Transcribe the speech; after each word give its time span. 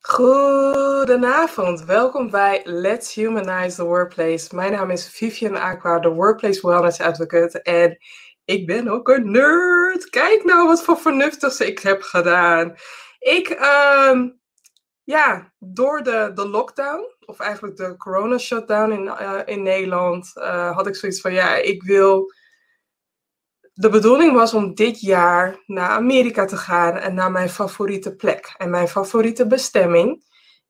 Goedenavond, 0.00 1.84
welkom 1.84 2.30
bij 2.30 2.60
Let's 2.64 3.14
Humanize 3.14 3.76
the 3.76 3.84
Workplace. 3.84 4.54
Mijn 4.54 4.72
naam 4.72 4.90
is 4.90 5.08
Vivian 5.08 5.56
Aqua, 5.56 5.98
de 5.98 6.08
Workplace 6.08 6.66
Wellness 6.66 7.00
Advocate. 7.00 7.62
En 7.62 7.98
ik 8.44 8.66
ben 8.66 8.88
ook 8.88 9.08
een 9.08 9.30
nerd. 9.30 10.10
Kijk 10.10 10.44
nou 10.44 10.66
wat 10.66 10.84
voor 10.84 10.96
vernuftigs 10.96 11.60
ik 11.60 11.78
heb 11.78 12.02
gedaan. 12.02 12.74
Ik, 13.18 13.48
ehm, 13.48 14.28
ja, 15.04 15.52
door 15.58 16.02
de, 16.02 16.30
de 16.34 16.48
lockdown, 16.48 17.14
of 17.26 17.40
eigenlijk 17.40 17.76
de 17.76 17.96
corona 17.96 18.38
shutdown 18.38 18.92
in, 18.92 19.04
uh, 19.04 19.40
in 19.44 19.62
Nederland, 19.62 20.32
uh, 20.34 20.76
had 20.76 20.86
ik 20.86 20.96
zoiets 20.96 21.20
van, 21.20 21.32
ja, 21.32 21.56
ik 21.56 21.82
wil 21.82 22.32
de 23.78 23.88
bedoeling 23.88 24.32
was 24.32 24.54
om 24.54 24.74
dit 24.74 25.00
jaar 25.00 25.62
naar 25.66 25.88
Amerika 25.88 26.44
te 26.44 26.56
gaan 26.56 26.96
en 26.96 27.14
naar 27.14 27.30
mijn 27.30 27.48
favoriete 27.48 28.14
plek. 28.14 28.54
En 28.56 28.70
mijn 28.70 28.88
favoriete 28.88 29.46
bestemming 29.46 30.24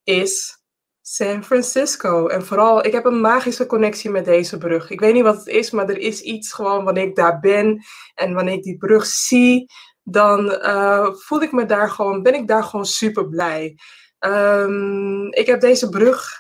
is 0.04 0.62
San 1.02 1.44
Francisco. 1.44 2.26
En 2.26 2.46
vooral, 2.46 2.84
ik 2.84 2.92
heb 2.92 3.04
een 3.04 3.20
magische 3.20 3.66
connectie 3.66 4.10
met 4.10 4.24
deze 4.24 4.58
brug. 4.58 4.90
Ik 4.90 5.00
weet 5.00 5.14
niet 5.14 5.22
wat 5.22 5.36
het 5.36 5.46
is, 5.46 5.70
maar 5.70 5.88
er 5.88 5.98
is 5.98 6.20
iets 6.20 6.52
gewoon 6.52 6.84
wanneer 6.84 7.06
ik 7.06 7.16
daar 7.16 7.40
ben 7.40 7.84
en 8.14 8.34
wanneer 8.34 8.54
ik 8.54 8.62
die 8.62 8.78
brug 8.78 9.06
zie, 9.06 9.66
dan 10.02 10.44
uh, 10.44 11.12
voel 11.12 11.42
ik 11.42 11.52
me 11.52 11.66
daar 11.66 11.90
gewoon, 11.90 12.22
ben 12.22 12.34
ik 12.34 12.48
daar 12.48 12.64
gewoon 12.64 12.86
super 12.86 13.28
blij. 13.28 13.78
Um, 14.18 15.32
ik 15.32 15.46
heb 15.46 15.60
deze 15.60 15.88
brug 15.88 16.30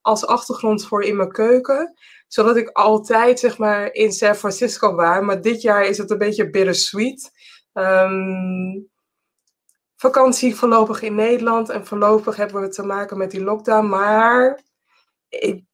als 0.00 0.26
achtergrond 0.26 0.86
voor 0.86 1.02
in 1.02 1.16
mijn 1.16 1.32
keuken 1.32 1.94
zodat 2.32 2.56
ik 2.56 2.68
altijd 2.68 3.38
zeg 3.38 3.58
maar 3.58 3.92
in 3.92 4.12
San 4.12 4.34
Francisco 4.34 4.94
was. 4.94 5.20
Maar 5.20 5.40
dit 5.40 5.62
jaar 5.62 5.84
is 5.84 5.98
het 5.98 6.10
een 6.10 6.18
beetje 6.18 6.50
bittersweet. 6.50 7.30
Um, 7.72 8.88
vakantie 9.96 10.56
voorlopig 10.56 11.02
in 11.02 11.14
Nederland 11.14 11.68
en 11.68 11.86
voorlopig 11.86 12.36
hebben 12.36 12.60
we 12.60 12.68
te 12.68 12.82
maken 12.82 13.18
met 13.18 13.30
die 13.30 13.42
lockdown. 13.42 13.88
Maar 13.88 14.60
ik 15.28 15.64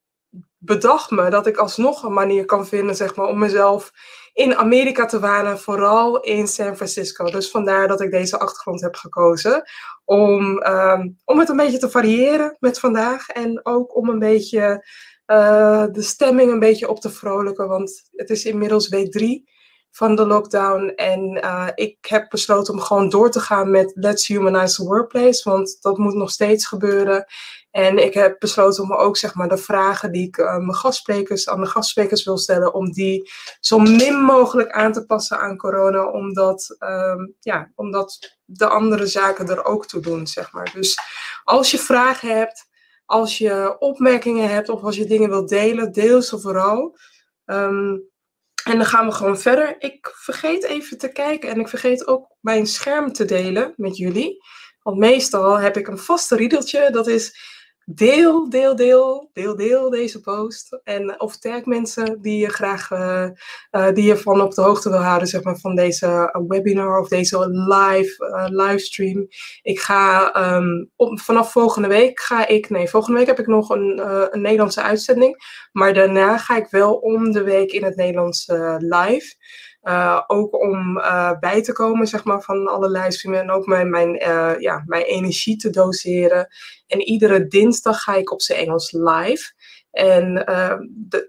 bedacht 0.58 1.10
me 1.10 1.30
dat 1.30 1.46
ik 1.46 1.56
alsnog 1.56 2.02
een 2.02 2.12
manier 2.12 2.44
kan 2.44 2.66
vinden 2.66 2.96
zeg 2.96 3.16
maar, 3.16 3.26
om 3.26 3.38
mezelf 3.38 3.92
in 4.32 4.56
Amerika 4.56 5.06
te 5.06 5.20
wanen, 5.20 5.58
vooral 5.58 6.20
in 6.20 6.48
San 6.48 6.76
Francisco. 6.76 7.24
Dus 7.24 7.50
vandaar 7.50 7.88
dat 7.88 8.00
ik 8.00 8.10
deze 8.10 8.38
achtergrond 8.38 8.80
heb 8.80 8.94
gekozen. 8.94 9.62
Om, 10.04 10.62
um, 10.66 11.16
om 11.24 11.38
het 11.38 11.48
een 11.48 11.56
beetje 11.56 11.78
te 11.78 11.90
variëren 11.90 12.56
met 12.58 12.78
vandaag 12.78 13.28
en 13.28 13.60
ook 13.66 13.96
om 13.96 14.08
een 14.08 14.18
beetje 14.18 14.84
uh, 15.26 15.84
de 15.92 16.02
stemming 16.02 16.50
een 16.50 16.58
beetje 16.58 16.88
op 16.88 17.00
te 17.00 17.10
vrolijken. 17.10 17.68
Want 17.68 18.02
het 18.12 18.30
is 18.30 18.44
inmiddels 18.44 18.88
week 18.88 19.12
drie 19.12 19.54
van 19.90 20.16
de 20.16 20.26
lockdown. 20.26 20.92
En 20.96 21.40
uh, 21.44 21.68
ik 21.74 21.96
heb 22.08 22.28
besloten 22.28 22.74
om 22.74 22.80
gewoon 22.80 23.08
door 23.08 23.30
te 23.30 23.40
gaan 23.40 23.70
met 23.70 23.92
Let's 23.94 24.26
Humanize 24.26 24.76
the 24.76 24.84
Workplace. 24.84 25.50
Want 25.50 25.76
dat 25.80 25.98
moet 25.98 26.14
nog 26.14 26.30
steeds 26.30 26.66
gebeuren. 26.66 27.26
En 27.70 27.98
ik 27.98 28.14
heb 28.14 28.36
besloten 28.38 28.82
om 28.82 28.92
ook 28.92 29.16
zeg 29.16 29.34
maar, 29.34 29.48
de 29.48 29.56
vragen 29.56 30.12
die 30.12 30.26
ik 30.26 30.36
uh, 30.36 30.56
mijn 30.56 30.74
gastsprekers, 30.74 31.48
aan 31.48 31.60
de 31.60 31.66
gastsprekers 31.66 32.24
wil 32.24 32.38
stellen, 32.38 32.74
om 32.74 32.92
die 32.92 33.30
zo 33.60 33.78
min 33.78 34.20
mogelijk 34.20 34.70
aan 34.70 34.92
te 34.92 35.06
passen 35.06 35.38
aan 35.38 35.56
corona. 35.56 36.10
Omdat, 36.10 36.76
um, 36.78 37.34
ja, 37.40 37.72
omdat 37.74 38.36
de 38.44 38.68
andere 38.68 39.06
zaken 39.06 39.48
er 39.48 39.64
ook 39.64 39.86
toe 39.86 40.00
doen. 40.00 40.26
Zeg 40.26 40.52
maar. 40.52 40.70
Dus 40.74 40.98
als 41.44 41.70
je 41.70 41.78
vragen 41.78 42.36
hebt, 42.36 42.66
als 43.06 43.38
je 43.38 43.76
opmerkingen 43.78 44.50
hebt 44.50 44.68
of 44.68 44.82
als 44.82 44.96
je 44.96 45.06
dingen 45.06 45.28
wilt 45.28 45.48
delen, 45.48 45.92
deel 45.92 46.22
ze 46.22 46.40
vooral. 46.40 46.98
Um, 47.44 48.08
en 48.64 48.76
dan 48.76 48.86
gaan 48.86 49.06
we 49.06 49.12
gewoon 49.12 49.38
verder. 49.38 49.76
Ik 49.78 50.12
vergeet 50.14 50.64
even 50.64 50.98
te 50.98 51.12
kijken 51.12 51.50
en 51.50 51.60
ik 51.60 51.68
vergeet 51.68 52.06
ook 52.06 52.36
mijn 52.40 52.66
scherm 52.66 53.12
te 53.12 53.24
delen 53.24 53.72
met 53.76 53.96
jullie. 53.96 54.42
Want 54.82 54.98
meestal 54.98 55.58
heb 55.58 55.76
ik 55.76 55.88
een 55.88 55.98
vaste 55.98 56.36
riedeltje. 56.36 56.90
Dat 56.90 57.06
is 57.06 57.38
deel, 57.88 58.50
deel, 58.50 58.76
deel, 58.76 59.30
deel, 59.32 59.56
deel 59.56 59.90
deze 59.90 60.20
post. 60.20 60.80
En 60.84 61.20
of 61.20 61.36
tag 61.36 61.64
mensen 61.64 62.22
die 62.22 62.38
je 62.38 62.48
graag 62.48 62.90
uh, 62.90 63.28
uh, 63.70 63.92
die 63.92 64.04
je 64.04 64.16
van 64.16 64.40
op 64.40 64.54
de 64.54 64.62
hoogte 64.62 64.90
wil 64.90 64.98
houden, 64.98 65.28
zeg 65.28 65.42
maar, 65.42 65.58
van 65.58 65.74
deze 65.74 66.40
webinar 66.48 67.00
of 67.00 67.08
deze 67.08 67.48
live 67.48 68.48
livestream. 68.50 69.26
Ik 69.62 69.80
ga 69.80 70.32
op, 70.96 71.20
vanaf 71.20 71.52
volgende 71.52 71.88
week 71.88 72.20
ga 72.20 72.46
ik, 72.46 72.70
nee, 72.70 72.88
volgende 72.88 73.18
week 73.18 73.26
heb 73.26 73.38
ik 73.38 73.46
nog 73.46 73.70
een, 73.70 74.02
een 74.34 74.40
Nederlandse 74.40 74.82
uitzending. 74.82 75.36
Maar 75.72 75.94
daarna 75.94 76.38
ga 76.38 76.56
ik 76.56 76.66
wel 76.70 76.94
om 76.94 77.32
de 77.32 77.42
week 77.42 77.72
in 77.72 77.84
het 77.84 77.96
Nederlands 77.96 78.46
live. 78.78 79.34
Uh, 79.88 80.22
ook 80.26 80.60
om 80.60 80.98
uh, 80.98 81.38
bij 81.40 81.62
te 81.62 81.72
komen 81.72 82.06
zeg 82.06 82.24
maar, 82.24 82.42
van 82.42 82.66
alle 82.66 82.90
livestreams 82.90 83.38
en 83.38 83.50
ook 83.50 83.66
mijn, 83.66 83.90
mijn, 83.90 84.14
uh, 84.14 84.58
ja, 84.58 84.82
mijn 84.86 85.02
energie 85.02 85.56
te 85.56 85.70
doseren. 85.70 86.48
En 86.86 87.00
iedere 87.00 87.46
dinsdag 87.46 88.02
ga 88.02 88.14
ik 88.14 88.32
op 88.32 88.42
zijn 88.42 88.58
Engels 88.58 88.92
live. 88.92 89.52
En 89.90 90.44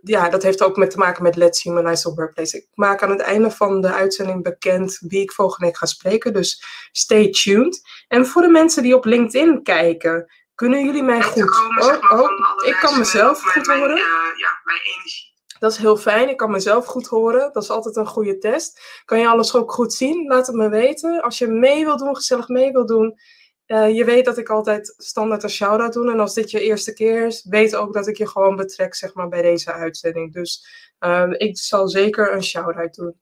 ja, 0.01 0.29
dat 0.29 0.43
heeft 0.43 0.63
ook 0.63 0.77
met 0.77 0.91
te 0.91 0.97
maken 0.97 1.23
met 1.23 1.35
Let's 1.35 1.63
Humanize 1.63 2.01
the 2.01 2.13
Workplace. 2.13 2.57
Ik 2.57 2.67
maak 2.73 3.03
aan 3.03 3.09
het 3.09 3.19
einde 3.19 3.51
van 3.51 3.81
de 3.81 3.93
uitzending 3.93 4.43
bekend 4.43 4.97
wie 5.07 5.21
ik 5.21 5.31
volgende 5.31 5.65
week 5.65 5.77
ga 5.77 5.85
spreken. 5.85 6.33
Dus 6.33 6.63
stay 6.91 7.29
tuned. 7.29 7.81
En 8.07 8.25
voor 8.25 8.41
de 8.41 8.47
mensen 8.47 8.83
die 8.83 8.95
op 8.95 9.05
LinkedIn 9.05 9.63
kijken, 9.63 10.31
kunnen 10.55 10.85
jullie 10.85 11.03
mij 11.03 11.21
goed... 11.21 11.49
Komen, 11.49 11.83
oh, 11.83 12.19
oh, 12.19 12.29
ik 12.65 12.77
kan 12.81 12.97
mezelf 12.97 13.41
goed 13.41 13.67
horen. 13.67 13.87
Mijn, 13.87 13.97
ja, 14.37 14.61
mijn 14.63 14.81
energie 14.95 15.35
dat 15.59 15.71
is 15.71 15.77
heel 15.77 15.97
fijn. 15.97 16.29
Ik 16.29 16.37
kan 16.37 16.51
mezelf 16.51 16.85
goed 16.85 17.07
horen. 17.07 17.49
Dat 17.53 17.63
is 17.63 17.69
altijd 17.69 17.95
een 17.95 18.07
goede 18.07 18.37
test. 18.37 19.01
Kan 19.05 19.19
je 19.19 19.27
alles 19.27 19.55
ook 19.55 19.71
goed 19.71 19.93
zien? 19.93 20.27
Laat 20.27 20.47
het 20.47 20.55
me 20.55 20.69
weten. 20.69 21.21
Als 21.21 21.37
je 21.37 21.47
mee 21.47 21.85
wil 21.85 21.97
doen, 21.97 22.15
gezellig 22.15 22.47
mee 22.47 22.71
wil 22.71 22.85
doen. 22.85 23.19
Uh, 23.67 23.95
je 23.95 24.05
weet 24.05 24.25
dat 24.25 24.37
ik 24.37 24.49
altijd 24.49 24.93
standaard 24.97 25.43
een 25.43 25.49
shout-out 25.49 25.93
doe. 25.93 26.11
En 26.11 26.19
als 26.19 26.33
dit 26.33 26.51
je 26.51 26.59
eerste 26.59 26.93
keer 26.93 27.25
is, 27.25 27.45
weet 27.49 27.75
ook 27.75 27.93
dat 27.93 28.07
ik 28.07 28.17
je 28.17 28.27
gewoon 28.27 28.55
betrek 28.55 28.95
zeg 28.95 29.13
maar, 29.13 29.27
bij 29.27 29.41
deze 29.41 29.71
uitzending. 29.71 30.33
Dus 30.33 30.67
um, 30.99 31.33
ik 31.33 31.57
zal 31.57 31.87
zeker 31.87 32.33
een 32.33 32.43
shout-out 32.43 32.95
doen. 32.95 33.15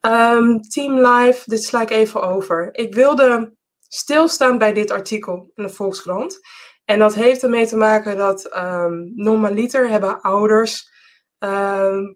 Um, 0.00 0.62
Team 0.62 1.06
Live, 1.06 1.42
dit 1.44 1.64
sla 1.64 1.82
ik 1.82 1.90
even 1.90 2.22
over. 2.22 2.68
Ik 2.72 2.94
wilde 2.94 3.54
stilstaan 3.88 4.58
bij 4.58 4.72
dit 4.72 4.90
artikel 4.90 5.50
in 5.54 5.62
de 5.62 5.68
Volkskrant. 5.68 6.40
En 6.84 6.98
dat 6.98 7.14
heeft 7.14 7.42
ermee 7.42 7.66
te 7.66 7.76
maken 7.76 8.16
dat 8.16 8.56
um, 8.56 9.12
normaliter 9.14 9.88
hebben 9.88 10.20
ouders 10.20 10.91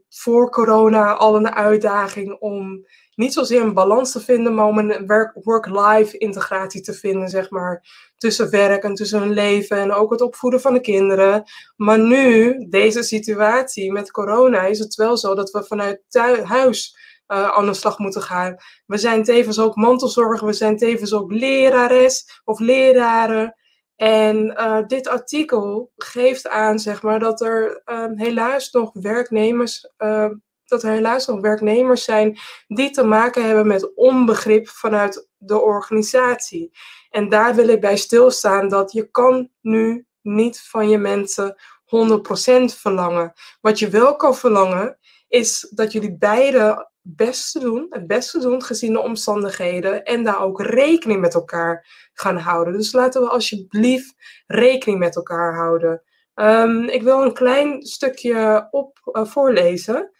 voor 0.09 0.51
corona 0.51 1.15
al 1.15 1.37
een 1.37 1.55
uitdaging 1.55 2.37
om 2.39 2.87
niet 3.15 3.33
zozeer 3.33 3.63
een 3.63 3.75
balans 3.75 4.13
te 4.13 4.21
vinden, 4.21 4.55
maar 4.55 4.67
om 4.67 4.79
een 4.79 5.07
work-life 5.43 6.19
integratie 6.19 6.81
te 6.81 6.93
vinden, 6.93 7.29
zeg 7.29 7.51
maar, 7.51 7.85
tussen 8.17 8.51
werk 8.51 8.83
en 8.83 8.95
tussen 8.95 9.21
hun 9.21 9.33
leven 9.33 9.77
en 9.77 9.93
ook 9.93 10.11
het 10.11 10.21
opvoeden 10.21 10.61
van 10.61 10.73
de 10.73 10.81
kinderen. 10.81 11.45
Maar 11.77 11.99
nu, 11.99 12.57
deze 12.69 13.03
situatie 13.03 13.93
met 13.93 14.11
corona, 14.11 14.63
is 14.63 14.79
het 14.79 14.95
wel 14.95 15.17
zo 15.17 15.35
dat 15.35 15.51
we 15.51 15.65
vanuit 15.65 16.01
huis 16.45 16.99
uh, 17.29 17.49
aan 17.49 17.67
de 17.67 17.75
slag 17.75 17.99
moeten 17.99 18.23
gaan. 18.23 18.57
We 18.87 18.97
zijn 18.97 19.25
tevens 19.25 19.59
ook 19.59 19.77
mantelzorger, 19.77 20.47
we 20.47 20.53
zijn 20.53 20.77
tevens 20.77 21.15
ook 21.15 21.33
lerares 21.33 22.41
of 22.45 22.59
leraren. 22.59 23.55
En 23.97 24.47
uh, 24.47 24.79
dit 24.87 25.09
artikel 25.09 25.93
geeft 25.97 26.49
aan, 26.49 26.79
zeg 26.79 27.03
maar, 27.03 27.19
dat 27.19 27.41
er 27.41 27.83
uh, 27.87 28.05
helaas 28.15 28.71
nog 28.71 28.91
werknemers, 28.93 29.89
uh, 29.99 30.31
dat 30.65 30.83
er 30.83 30.91
helaas 30.91 31.27
nog 31.27 31.41
werknemers 31.41 32.05
zijn 32.05 32.39
die 32.67 32.91
te 32.91 33.05
maken 33.05 33.45
hebben 33.45 33.67
met 33.67 33.95
onbegrip 33.95 34.69
vanuit 34.69 35.29
de 35.37 35.61
organisatie. 35.61 36.71
En 37.11 37.29
daar 37.29 37.55
wil 37.55 37.69
ik 37.69 37.81
bij 37.81 37.97
stilstaan 37.97 38.69
dat 38.69 38.93
je 38.93 39.11
kan 39.11 39.51
nu 39.61 40.07
niet 40.23 40.61
van 40.61 40.89
je 40.89 40.99
mensen 40.99 41.57
100% 41.84 42.78
verlangen. 42.78 43.33
Wat 43.61 43.78
je 43.78 43.89
wel 43.89 44.17
kan 44.17 44.37
verlangen, 44.37 44.99
is 45.28 45.73
dat 45.75 45.93
jullie 45.93 46.17
beide 46.17 46.91
beste 47.06 47.59
doen, 47.59 47.87
het 47.91 48.06
beste 48.06 48.39
doen 48.39 48.62
gezien 48.62 48.93
de 48.93 49.00
omstandigheden 49.00 50.05
en 50.05 50.25
daar 50.25 50.43
ook 50.43 50.61
rekening 50.61 51.21
met 51.21 51.34
elkaar 51.34 51.87
gaan 52.12 52.37
houden. 52.37 52.72
Dus 52.72 52.93
laten 52.93 53.22
we 53.22 53.28
alsjeblieft 53.28 54.15
rekening 54.47 54.98
met 54.98 55.16
elkaar 55.16 55.54
houden. 55.54 56.03
Um, 56.34 56.84
ik 56.89 57.03
wil 57.03 57.22
een 57.22 57.34
klein 57.34 57.83
stukje 57.83 58.69
op 58.71 58.98
uh, 59.13 59.25
voorlezen. 59.25 60.10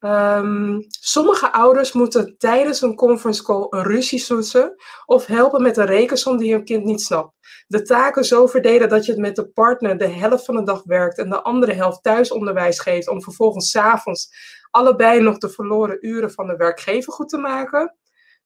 Um, 0.00 0.84
sommige 0.88 1.52
ouders 1.52 1.92
moeten 1.92 2.34
tijdens 2.38 2.80
een 2.80 2.94
conference 2.94 3.42
call 3.42 3.66
een 3.70 3.82
ruzie 3.82 4.18
zoeken 4.18 4.74
of 5.06 5.26
helpen 5.26 5.62
met 5.62 5.76
een 5.76 5.86
rekensom 5.86 6.36
die 6.36 6.52
hun 6.52 6.64
kind 6.64 6.84
niet 6.84 7.00
snapt. 7.02 7.34
De 7.66 7.82
taken 7.82 8.24
zo 8.24 8.46
verdelen 8.46 8.88
dat 8.88 9.04
je 9.04 9.12
het 9.12 9.20
met 9.20 9.36
de 9.36 9.48
partner 9.48 9.98
de 9.98 10.08
helft 10.08 10.44
van 10.44 10.56
de 10.56 10.62
dag 10.62 10.82
werkt 10.84 11.18
en 11.18 11.30
de 11.30 11.42
andere 11.42 11.72
helft 11.72 12.02
thuisonderwijs 12.02 12.80
geeft 12.80 13.08
om 13.08 13.22
vervolgens 13.22 13.70
s'avonds 13.70 14.28
allebei 14.70 15.20
nog 15.20 15.38
de 15.38 15.50
verloren 15.50 16.06
uren 16.06 16.32
van 16.32 16.46
de 16.46 16.56
werkgever 16.56 17.12
goed 17.12 17.28
te 17.28 17.38
maken. 17.38 17.96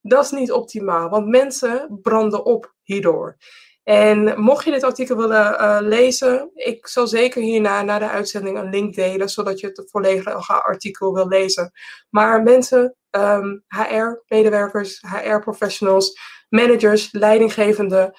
Dat 0.00 0.24
is 0.24 0.30
niet 0.30 0.52
optimaal, 0.52 1.08
want 1.08 1.28
mensen 1.28 1.98
branden 2.02 2.44
op 2.44 2.74
hierdoor. 2.82 3.36
En 3.82 4.40
mocht 4.40 4.64
je 4.64 4.70
dit 4.70 4.82
artikel 4.82 5.16
willen 5.16 5.60
uh, 5.60 5.78
lezen, 5.80 6.50
ik 6.54 6.86
zal 6.86 7.06
zeker 7.06 7.42
hierna 7.42 7.82
na 7.82 7.98
de 7.98 8.08
uitzending 8.08 8.58
een 8.58 8.70
link 8.70 8.94
delen, 8.94 9.28
zodat 9.28 9.60
je 9.60 9.66
het 9.66 9.88
volledige 9.90 10.52
artikel 10.52 11.14
wil 11.14 11.28
lezen. 11.28 11.72
Maar 12.10 12.42
mensen, 12.42 12.96
um, 13.10 13.64
ehm, 13.68 13.86
HR-medewerkers, 13.86 15.00
HR-professionals, 15.00 16.18
managers, 16.48 17.12
leidinggevende, 17.12 18.18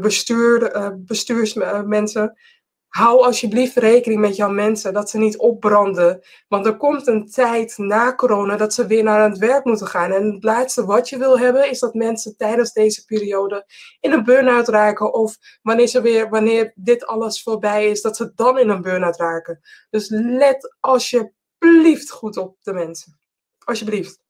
bestuur, 0.00 0.72
bestuursmensen 0.98 2.38
hou 2.90 3.22
alsjeblieft 3.24 3.76
rekening 3.76 4.20
met 4.20 4.36
jouw 4.36 4.50
mensen 4.50 4.92
dat 4.92 5.10
ze 5.10 5.18
niet 5.18 5.38
opbranden. 5.38 6.22
Want 6.48 6.66
er 6.66 6.76
komt 6.76 7.06
een 7.06 7.30
tijd 7.30 7.78
na 7.78 8.14
corona 8.14 8.56
dat 8.56 8.74
ze 8.74 8.86
weer 8.86 9.02
naar 9.02 9.28
het 9.28 9.38
werk 9.38 9.64
moeten 9.64 9.86
gaan. 9.86 10.12
En 10.12 10.32
het 10.32 10.44
laatste 10.44 10.84
wat 10.84 11.08
je 11.08 11.18
wil 11.18 11.38
hebben 11.38 11.70
is 11.70 11.78
dat 11.78 11.94
mensen 11.94 12.36
tijdens 12.36 12.72
deze 12.72 13.04
periode 13.04 13.66
in 14.00 14.12
een 14.12 14.24
burn-out 14.24 14.68
raken. 14.68 15.14
Of 15.14 15.36
wanneer, 15.62 15.86
ze 15.86 16.00
weer, 16.00 16.28
wanneer 16.28 16.72
dit 16.74 17.06
alles 17.06 17.42
voorbij 17.42 17.90
is, 17.90 18.02
dat 18.02 18.16
ze 18.16 18.32
dan 18.34 18.58
in 18.58 18.68
een 18.68 18.82
burn-out 18.82 19.16
raken. 19.16 19.60
Dus 19.90 20.08
let 20.08 20.76
alsjeblieft 20.80 22.10
goed 22.10 22.36
op 22.36 22.56
de 22.60 22.72
mensen. 22.72 23.18
Alsjeblieft. 23.64 24.29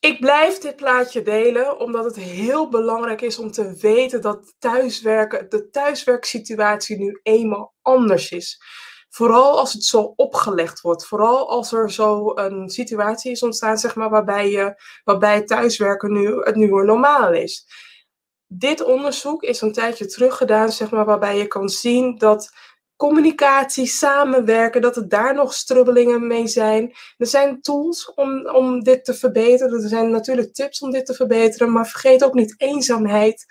Ik 0.00 0.20
blijf 0.20 0.58
dit 0.58 0.76
plaatje 0.76 1.22
delen 1.22 1.80
omdat 1.80 2.04
het 2.04 2.16
heel 2.16 2.68
belangrijk 2.68 3.20
is 3.20 3.38
om 3.38 3.50
te 3.50 3.76
weten 3.80 4.20
dat 4.20 4.54
thuiswerken, 4.58 5.48
de 5.48 5.70
thuiswerksituatie 5.70 6.98
nu 6.98 7.20
eenmaal 7.22 7.74
anders 7.82 8.30
is. 8.30 8.62
Vooral 9.08 9.58
als 9.58 9.72
het 9.72 9.84
zo 9.84 10.12
opgelegd 10.16 10.80
wordt. 10.80 11.06
Vooral 11.06 11.50
als 11.50 11.72
er 11.72 11.92
zo 11.92 12.32
een 12.34 12.68
situatie 12.68 13.30
is 13.30 13.42
ontstaan, 13.42 13.78
zeg 13.78 13.94
maar, 13.94 14.10
waarbij, 14.10 14.50
je, 14.50 14.82
waarbij 15.04 15.42
thuiswerken 15.42 16.12
nu 16.12 16.40
het 16.42 16.56
nieuwe 16.56 16.84
normaal 16.84 17.32
is. 17.32 17.66
Dit 18.46 18.84
onderzoek 18.84 19.42
is 19.42 19.60
een 19.60 19.72
tijdje 19.72 20.06
terug 20.06 20.36
gedaan, 20.36 20.72
zeg 20.72 20.90
maar, 20.90 21.04
waarbij 21.04 21.38
je 21.38 21.46
kan 21.46 21.68
zien 21.68 22.18
dat 22.18 22.50
communicatie, 22.98 23.86
samenwerken, 23.86 24.80
dat 24.80 24.96
er 24.96 25.08
daar 25.08 25.34
nog 25.34 25.54
strubbelingen 25.54 26.26
mee 26.26 26.46
zijn. 26.46 26.92
Er 27.16 27.26
zijn 27.26 27.60
tools 27.60 28.12
om, 28.14 28.48
om 28.48 28.82
dit 28.82 29.04
te 29.04 29.14
verbeteren. 29.14 29.82
Er 29.82 29.88
zijn 29.88 30.10
natuurlijk 30.10 30.54
tips 30.54 30.80
om 30.80 30.90
dit 30.90 31.06
te 31.06 31.14
verbeteren. 31.14 31.72
Maar 31.72 31.86
vergeet 31.86 32.24
ook 32.24 32.34
niet 32.34 32.54
eenzaamheid. 32.56 33.46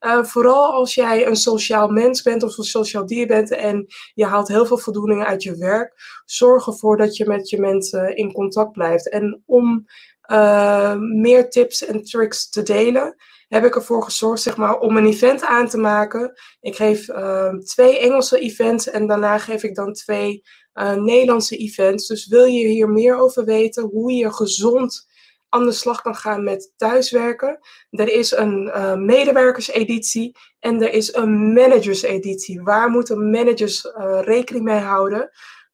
Uh, 0.00 0.24
vooral 0.24 0.72
als 0.72 0.94
jij 0.94 1.26
een 1.26 1.36
sociaal 1.36 1.88
mens 1.88 2.22
bent 2.22 2.42
of 2.42 2.58
een 2.58 2.64
sociaal 2.64 3.06
dier 3.06 3.26
bent 3.26 3.50
en 3.50 3.86
je 4.14 4.24
haalt 4.24 4.48
heel 4.48 4.66
veel 4.66 4.78
voldoening 4.78 5.24
uit 5.24 5.42
je 5.42 5.56
werk, 5.56 6.22
zorg 6.24 6.66
ervoor 6.66 6.96
dat 6.96 7.16
je 7.16 7.26
met 7.26 7.48
je 7.48 7.60
mensen 7.60 8.16
in 8.16 8.32
contact 8.32 8.72
blijft. 8.72 9.08
En 9.08 9.42
om 9.46 9.86
uh, 10.30 10.94
meer 10.98 11.50
tips 11.50 11.84
en 11.84 12.02
tricks 12.02 12.50
te 12.50 12.62
delen, 12.62 13.16
heb 13.52 13.64
ik 13.64 13.74
ervoor 13.74 14.02
gezorgd 14.02 14.42
zeg 14.42 14.56
maar, 14.56 14.78
om 14.78 14.96
een 14.96 15.06
event 15.06 15.44
aan 15.44 15.68
te 15.68 15.78
maken. 15.78 16.32
Ik 16.60 16.76
geef 16.76 17.08
uh, 17.08 17.54
twee 17.54 17.98
Engelse 17.98 18.38
events 18.38 18.90
en 18.90 19.06
daarna 19.06 19.38
geef 19.38 19.62
ik 19.62 19.74
dan 19.74 19.92
twee 19.92 20.42
uh, 20.74 20.94
Nederlandse 20.94 21.56
events. 21.56 22.06
Dus 22.06 22.26
wil 22.26 22.44
je 22.44 22.66
hier 22.66 22.88
meer 22.88 23.16
over 23.16 23.44
weten, 23.44 23.82
hoe 23.82 24.12
je 24.12 24.32
gezond 24.32 25.08
aan 25.48 25.64
de 25.64 25.72
slag 25.72 26.02
kan 26.02 26.14
gaan 26.14 26.44
met 26.44 26.72
thuiswerken. 26.76 27.58
Er 27.90 28.08
is 28.08 28.30
een 28.30 28.66
uh, 28.66 28.94
medewerkerseditie 28.94 30.36
en 30.58 30.82
er 30.82 30.92
is 30.92 31.14
een 31.14 31.52
managerseditie. 31.52 32.62
Waar 32.62 32.90
moeten 32.90 33.30
managers 33.30 33.84
uh, 33.84 34.20
rekening 34.22 34.64
mee 34.64 34.80
houden, 34.80 35.30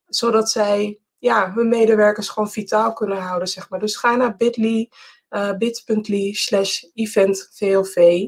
zodat 0.07 0.51
zij 0.51 0.99
ja, 1.19 1.53
hun 1.55 1.69
medewerkers 1.69 2.29
gewoon 2.29 2.51
vitaal 2.51 2.93
kunnen 2.93 3.19
houden, 3.19 3.49
zeg 3.49 3.71
maar. 3.71 3.81
Dus 3.81 3.97
ga 3.97 4.17
naar 4.17 4.37
bit.ly 4.37 4.89
uh, 5.31 5.57
bit.ly 5.57 6.33
slash 6.33 6.83
eventvlv. 6.95 8.27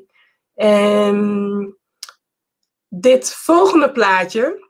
En 0.55 1.77
dit 2.89 3.35
volgende 3.35 3.93
plaatje 3.93 4.69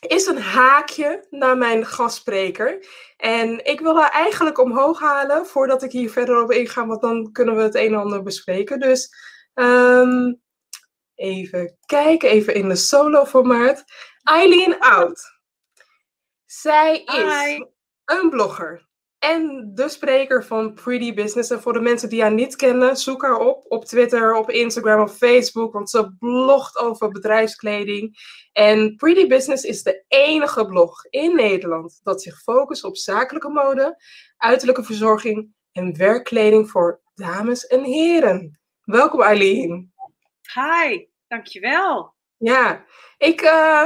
is 0.00 0.26
een 0.26 0.40
haakje 0.40 1.26
naar 1.30 1.56
mijn 1.56 1.86
gastspreker. 1.86 2.86
En 3.16 3.64
ik 3.64 3.80
wil 3.80 3.96
haar 3.96 4.10
eigenlijk 4.10 4.58
omhoog 4.58 5.00
halen 5.00 5.46
voordat 5.46 5.82
ik 5.82 5.92
hier 5.92 6.10
verder 6.10 6.42
op 6.42 6.52
inga, 6.52 6.86
want 6.86 7.00
dan 7.00 7.32
kunnen 7.32 7.56
we 7.56 7.62
het 7.62 7.74
een 7.74 7.92
en 7.92 8.00
ander 8.00 8.22
bespreken. 8.22 8.80
Dus 8.80 9.14
um, 9.54 10.40
even 11.14 11.76
kijken, 11.86 12.28
even 12.28 12.54
in 12.54 12.68
de 12.68 12.76
solo 12.76 13.24
formaat. 13.24 13.84
Eileen 14.22 14.78
Oud. 14.78 15.38
Zij 16.46 17.02
is 17.02 17.64
een 18.04 18.30
blogger 18.30 18.88
en 19.20 19.70
de 19.74 19.88
spreker 19.88 20.44
van 20.44 20.74
Pretty 20.74 21.14
Business. 21.14 21.50
En 21.50 21.60
voor 21.60 21.72
de 21.72 21.80
mensen 21.80 22.08
die 22.08 22.20
haar 22.20 22.32
niet 22.32 22.56
kennen, 22.56 22.96
zoek 22.96 23.22
haar 23.22 23.36
op 23.36 23.64
op 23.68 23.84
Twitter, 23.84 24.34
op 24.34 24.50
Instagram, 24.50 25.00
op 25.00 25.10
Facebook, 25.10 25.72
want 25.72 25.90
ze 25.90 26.16
blogt 26.18 26.78
over 26.78 27.10
bedrijfskleding. 27.10 28.18
En 28.52 28.96
Pretty 28.96 29.26
Business 29.26 29.64
is 29.64 29.82
de 29.82 30.04
enige 30.08 30.66
blog 30.66 31.04
in 31.04 31.34
Nederland 31.34 32.00
dat 32.02 32.22
zich 32.22 32.42
focust 32.42 32.84
op 32.84 32.96
zakelijke 32.96 33.48
mode, 33.48 34.02
uiterlijke 34.36 34.84
verzorging 34.84 35.54
en 35.72 35.96
werkkleding 35.96 36.70
voor 36.70 37.00
dames 37.14 37.66
en 37.66 37.84
heren. 37.84 38.60
Welkom 38.82 39.22
Eileen. 39.22 39.92
Hi, 40.54 41.06
dankjewel. 41.28 42.14
Ja, 42.36 42.84
ik, 43.18 43.42
uh, 43.42 43.84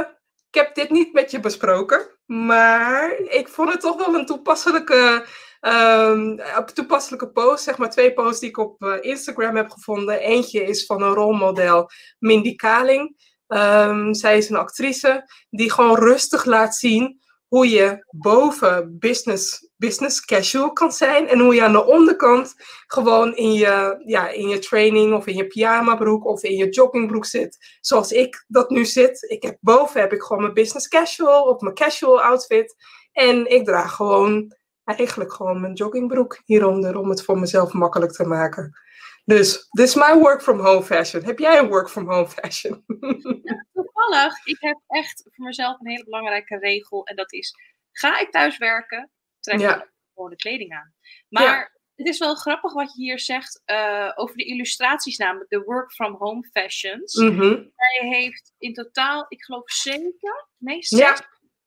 ik 0.49 0.55
heb 0.55 0.75
dit 0.75 0.89
niet 0.89 1.13
met 1.13 1.31
je 1.31 1.39
besproken. 1.39 2.14
Maar 2.25 3.17
ik 3.17 3.47
vond 3.47 3.71
het 3.71 3.81
toch 3.81 4.05
wel 4.05 4.15
een 4.15 4.25
toepasselijke, 4.25 5.25
um, 5.61 6.39
toepasselijke 6.73 7.29
post. 7.29 7.63
Zeg 7.63 7.77
maar 7.77 7.89
twee 7.89 8.13
posts 8.13 8.39
die 8.39 8.49
ik 8.49 8.57
op 8.57 8.81
uh, 8.81 8.93
Instagram 9.01 9.55
heb 9.55 9.69
gevonden. 9.69 10.19
Eentje 10.19 10.63
is 10.63 10.85
van 10.85 11.01
een 11.01 11.13
rolmodel, 11.13 11.89
Mindy 12.19 12.55
Kaling. 12.55 13.33
Um, 13.47 14.13
zij 14.13 14.37
is 14.37 14.49
een 14.49 14.55
actrice 14.55 15.31
die 15.49 15.71
gewoon 15.71 15.97
rustig 15.97 16.45
laat 16.45 16.75
zien 16.75 17.19
hoe 17.47 17.69
je 17.69 18.05
boven 18.09 18.99
business, 18.99 19.64
business 19.77 20.25
casual 20.25 20.73
kan 20.73 20.91
zijn. 20.91 21.27
En 21.27 21.39
hoe 21.39 21.55
je 21.55 21.63
aan 21.63 21.71
de 21.71 21.85
onderkant 21.85 22.55
gewoon 22.87 23.35
in 23.35 23.53
je, 23.53 24.01
ja, 24.05 24.29
in 24.29 24.47
je 24.47 24.59
training 24.59 25.13
of 25.13 25.27
in 25.27 25.35
je 25.35 25.47
pyjama 25.47 25.95
broek 25.95 26.25
of 26.25 26.43
in 26.43 26.55
je 26.55 26.69
joggingbroek 26.69 27.25
zit. 27.25 27.77
Zoals 27.81 28.11
ik 28.11 28.45
dat 28.47 28.69
nu 28.69 28.85
zit. 28.85 29.21
Ik 29.29 29.43
heb, 29.43 29.57
boven 29.61 29.99
heb 29.99 30.13
ik 30.13 30.21
gewoon 30.21 30.41
mijn 30.41 30.53
business 30.53 30.87
casual 30.87 31.43
of 31.43 31.61
mijn 31.61 31.75
casual 31.75 32.21
outfit. 32.21 32.75
En 33.11 33.51
ik 33.51 33.65
draag 33.65 33.95
gewoon 33.95 34.55
eigenlijk 34.83 35.33
gewoon 35.33 35.61
mijn 35.61 35.73
joggingbroek 35.73 36.41
hieronder 36.45 36.97
om 36.97 37.09
het 37.09 37.23
voor 37.23 37.39
mezelf 37.39 37.73
makkelijk 37.73 38.11
te 38.11 38.25
maken. 38.25 38.79
Dus 39.25 39.67
dit 39.69 39.87
is 39.87 39.95
mijn 39.95 40.19
work 40.19 40.41
from 40.41 40.59
home 40.59 40.83
fashion. 40.83 41.23
Heb 41.23 41.39
jij 41.39 41.59
een 41.59 41.67
work 41.67 41.89
from 41.89 42.09
home 42.09 42.27
fashion? 42.27 42.83
toevallig, 44.05 44.45
ik 44.45 44.57
heb 44.59 44.77
echt 44.87 45.27
voor 45.31 45.45
mezelf 45.45 45.79
een 45.79 45.89
hele 45.89 46.03
belangrijke 46.03 46.57
regel. 46.57 47.05
En 47.05 47.15
dat 47.15 47.33
is, 47.33 47.55
ga 47.91 48.19
ik 48.19 48.31
thuis 48.31 48.57
werken, 48.57 49.09
trek 49.45 49.59
ik 49.59 49.91
gewoon 50.13 50.29
de 50.29 50.35
kleding 50.35 50.73
aan. 50.73 50.93
Maar 51.29 51.79
het 51.95 52.07
is 52.07 52.19
wel 52.19 52.35
grappig 52.35 52.73
wat 52.73 52.95
je 52.95 53.01
hier 53.01 53.19
zegt 53.19 53.61
uh, 53.65 54.11
over 54.15 54.35
de 54.35 54.45
illustraties, 54.45 55.17
namelijk 55.17 55.49
de 55.49 55.63
work 55.63 55.91
from 55.91 56.15
home 56.15 56.49
fashions. 56.51 57.15
Mm 57.15 57.71
Hij 57.75 58.07
heeft 58.09 58.53
in 58.57 58.73
totaal, 58.73 59.25
ik 59.27 59.43
geloof 59.43 59.71
zeker, 59.71 60.47
nee, 60.57 60.83
zes 60.83 61.21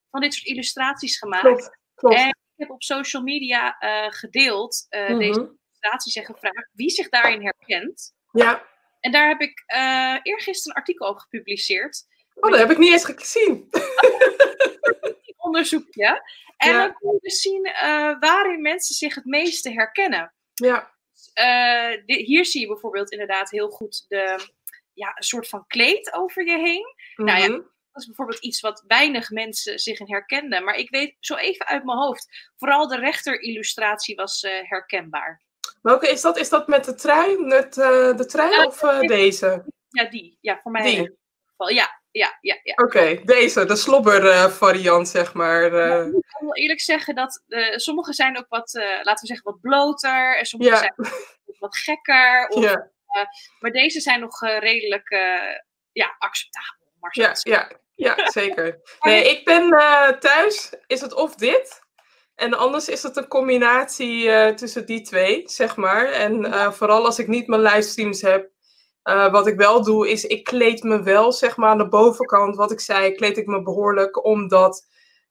van 0.09 0.21
dit 0.21 0.33
soort 0.33 0.47
illustraties 0.47 1.17
gemaakt. 1.17 1.43
Klopt, 1.43 1.77
klopt. 1.95 2.15
En 2.15 2.27
ik 2.27 2.55
heb 2.55 2.69
op 2.69 2.83
social 2.83 3.23
media 3.23 3.75
uh, 3.79 4.11
gedeeld 4.11 4.87
uh, 4.89 5.01
mm 5.01 5.07
-hmm. 5.07 5.19
deze 5.19 5.39
illustraties 5.39 6.15
en 6.15 6.25
gevraagd 6.25 6.69
wie 6.73 6.89
zich 6.89 7.09
daarin 7.09 7.41
herkent. 7.41 8.13
Ja. 8.31 8.67
En 8.99 9.11
daar 9.11 9.27
heb 9.27 9.41
ik 9.41 9.63
uh, 9.75 10.17
eergisteren 10.21 10.75
een 10.75 10.81
artikel 10.81 11.07
over 11.07 11.21
gepubliceerd. 11.21 12.05
Oh, 12.33 12.49
dat 12.49 12.59
heb 12.59 12.71
ik 12.71 12.77
niet 12.77 12.91
eens 12.91 13.05
gezien. 13.05 13.69
onderzoekje. 15.49 16.21
En 16.67 16.73
dan 16.73 16.93
kun 16.93 17.11
je 17.11 17.19
dus 17.21 17.41
zien 17.41 17.67
uh, 17.67 18.19
waarin 18.19 18.61
mensen 18.61 18.95
zich 18.95 19.15
het 19.15 19.25
meeste 19.25 19.71
herkennen. 19.71 20.33
Ja. 20.53 20.97
Uh, 21.35 22.05
de, 22.05 22.13
hier 22.13 22.45
zie 22.45 22.61
je 22.61 22.67
bijvoorbeeld 22.67 23.11
inderdaad 23.11 23.51
heel 23.51 23.69
goed 23.69 24.05
de, 24.07 24.49
ja, 24.93 25.07
een 25.15 25.23
soort 25.23 25.47
van 25.47 25.67
kleed 25.67 26.13
over 26.13 26.45
je 26.45 26.57
heen. 26.57 26.95
Nou 27.15 27.39
ja, 27.39 27.47
mhm. 27.47 27.61
dat 27.91 28.01
is 28.01 28.05
bijvoorbeeld 28.05 28.43
iets 28.43 28.59
wat 28.59 28.83
weinig 28.87 29.29
mensen 29.29 29.79
zich 29.79 29.99
in 29.99 30.09
herkenden. 30.09 30.63
Maar 30.63 30.75
ik 30.75 30.89
weet 30.89 31.15
zo 31.19 31.35
even 31.35 31.65
uit 31.65 31.83
mijn 31.83 31.97
hoofd. 31.97 32.51
Vooral 32.57 32.87
de 32.87 32.97
rechterillustratie 32.97 34.15
was 34.15 34.43
uh, 34.43 34.51
herkenbaar. 34.63 35.41
Welke 35.81 36.09
is 36.09 36.21
dat? 36.21 36.37
Is 36.37 36.49
dat 36.49 36.67
met 36.67 36.85
de 36.85 36.95
trui? 36.95 37.37
Met 37.37 37.73
de 37.73 38.25
trui 38.27 38.65
of 38.65 38.79
deze? 39.01 39.65
Ja, 39.89 40.09
die. 40.09 40.37
Ja, 40.41 40.59
voor 40.61 40.71
mij. 40.71 40.83
Die. 40.83 41.17
Ja, 41.73 41.98
ja, 42.11 42.37
ja. 42.41 42.59
ja. 42.63 42.73
Oké, 42.73 42.83
okay, 42.83 43.23
deze, 43.23 43.65
de 43.65 43.75
slobber 43.75 44.23
uh, 44.23 44.45
variant, 44.45 45.07
zeg 45.07 45.33
maar. 45.33 45.75
Ja, 45.75 46.01
ik 46.01 46.11
kan 46.11 46.45
wel 46.45 46.55
eerlijk 46.55 46.81
zeggen 46.81 47.15
dat 47.15 47.43
sommige 47.75 48.13
zijn 48.13 48.37
ook 48.37 48.49
wat, 48.49 48.73
laten 48.73 49.21
we 49.21 49.27
zeggen, 49.27 49.51
wat 49.51 49.61
bloter. 49.61 50.37
En 50.37 50.45
sommige 50.45 50.77
zijn 50.77 50.93
wat 51.59 51.77
gekker. 51.77 52.47
Of, 52.47 52.75
maar 53.59 53.71
deze 53.71 53.99
zijn 53.99 54.19
nog 54.19 54.41
redelijk 54.41 55.09
ja, 55.91 56.15
acceptabel. 56.17 56.91
Maar 56.99 57.11
ja, 57.13 57.35
ja, 57.43 57.71
ja, 57.95 58.31
zeker. 58.31 58.79
Nee, 58.99 59.29
ik 59.29 59.45
ben 59.45 59.69
thuis. 60.19 60.73
Is 60.87 61.01
het 61.01 61.13
of 61.13 61.35
dit? 61.35 61.87
En 62.39 62.53
anders 62.53 62.89
is 62.89 63.03
het 63.03 63.17
een 63.17 63.27
combinatie 63.27 64.23
uh, 64.23 64.47
tussen 64.47 64.85
die 64.85 65.01
twee, 65.01 65.43
zeg 65.45 65.75
maar. 65.75 66.05
En 66.05 66.45
uh, 66.45 66.71
vooral 66.71 67.05
als 67.05 67.19
ik 67.19 67.27
niet 67.27 67.47
mijn 67.47 67.61
livestreams 67.61 68.21
heb. 68.21 68.49
Uh, 69.09 69.31
wat 69.31 69.47
ik 69.47 69.57
wel 69.57 69.83
doe, 69.83 70.09
is 70.09 70.25
ik 70.25 70.43
kleed 70.43 70.83
me 70.83 71.03
wel, 71.03 71.31
zeg 71.31 71.57
maar, 71.57 71.69
aan 71.69 71.77
de 71.77 71.87
bovenkant. 71.87 72.55
Wat 72.55 72.71
ik 72.71 72.79
zei, 72.79 73.11
kleed 73.11 73.37
ik 73.37 73.45
me 73.45 73.61
behoorlijk. 73.61 74.25
Omdat 74.25 74.87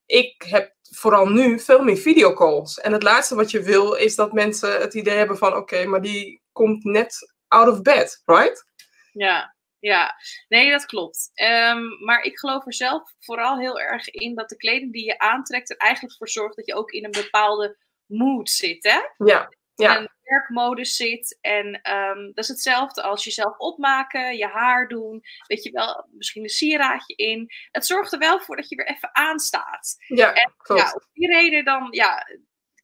ik 0.07 0.43
heb 0.47 0.75
vooral 0.91 1.29
nu 1.29 1.61
veel 1.61 1.83
meer 1.83 1.97
videocalls. 1.97 2.81
En 2.81 2.93
het 2.93 3.03
laatste 3.03 3.35
wat 3.35 3.51
je 3.51 3.63
wil 3.63 3.95
is 3.95 4.15
dat 4.15 4.33
mensen 4.33 4.81
het 4.81 4.95
idee 4.95 5.17
hebben 5.17 5.39
van 5.39 5.57
oké, 5.57 5.85
maar 5.85 6.03
die 6.03 6.43
komt 6.53 6.85
net 6.85 7.35
out 7.49 7.69
of 7.69 7.83
bed, 7.83 8.23
right? 8.25 8.65
Ja, 9.13 9.55
ja. 9.79 10.15
Nee, 10.49 10.71
dat 10.71 10.87
klopt. 10.87 11.31
Ehm, 11.35 12.05
maar 12.05 12.23
ik 12.23 12.39
geloof 12.39 12.67
er 12.67 12.75
zelf 12.75 13.13
vooral 13.19 13.59
heel 13.59 13.81
erg 13.81 14.09
in 14.09 14.35
dat 14.35 14.49
de 14.49 14.57
kleding 14.57 14.93
die 14.93 15.05
je 15.05 15.19
aantrekt 15.19 15.71
er 15.71 15.77
eigenlijk 15.77 16.17
voor 16.17 16.29
zorgt 16.29 16.57
dat 16.57 16.67
je 16.67 16.75
ook 16.75 16.91
in 16.91 17.05
een 17.05 17.11
bepaalde 17.11 17.77
mood 18.07 18.51
zit, 18.51 18.85
hè? 18.85 19.27
Ja. 19.27 19.49
Ja. 19.75 19.97
En 19.97 20.18
werkmodus 20.29 20.97
zit. 20.97 21.39
En 21.41 21.81
ehm, 21.83 22.25
dat 22.25 22.45
is 22.45 22.49
hetzelfde 22.49 23.03
als 23.03 23.25
jezelf 23.25 23.59
opmaken, 23.59 24.37
je 24.37 24.47
haar 24.47 24.89
doen, 24.89 25.23
weet 25.47 25.63
je 25.63 25.71
wel, 25.71 26.09
misschien 26.11 26.43
een 26.43 26.49
sieraadje 26.49 27.15
in. 27.15 27.51
Het 27.71 27.87
zorgt 27.87 28.13
er 28.13 28.19
wel 28.19 28.41
voor 28.41 28.57
dat 28.57 28.69
je 28.69 28.77
weer 28.77 28.89
even 28.89 29.15
aanstaat. 29.15 29.97
Ja, 30.07 30.33
en, 30.33 30.55
klopt. 30.57 30.81
Ja, 30.81 30.93
op 30.93 31.09
die 31.13 31.27
reden 31.27 31.65
dan, 31.65 31.89
ja, 31.91 32.27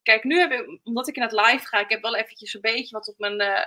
kijk, 0.03 0.25
nu 0.25 0.39
heb 0.39 0.53
ik, 0.53 0.81
omdat 0.83 1.09
ik 1.09 1.17
in 1.17 1.23
het 1.23 1.33
live 1.33 1.67
ga, 1.67 1.79
ik 1.79 1.91
heb 1.91 2.03
wel 2.03 2.17
eventjes 2.17 2.55
een 2.55 2.61
beetje 2.61 2.97
wat 2.97 3.09
op 3.09 3.19
mijn 3.19 3.43
uh, 3.43 3.67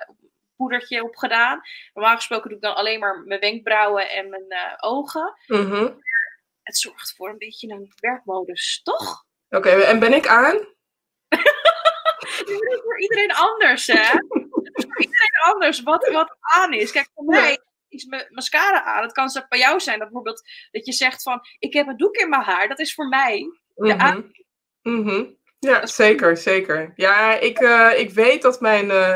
poedertje 0.55 1.03
op 1.03 1.15
gedaan. 1.15 1.62
Normaal 1.93 2.15
gesproken 2.15 2.50
doe 2.50 2.57
ik 2.57 2.63
dan 2.63 2.75
alleen 2.75 3.00
maar 3.00 3.24
mijn 3.25 3.39
wenkbrauwen 3.39 4.10
en 4.10 4.29
mijn 4.29 4.46
uh, 4.48 4.74
ogen. 4.77 5.38
Mm 5.48 5.69
-hmm. 5.69 6.05
Het 6.63 6.77
zorgt 6.77 7.13
voor 7.15 7.29
een 7.29 7.38
beetje 7.38 7.69
een 7.69 7.93
werkmodus, 8.00 8.81
toch? 8.84 9.25
Oké, 9.50 9.69
okay, 9.69 9.81
en 9.81 10.00
ben 10.00 10.13
ik 10.13 10.27
aan? 10.27 10.55
Het 12.18 12.50
is 12.50 12.80
voor 12.84 13.02
iedereen 13.02 13.32
anders, 13.34 13.88
hè? 13.88 13.94
Het 13.94 14.72
is 14.74 14.84
voor 14.84 15.02
iedereen 15.02 15.54
anders 15.54 15.84
wat, 15.84 16.08
wat 16.08 16.38
aan 16.40 16.74
is. 16.74 16.92
Kijk, 16.92 17.10
voor 17.14 17.26
mij 17.26 17.60
is 17.90 18.06
mijn 18.06 18.28
mascara 18.30 18.84
aan. 18.84 19.04
Het 19.04 19.12
kan 19.12 19.32
bij 19.50 19.60
jou 19.60 19.80
zijn 19.80 20.00
dat 20.00 20.08
bijvoorbeeld 20.08 20.44
dat 20.72 20.86
je 20.86 20.94
zegt 20.94 21.22
van, 21.22 21.42
ik 21.60 21.74
heb 21.74 21.88
een 21.88 21.98
doek 21.98 22.16
in 22.16 22.30
mijn 22.30 22.42
haar. 22.42 22.68
Dat 22.68 22.80
is 22.80 22.94
voor 22.94 23.08
mij 23.08 23.52
de 23.76 23.94
mm 23.94 24.00
-hmm. 24.00 24.32
mm 24.82 25.08
-hmm. 25.08 25.38
Ja, 25.60 25.86
zeker, 25.86 26.38
zeker. 26.38 26.94
Ja, 26.96 27.40
ik, 27.40 27.60
uh, 27.60 28.00
ik 28.00 28.12
weet 28.12 28.42
dat 28.42 28.62
mijn, 28.62 28.86
uh, 28.86 29.16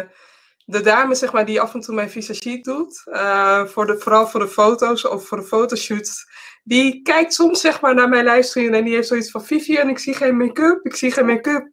de 0.65 0.81
dame 0.81 1.15
zeg 1.15 1.31
maar, 1.31 1.45
die 1.45 1.61
af 1.61 1.73
en 1.73 1.79
toe 1.79 1.95
mijn 1.95 2.09
visagie 2.09 2.63
doet, 2.63 3.03
uh, 3.05 3.65
voor 3.65 3.85
de, 3.85 3.99
vooral 3.99 4.27
voor 4.27 4.39
de 4.39 4.47
foto's 4.47 5.07
of 5.07 5.27
voor 5.27 5.37
de 5.37 5.43
fotoshoots, 5.43 6.25
die 6.63 7.01
kijkt 7.01 7.33
soms 7.33 7.61
zeg 7.61 7.81
maar 7.81 7.95
naar 7.95 8.09
mijn 8.09 8.25
livestream 8.25 8.73
en 8.73 8.83
die 8.83 8.93
heeft 8.93 9.07
zoiets 9.07 9.31
van, 9.31 9.45
Vivian, 9.45 9.89
ik 9.89 9.99
zie 9.99 10.13
geen 10.13 10.37
make-up, 10.37 10.85
ik 10.85 10.95
zie 10.95 11.11
geen 11.11 11.25
make-up. 11.25 11.69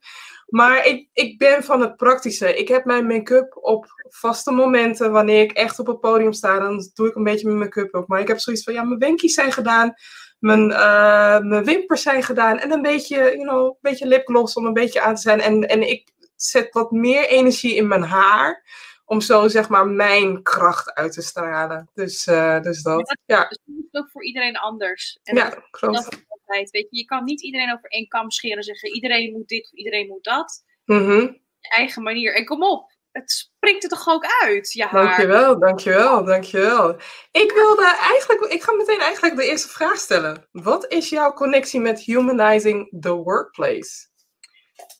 Maar 0.49 0.87
ik, 0.87 1.09
ik 1.13 1.39
ben 1.39 1.65
van 1.65 1.81
het 1.81 1.97
praktische. 1.97 2.57
Ik 2.57 2.69
heb 2.69 2.85
mijn 2.85 3.07
make-up 3.07 3.57
op 3.61 3.87
vaste 4.09 4.51
momenten. 4.51 5.13
Wanneer 5.13 5.43
ik 5.43 5.53
echt 5.53 5.79
op 5.79 5.87
het 5.87 6.01
podium 6.01 6.33
sta, 6.33 6.59
dan 6.59 6.91
doe 6.95 7.09
ik 7.09 7.15
een 7.15 7.25
beetje 7.25 7.47
mijn 7.47 7.59
make-up 7.59 7.95
op. 7.95 8.09
Maar 8.09 8.21
ik 8.21 8.29
heb 8.29 8.39
zoiets 8.39 8.65
van, 8.65 8.75
ja, 8.75 8.83
mijn 8.83 8.99
wenkjes 8.99 9.35
zijn 9.35 9.53
gedaan. 9.53 9.95
Mijn, 10.39 10.71
uh, 10.71 11.39
mijn 11.39 11.65
wimpers 11.65 12.03
zijn 12.03 12.23
gedaan. 12.23 12.59
En 12.59 12.73
een 12.73 12.83
beetje, 12.83 13.17
you 13.17 13.43
know, 13.43 13.67
een 13.67 13.77
beetje 13.81 14.07
lipgloss 14.07 14.55
om 14.55 14.67
een 14.67 14.73
beetje 14.73 15.01
aan 15.01 15.15
te 15.15 15.21
zijn. 15.21 15.41
En, 15.41 15.69
en 15.69 15.89
ik 15.89 16.13
zet 16.37 16.73
wat 16.73 16.91
meer 16.91 17.29
energie 17.29 17.75
in 17.75 17.89
mijn 17.89 18.03
haar. 18.03 18.65
Om 19.05 19.21
zo, 19.21 19.49
zeg 19.49 19.69
maar, 19.69 19.87
mijn 19.87 20.43
kracht 20.43 20.95
uit 20.95 21.13
te 21.13 21.23
stralen. 21.23 21.91
Dus, 21.95 22.27
uh, 22.27 22.61
dus 22.61 22.83
dat, 22.83 23.17
ja. 23.27 23.39
Dat 23.39 23.59
is 23.67 24.01
ook 24.01 24.11
voor 24.11 24.25
iedereen 24.25 24.57
anders. 24.57 25.19
En 25.23 25.37
ja, 25.37 25.63
klopt. 25.71 26.27
Weet 26.49 26.71
je, 26.71 26.87
je 26.91 27.05
kan 27.05 27.25
niet 27.25 27.43
iedereen 27.43 27.73
over 27.73 27.89
één 27.91 28.09
kam 28.09 28.31
scheren 28.31 28.57
en 28.57 28.63
zeggen 28.63 28.95
iedereen 28.95 29.33
moet 29.33 29.49
dit 29.49 29.65
of 29.65 29.73
iedereen 29.73 30.07
moet 30.07 30.25
dat. 30.25 30.65
Mm 30.85 31.05
-hmm. 31.07 31.47
Je 31.61 31.69
eigen 31.69 32.03
manier. 32.03 32.35
En 32.35 32.45
kom 32.45 32.63
op, 32.63 32.93
het 33.13 33.31
springt 33.31 33.83
er 33.83 33.89
toch 33.89 34.09
ook 34.09 34.25
uit, 34.43 34.73
je 34.73 34.85
haar. 34.85 35.05
Dankjewel, 35.05 35.59
dankjewel, 35.59 36.25
dankjewel. 36.25 36.95
Ik 37.33 37.53
wilde 37.53 37.97
eigenlijk, 38.01 38.53
ik 38.53 38.63
ga 38.63 38.73
meteen 38.73 39.01
eigenlijk 39.01 39.37
de 39.37 39.47
eerste 39.47 39.69
vraag 39.69 39.97
stellen. 39.97 40.49
Wat 40.53 40.93
is 40.93 41.09
jouw 41.09 41.33
connectie 41.33 41.81
met 41.81 42.01
humanizing 42.01 42.97
the 43.01 43.15
workplace? 43.15 44.07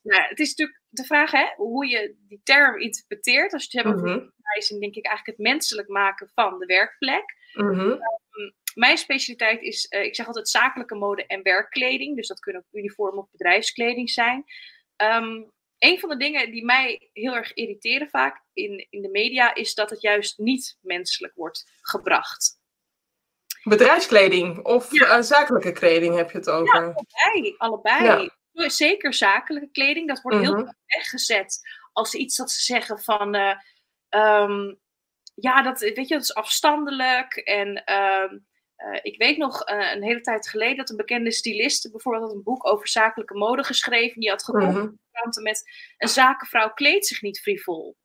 Nou, 0.03 0.23
het 0.23 0.39
is 0.39 0.49
natuurlijk 0.49 0.81
de 0.89 1.05
vraag 1.05 1.31
hè, 1.31 1.47
hoe 1.57 1.87
je 1.87 2.15
die 2.29 2.41
term 2.45 2.79
interpreteert. 2.81 3.53
Als 3.53 3.67
je 3.71 3.79
het 3.79 3.87
hebt 3.87 3.97
over 3.97 4.09
Mhm. 4.11 4.19
humanizing, 4.19 4.81
denk 4.81 4.95
ik 4.95 5.07
eigenlijk 5.07 5.39
het 5.39 5.47
menselijk 5.49 5.89
maken 5.89 6.31
van 6.35 6.59
de 6.59 6.67
werkplek. 6.67 7.37
Mhm. 7.55 7.97
Mijn 8.79 8.99
specialiteit 8.99 9.63
is, 9.63 9.87
uh, 9.91 10.03
ik 10.05 10.15
zeg 10.15 10.27
altijd 10.27 10.49
zakelijke 10.49 10.95
mode 10.95 11.27
en 11.27 11.43
werkkleding. 11.43 12.17
Dus 12.17 12.27
dat 12.29 12.41
kunnen 12.41 12.63
ook 12.63 12.79
uniform 12.81 13.19
of 13.19 13.31
bedrijfskleding 13.31 14.11
zijn. 14.11 14.45
Um, 14.97 15.51
een 15.79 15.99
van 15.99 16.09
de 16.09 16.17
dingen 16.17 16.51
die 16.51 16.65
mij 16.65 17.11
heel 17.13 17.35
erg 17.35 17.53
irriteren 17.55 18.09
vaak 18.09 18.43
in, 18.53 18.87
in 18.91 19.03
de 19.03 19.09
media 19.11 19.55
is 19.55 19.75
dat 19.75 19.91
het 19.91 20.01
juist 20.01 20.39
niet 20.39 20.79
menselijk 20.81 21.35
wordt 21.35 21.65
gebracht. 21.81 22.59
Bedrijfskleding 23.63 24.65
of 24.65 24.93
Ja. 24.93 25.17
uh, 25.17 25.23
zakelijke 25.23 25.73
kleding 25.73 26.17
heb 26.17 26.31
je 26.31 26.39
het 26.39 26.51
over? 26.51 26.75
Allebei, 26.75 27.55
allebei. 27.57 28.31
Zeker 28.53 29.15
zakelijke 29.15 29.71
kleding, 29.71 30.09
dat 30.09 30.21
wordt 30.21 30.39
heel 30.39 30.55
Mhm. 30.55 30.65
vaak 30.65 30.77
weggezet 30.87 31.61
als 31.93 32.15
iets 32.15 32.37
dat 32.37 32.51
ze 32.51 32.61
zeggen 32.61 32.99
van, 32.99 33.35
uh, 33.37 33.55
um, 34.11 34.79
ja, 35.35 35.63
dat, 35.63 35.81
weet 35.81 36.09
je, 36.09 36.15
dat 36.15 36.23
is 36.23 36.35
afstandelijk 36.35 37.37
en 37.37 37.93
um, 37.95 38.47
uh, 38.87 38.99
ik 39.03 39.19
weet 39.19 39.37
nog 39.37 39.69
uh, 39.71 39.93
een 39.95 40.03
hele 40.03 40.21
tijd 40.21 40.49
geleden 40.49 40.77
dat 40.77 40.91
een 40.91 40.97
bekende 40.97 41.33
styliste 41.33 41.91
bijvoorbeeld 41.91 42.25
had 42.25 42.35
een 42.35 42.43
boek 42.43 42.67
over 42.67 42.89
zakelijke 42.89 43.35
mode 43.35 43.65
geschreven. 43.65 44.21
Die 44.21 44.31
had 44.31 44.45
gekocht 44.45 44.67
Mhm. 44.67 45.43
met 45.43 45.71
een 45.99 46.09
zakenvrouw 46.09 46.73
kleedt 46.73 47.07
zich 47.07 47.23
niet 47.23 47.41
frivol. 47.41 47.97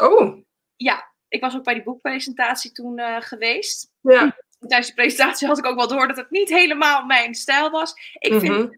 Oh, 0.00 0.38
Ja, 0.76 1.12
ik 1.28 1.40
was 1.40 1.56
ook 1.56 1.64
bij 1.64 1.74
die 1.74 1.82
boekpresentatie 1.82 2.72
toen 2.72 2.98
uh, 3.00 3.20
geweest. 3.20 3.90
ja. 4.00 4.36
Tijdens 4.58 4.88
de 4.88 4.94
presentatie 4.94 5.46
had 5.48 5.58
ik 5.58 5.66
ook 5.66 5.76
wel 5.76 5.88
door 5.88 6.06
dat 6.08 6.16
het 6.16 6.30
niet 6.30 6.48
helemaal 6.48 7.04
mijn 7.04 7.34
stijl 7.34 7.70
was. 7.70 7.94
Ik 8.18 8.32
vind 8.40 8.76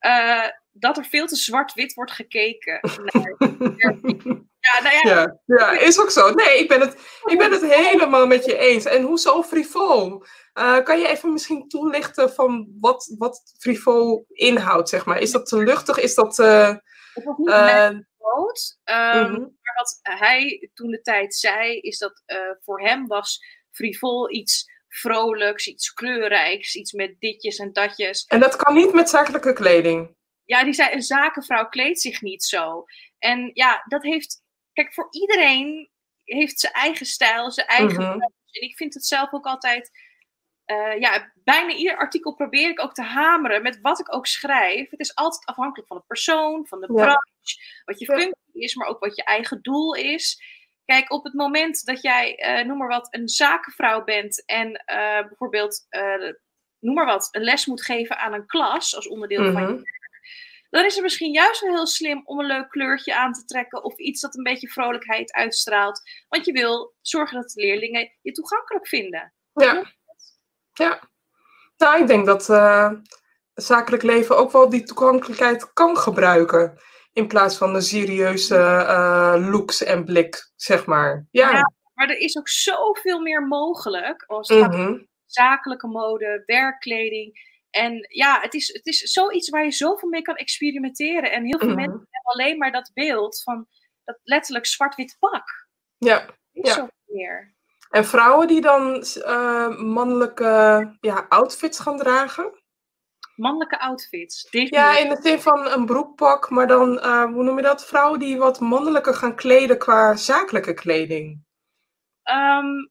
uh, 0.00 0.48
dat 0.78 0.96
er 0.96 1.04
veel 1.04 1.26
te 1.26 1.36
zwart-wit 1.36 1.94
wordt 1.94 2.12
gekeken. 2.12 2.80
Naar 4.60 4.82
ja, 4.82 4.82
nou 4.82 4.94
ja, 4.94 5.14
Ja, 5.14 5.40
ja, 5.44 5.78
is 5.78 6.00
ook 6.00 6.10
zo. 6.10 6.30
Nee, 6.30 6.58
ik 6.58 6.68
ben 6.68 6.80
het, 6.80 7.20
ik 7.24 7.38
ben 7.38 7.52
het 7.52 7.74
helemaal 7.74 8.26
met 8.26 8.44
je 8.44 8.56
eens. 8.56 8.84
En 8.84 9.02
hoezo 9.02 9.42
frivol? 9.42 10.24
Uh, 10.54 10.82
kan 10.82 11.00
je 11.00 11.08
even 11.08 11.32
misschien 11.32 11.68
toelichten 11.68 12.32
van 12.32 12.68
wat, 12.80 13.14
wat 13.18 13.42
frivol 13.58 14.24
inhoudt, 14.28 14.88
zeg 14.88 15.04
maar? 15.04 15.18
Is 15.18 15.30
dat 15.30 15.46
te 15.46 15.56
luchtig? 15.56 15.98
Is 15.98 16.14
dat... 16.14 16.38
Uh, 16.38 16.76
niet 17.36 17.48
uh, 17.48 17.88
groot. 18.18 18.78
Um, 18.84 19.30
mhm. 19.30 19.40
Maar 19.40 19.74
wat 19.74 19.98
hij 20.02 20.70
toen 20.74 20.90
de 20.90 21.00
tijd 21.00 21.34
zei, 21.34 21.78
is 21.78 21.98
dat 21.98 22.22
voor 22.60 22.80
hem 22.80 23.06
was 23.06 23.38
frivol 23.70 24.30
iets 24.30 24.76
vrolijks, 24.88 25.66
iets 25.66 25.92
kleurrijks, 25.92 26.74
iets 26.74 26.92
met 26.92 27.14
ditjes 27.18 27.56
en 27.56 27.72
datjes. 27.72 28.24
En 28.24 28.40
dat 28.40 28.56
kan 28.56 28.74
niet 28.74 28.92
met 28.92 29.08
zakelijke 29.08 29.52
kleding? 29.52 30.16
Ja, 30.48 30.64
die 30.64 30.72
zei, 30.72 30.92
een 30.92 31.02
zakenvrouw 31.02 31.68
kleedt 31.68 32.00
zich 32.00 32.20
niet 32.20 32.44
zo. 32.44 32.84
En 33.18 33.50
ja, 33.54 33.82
dat 33.86 34.02
heeft... 34.02 34.42
Kijk, 34.72 34.94
voor 34.94 35.08
iedereen 35.10 35.90
heeft 36.24 36.60
zijn 36.60 36.72
eigen 36.72 37.06
stijl, 37.06 37.50
zijn 37.50 37.66
eigen... 37.66 38.02
Mhm. 38.02 38.20
En 38.20 38.60
ik 38.60 38.76
vind 38.76 38.94
het 38.94 39.06
zelf 39.06 39.32
ook 39.32 39.46
altijd... 39.46 39.90
Uh, 40.66 40.98
ja, 41.00 41.32
bijna 41.34 41.72
ieder 41.72 41.96
artikel 41.96 42.34
probeer 42.34 42.68
ik 42.68 42.80
ook 42.80 42.94
te 42.94 43.02
hameren 43.02 43.62
met 43.62 43.80
wat 43.80 44.00
ik 44.00 44.14
ook 44.14 44.26
schrijf. 44.26 44.90
Het 44.90 45.00
is 45.00 45.14
altijd 45.14 45.46
afhankelijk 45.46 45.88
van 45.88 45.96
de 45.96 46.04
persoon, 46.06 46.66
van 46.66 46.80
de 46.80 46.86
Ja. 46.86 46.94
branche, 46.94 47.82
wat 47.84 47.98
je 47.98 48.04
functie 48.06 48.34
is, 48.52 48.74
maar 48.74 48.88
ook 48.88 49.00
wat 49.00 49.16
je 49.16 49.24
eigen 49.24 49.62
doel 49.62 49.94
is. 49.94 50.42
Kijk, 50.84 51.12
op 51.12 51.24
het 51.24 51.34
moment 51.34 51.84
dat 51.84 52.02
jij, 52.02 52.58
uh, 52.60 52.66
noem 52.66 52.78
maar 52.78 52.88
wat, 52.88 53.08
een 53.10 53.28
zakenvrouw 53.28 54.04
bent 54.04 54.44
en 54.44 54.68
uh, 54.68 55.26
bijvoorbeeld, 55.28 55.86
noem 56.78 56.94
maar 56.94 57.06
wat, 57.06 57.28
een 57.30 57.42
les 57.42 57.66
moet 57.66 57.84
geven 57.84 58.18
aan 58.18 58.32
een 58.32 58.46
klas 58.46 58.96
als 58.96 59.08
onderdeel 59.08 59.52
van 59.52 59.62
je 59.62 59.68
Mhm. 59.68 59.74
werk, 59.74 59.97
dan 60.70 60.84
is 60.84 60.94
het 60.94 61.02
misschien 61.02 61.32
juist 61.32 61.60
wel 61.60 61.74
heel 61.74 61.86
slim 61.86 62.22
om 62.24 62.40
een 62.40 62.46
leuk 62.46 62.68
kleurtje 62.68 63.16
aan 63.16 63.32
te 63.32 63.44
trekken 63.44 63.84
of 63.84 63.98
iets 63.98 64.20
dat 64.20 64.36
een 64.36 64.42
beetje 64.42 64.68
vrolijkheid 64.68 65.32
uitstraalt. 65.32 66.00
Want 66.28 66.44
je 66.44 66.52
wil 66.52 66.94
zorgen 67.00 67.40
dat 67.40 67.50
de 67.50 67.60
leerlingen 67.60 68.12
je 68.22 68.32
toegankelijk 68.32 68.88
vinden. 68.88 69.34
Ja. 69.52 69.92
ja. 70.72 71.00
Nou, 71.76 72.00
ik 72.00 72.06
denk 72.06 72.26
dat 72.26 72.48
uh, 72.48 72.90
het 73.54 73.64
zakelijk 73.64 74.02
leven 74.02 74.36
ook 74.36 74.52
wel 74.52 74.68
die 74.68 74.82
toegankelijkheid 74.82 75.72
kan 75.72 75.96
gebruiken. 75.96 76.78
In 77.12 77.28
plaats 77.28 77.56
van 77.56 77.72
de 77.72 77.80
serieuze 77.80 78.56
uh, 78.56 79.50
looks 79.50 79.82
en 79.82 80.04
blik, 80.04 80.52
zeg 80.56 80.86
maar. 80.86 81.26
Ja. 81.30 81.50
ja. 81.50 81.72
maar 81.94 82.08
er 82.08 82.18
is 82.18 82.38
ook 82.38 82.48
zoveel 82.48 83.20
meer 83.20 83.42
mogelijk 83.42 84.24
als 84.26 84.48
het 84.48 84.58
mm 84.58 84.64
gaat 84.64 84.74
-hmm. 84.74 84.86
om 84.86 85.08
zakelijke 85.26 85.86
mode, 85.86 86.42
werkkleding. 86.46 87.56
En 87.70 88.06
ja, 88.08 88.40
het 88.40 88.54
is, 88.54 88.72
het 88.72 88.86
is 88.86 88.98
zoiets 88.98 89.48
waar 89.48 89.64
je 89.64 89.72
zoveel 89.72 90.08
mee 90.08 90.22
kan 90.22 90.36
experimenteren. 90.36 91.32
En 91.32 91.44
heel 91.44 91.58
veel 91.58 91.68
mm 91.68 91.74
-hmm. 91.74 91.82
mensen 91.82 92.08
hebben 92.10 92.32
alleen 92.32 92.58
maar 92.58 92.72
dat 92.72 92.90
beeld 92.94 93.42
van 93.42 93.66
dat 94.04 94.18
letterlijk 94.22 94.66
zwart-wit 94.66 95.16
pak. 95.18 95.68
Ja. 95.98 96.26
is 96.52 96.68
ja. 96.68 96.74
zo 96.74 96.88
meer. 97.06 97.56
En 97.90 98.04
vrouwen 98.04 98.48
die 98.48 98.60
dan 98.60 99.04
uh, 99.16 99.78
mannelijke 99.78 100.96
ja, 101.00 101.26
outfits 101.28 101.78
gaan 101.78 101.96
dragen? 101.96 102.62
Mannelijke 103.36 103.80
outfits. 103.80 104.48
Ja, 104.50 104.98
in 104.98 105.08
de 105.08 105.18
zin 105.22 105.40
van 105.40 105.70
een 105.70 105.86
broekpak, 105.86 106.50
maar 106.50 106.66
dan, 106.66 106.92
uh, 106.92 107.24
hoe 107.24 107.42
noem 107.42 107.56
je 107.56 107.62
dat? 107.62 107.86
Vrouwen 107.86 108.18
die 108.18 108.38
wat 108.38 108.60
mannelijker 108.60 109.14
gaan 109.14 109.36
kleden 109.36 109.78
qua 109.78 110.16
zakelijke 110.16 110.74
kleding. 110.74 111.30
Um, 112.24 112.90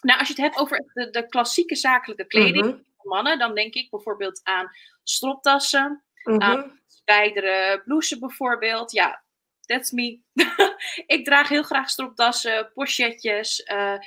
nou, 0.00 0.18
als 0.18 0.28
je 0.28 0.34
het 0.34 0.42
hebt 0.42 0.58
over 0.58 0.90
de, 0.92 1.10
de 1.10 1.26
klassieke 1.28 1.76
zakelijke 1.76 2.26
kleding, 2.26 2.64
mm 2.64 2.70
-hmm. 2.70 2.84
Mannen, 3.02 3.38
dan 3.38 3.54
denk 3.54 3.74
ik 3.74 3.90
bijvoorbeeld 3.90 4.40
aan 4.42 4.70
stroptassen, 5.02 6.04
mm 6.22 6.40
aan 6.40 6.78
blouses 7.84 8.18
bijvoorbeeld. 8.18 8.92
Ja, 8.92 9.24
that's 9.60 9.90
me. 9.90 10.20
ik 11.16 11.24
draag 11.24 11.48
heel 11.48 11.62
graag 11.62 11.90
stropdassen, 11.90 12.70
pochetjes, 12.74 13.60
uh, 13.72 13.98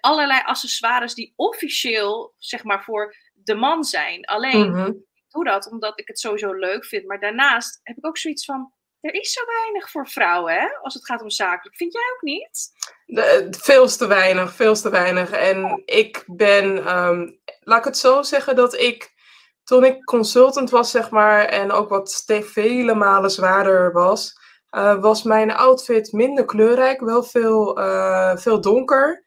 allerlei 0.00 0.42
accessoires 0.44 1.14
die 1.14 1.32
officieel, 1.36 2.34
zeg 2.36 2.64
maar, 2.64 2.84
voor 2.84 3.16
de 3.32 3.54
man 3.54 3.84
zijn. 3.84 4.24
Alleen, 4.24 4.70
mhm. 4.70 4.86
ik 4.86 5.28
doe 5.28 5.44
dat 5.44 5.70
omdat 5.70 6.00
ik 6.00 6.08
het 6.08 6.18
sowieso 6.18 6.52
leuk 6.52 6.84
vind. 6.84 7.06
Maar 7.06 7.20
daarnaast 7.20 7.80
heb 7.82 7.96
ik 7.96 8.06
ook 8.06 8.18
zoiets 8.18 8.44
van, 8.44 8.72
er 9.00 9.14
is 9.14 9.32
zo 9.32 9.44
weinig 9.44 9.90
voor 9.90 10.08
vrouwen, 10.08 10.52
hè, 10.52 10.68
als 10.82 10.94
het 10.94 11.04
gaat 11.04 11.22
om 11.22 11.30
zakelijk. 11.30 11.76
Vind 11.76 11.92
jij 11.92 12.02
ook 12.14 12.22
niet? 12.22 12.70
De, 13.06 13.48
veel 13.50 13.86
te 13.86 14.06
weinig, 14.06 14.54
veel 14.54 14.74
te 14.74 14.90
weinig. 14.90 15.30
En 15.30 15.82
ik 15.84 16.24
ben, 16.26 16.86
ehm, 16.86 17.30
laat 17.60 17.78
ik 17.78 17.84
het 17.84 17.98
zo 17.98 18.22
zeggen, 18.22 18.56
dat 18.56 18.74
ik 18.74 19.16
toen 19.64 19.84
ik 19.84 20.04
consultant 20.04 20.70
was, 20.70 20.90
zeg 20.90 21.10
maar, 21.10 21.44
en 21.44 21.72
ook 21.72 21.88
wat 21.88 22.24
vele 22.26 22.94
malen 22.94 23.30
zwaarder 23.30 23.92
was, 23.92 24.38
uh, 24.70 25.00
was 25.00 25.22
mijn 25.22 25.52
outfit 25.52 26.12
minder 26.12 26.44
kleurrijk, 26.44 27.00
wel 27.00 27.22
veel, 27.22 27.78
uh, 27.78 28.36
veel 28.36 28.60
donker. 28.60 29.24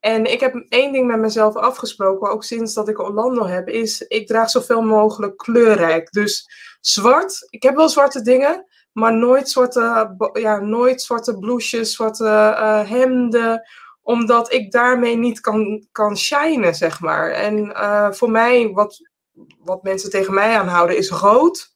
En 0.00 0.24
ik 0.24 0.40
heb 0.40 0.54
één 0.68 0.92
ding 0.92 1.06
met 1.06 1.18
mezelf 1.18 1.56
afgesproken, 1.56 2.30
ook 2.30 2.44
sinds 2.44 2.74
dat 2.74 2.88
ik 2.88 3.00
Orlando 3.00 3.46
heb, 3.46 3.68
is 3.68 4.00
ik 4.00 4.26
draag 4.26 4.50
zoveel 4.50 4.82
mogelijk 4.82 5.36
kleurrijk. 5.36 6.10
Dus 6.10 6.48
zwart, 6.80 7.46
ik 7.50 7.62
heb 7.62 7.76
wel 7.76 7.88
zwarte 7.88 8.22
dingen, 8.22 8.66
maar 8.94 9.14
nooit 9.14 9.50
zwarte, 9.50 10.16
ja, 10.32 10.60
nooit 10.60 11.02
zwarte 11.02 11.38
blouses, 11.38 11.94
zwarte 11.94 12.24
uh, 12.24 12.88
hemden, 12.88 13.62
omdat 14.02 14.52
ik 14.52 14.72
daarmee 14.72 15.16
niet 15.16 15.40
kan, 15.40 15.86
kan 15.92 16.18
shinen, 16.18 16.74
zeg 16.74 17.00
maar. 17.00 17.30
En 17.30 17.58
uh, 17.58 18.12
voor 18.12 18.30
mij, 18.30 18.70
wat, 18.72 19.08
wat 19.58 19.82
mensen 19.82 20.10
tegen 20.10 20.34
mij 20.34 20.58
aanhouden, 20.58 20.96
is 20.96 21.10
rood. 21.10 21.72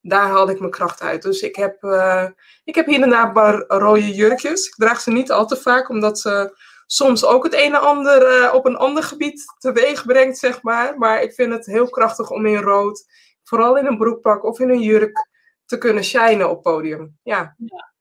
Daar 0.00 0.28
haalde 0.28 0.52
ik 0.52 0.58
mijn 0.58 0.70
kracht 0.70 1.02
uit. 1.02 1.22
Dus 1.22 1.40
ik 1.40 1.56
heb, 1.56 1.82
uh, 1.82 2.26
ik 2.64 2.74
heb 2.74 2.86
hier 2.86 3.02
en 3.02 3.10
daar 3.10 3.64
rode 3.68 4.14
jurkjes. 4.14 4.66
Ik 4.66 4.74
draag 4.74 5.00
ze 5.00 5.10
niet 5.10 5.32
al 5.32 5.46
te 5.46 5.56
vaak, 5.56 5.88
omdat 5.88 6.18
ze 6.18 6.58
soms 6.86 7.24
ook 7.24 7.44
het 7.44 7.54
een 7.54 7.74
en 7.74 7.80
ander 7.80 8.52
op 8.52 8.66
een 8.66 8.76
ander 8.76 9.02
gebied 9.02 9.44
teweeg 9.58 10.06
brengt, 10.06 10.38
zeg 10.38 10.62
maar. 10.62 10.98
Maar 10.98 11.22
ik 11.22 11.32
vind 11.32 11.52
het 11.52 11.66
heel 11.66 11.88
krachtig 11.88 12.30
om 12.30 12.46
in 12.46 12.62
rood, 12.62 13.04
vooral 13.42 13.76
in 13.76 13.86
een 13.86 13.98
broekpak 13.98 14.44
of 14.44 14.60
in 14.60 14.70
een 14.70 14.82
jurk, 14.82 15.28
te 15.66 15.78
kunnen 15.78 16.04
shinen 16.04 16.50
op 16.50 16.62
podium. 16.62 17.18
Ja. 17.22 17.54
ja. 17.58 17.94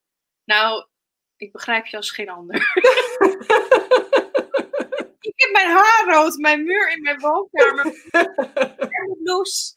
Nou, 0.43 0.88
ik 1.38 1.51
begrijp 1.51 1.86
je 1.86 1.98
als 1.98 2.12
geen 2.12 2.29
ander. 2.29 2.55
ik 5.19 5.34
heb 5.36 5.51
mijn 5.51 5.69
haar 5.69 6.05
rood, 6.05 6.38
mijn 6.38 6.63
muur 6.63 6.91
in 6.91 7.01
mijn 7.01 7.19
woonkamer. 7.19 7.86
en 8.79 9.17
blouse. 9.24 9.74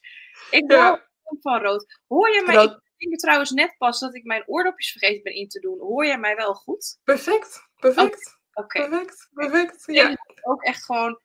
Ik 0.51 0.71
hou 0.71 0.99
van 1.41 1.61
rood. 1.61 1.99
Hoor 2.07 2.29
je 2.29 2.43
mij? 2.45 2.63
Ik 2.97 3.09
denk 3.09 3.19
trouwens 3.19 3.51
net 3.51 3.75
pas 3.77 3.99
dat 3.99 4.15
ik 4.15 4.23
mijn 4.23 4.47
oordopjes 4.47 4.91
vergeten 4.91 5.23
ben 5.23 5.33
in 5.33 5.47
te 5.47 5.59
doen. 5.59 5.79
Hoor 5.79 6.05
jij 6.05 6.19
mij 6.19 6.35
wel 6.35 6.53
goed? 6.53 6.99
Perfect, 7.03 7.69
perfect. 7.79 8.39
Oké. 8.53 8.87
Perfect, 8.87 9.29
perfect. 9.33 9.83
Ja. 9.85 10.17
Ook 10.41 10.63
echt 10.63 10.85
gewoon 10.85 11.19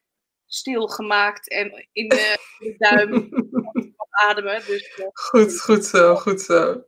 stilgemaakt 0.47 1.51
en 1.51 1.89
in 1.93 2.09
de, 2.09 2.39
de 2.59 2.75
duim 2.77 3.29
ademen. 4.15 4.63
Dus, 4.67 4.99
uh. 4.99 5.07
Goed, 5.13 5.61
goed 5.61 5.85
zo, 5.85 6.15
goed 6.15 6.41
zo. 6.41 6.75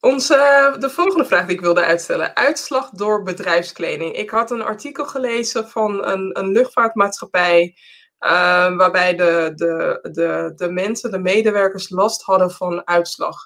Onze, 0.00 0.76
de 0.78 0.90
volgende 0.90 1.24
vraag 1.24 1.46
die 1.46 1.56
ik 1.56 1.60
wilde 1.60 1.84
uitstellen. 1.84 2.36
Uitslag 2.36 2.90
door 2.90 3.22
bedrijfskleding. 3.22 4.16
Ik 4.16 4.30
had 4.30 4.50
een 4.50 4.62
artikel 4.62 5.04
gelezen 5.06 5.68
van 5.68 6.06
een, 6.06 6.38
een 6.38 6.52
luchtvaartmaatschappij. 6.52 7.76
Uh, 8.20 8.76
waarbij 8.76 9.14
de, 9.14 9.52
de, 9.54 9.98
de, 10.12 10.52
de 10.56 10.70
mensen, 10.70 11.10
de 11.10 11.18
medewerkers, 11.18 11.90
last 11.90 12.22
hadden 12.22 12.50
van 12.50 12.86
uitslag. 12.86 13.36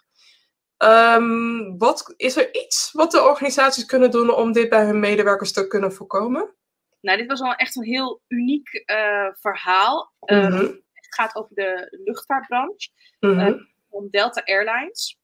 Um, 0.84 1.78
wat, 1.78 2.14
is 2.16 2.36
er 2.36 2.54
iets 2.54 2.90
wat 2.92 3.10
de 3.10 3.22
organisaties 3.22 3.84
kunnen 3.84 4.10
doen 4.10 4.34
om 4.34 4.52
dit 4.52 4.68
bij 4.68 4.84
hun 4.84 5.00
medewerkers 5.00 5.52
te 5.52 5.66
kunnen 5.66 5.92
voorkomen? 5.92 6.54
Nou, 7.00 7.18
dit 7.18 7.26
was 7.26 7.40
wel 7.40 7.54
echt 7.54 7.76
een 7.76 7.84
heel 7.84 8.22
uniek 8.28 8.84
uh, 8.86 9.26
verhaal. 9.32 10.12
Mm 10.20 10.40
-hmm. 10.40 10.56
het 10.58 10.80
gaat 11.14 11.34
over 11.34 11.54
de 11.54 11.98
luchtvaartbranche. 12.04 12.90
Mm 13.20 13.38
-hmm. 13.38 13.68
om 13.88 14.08
Delta 14.10 14.42
Airlines. 14.44 15.18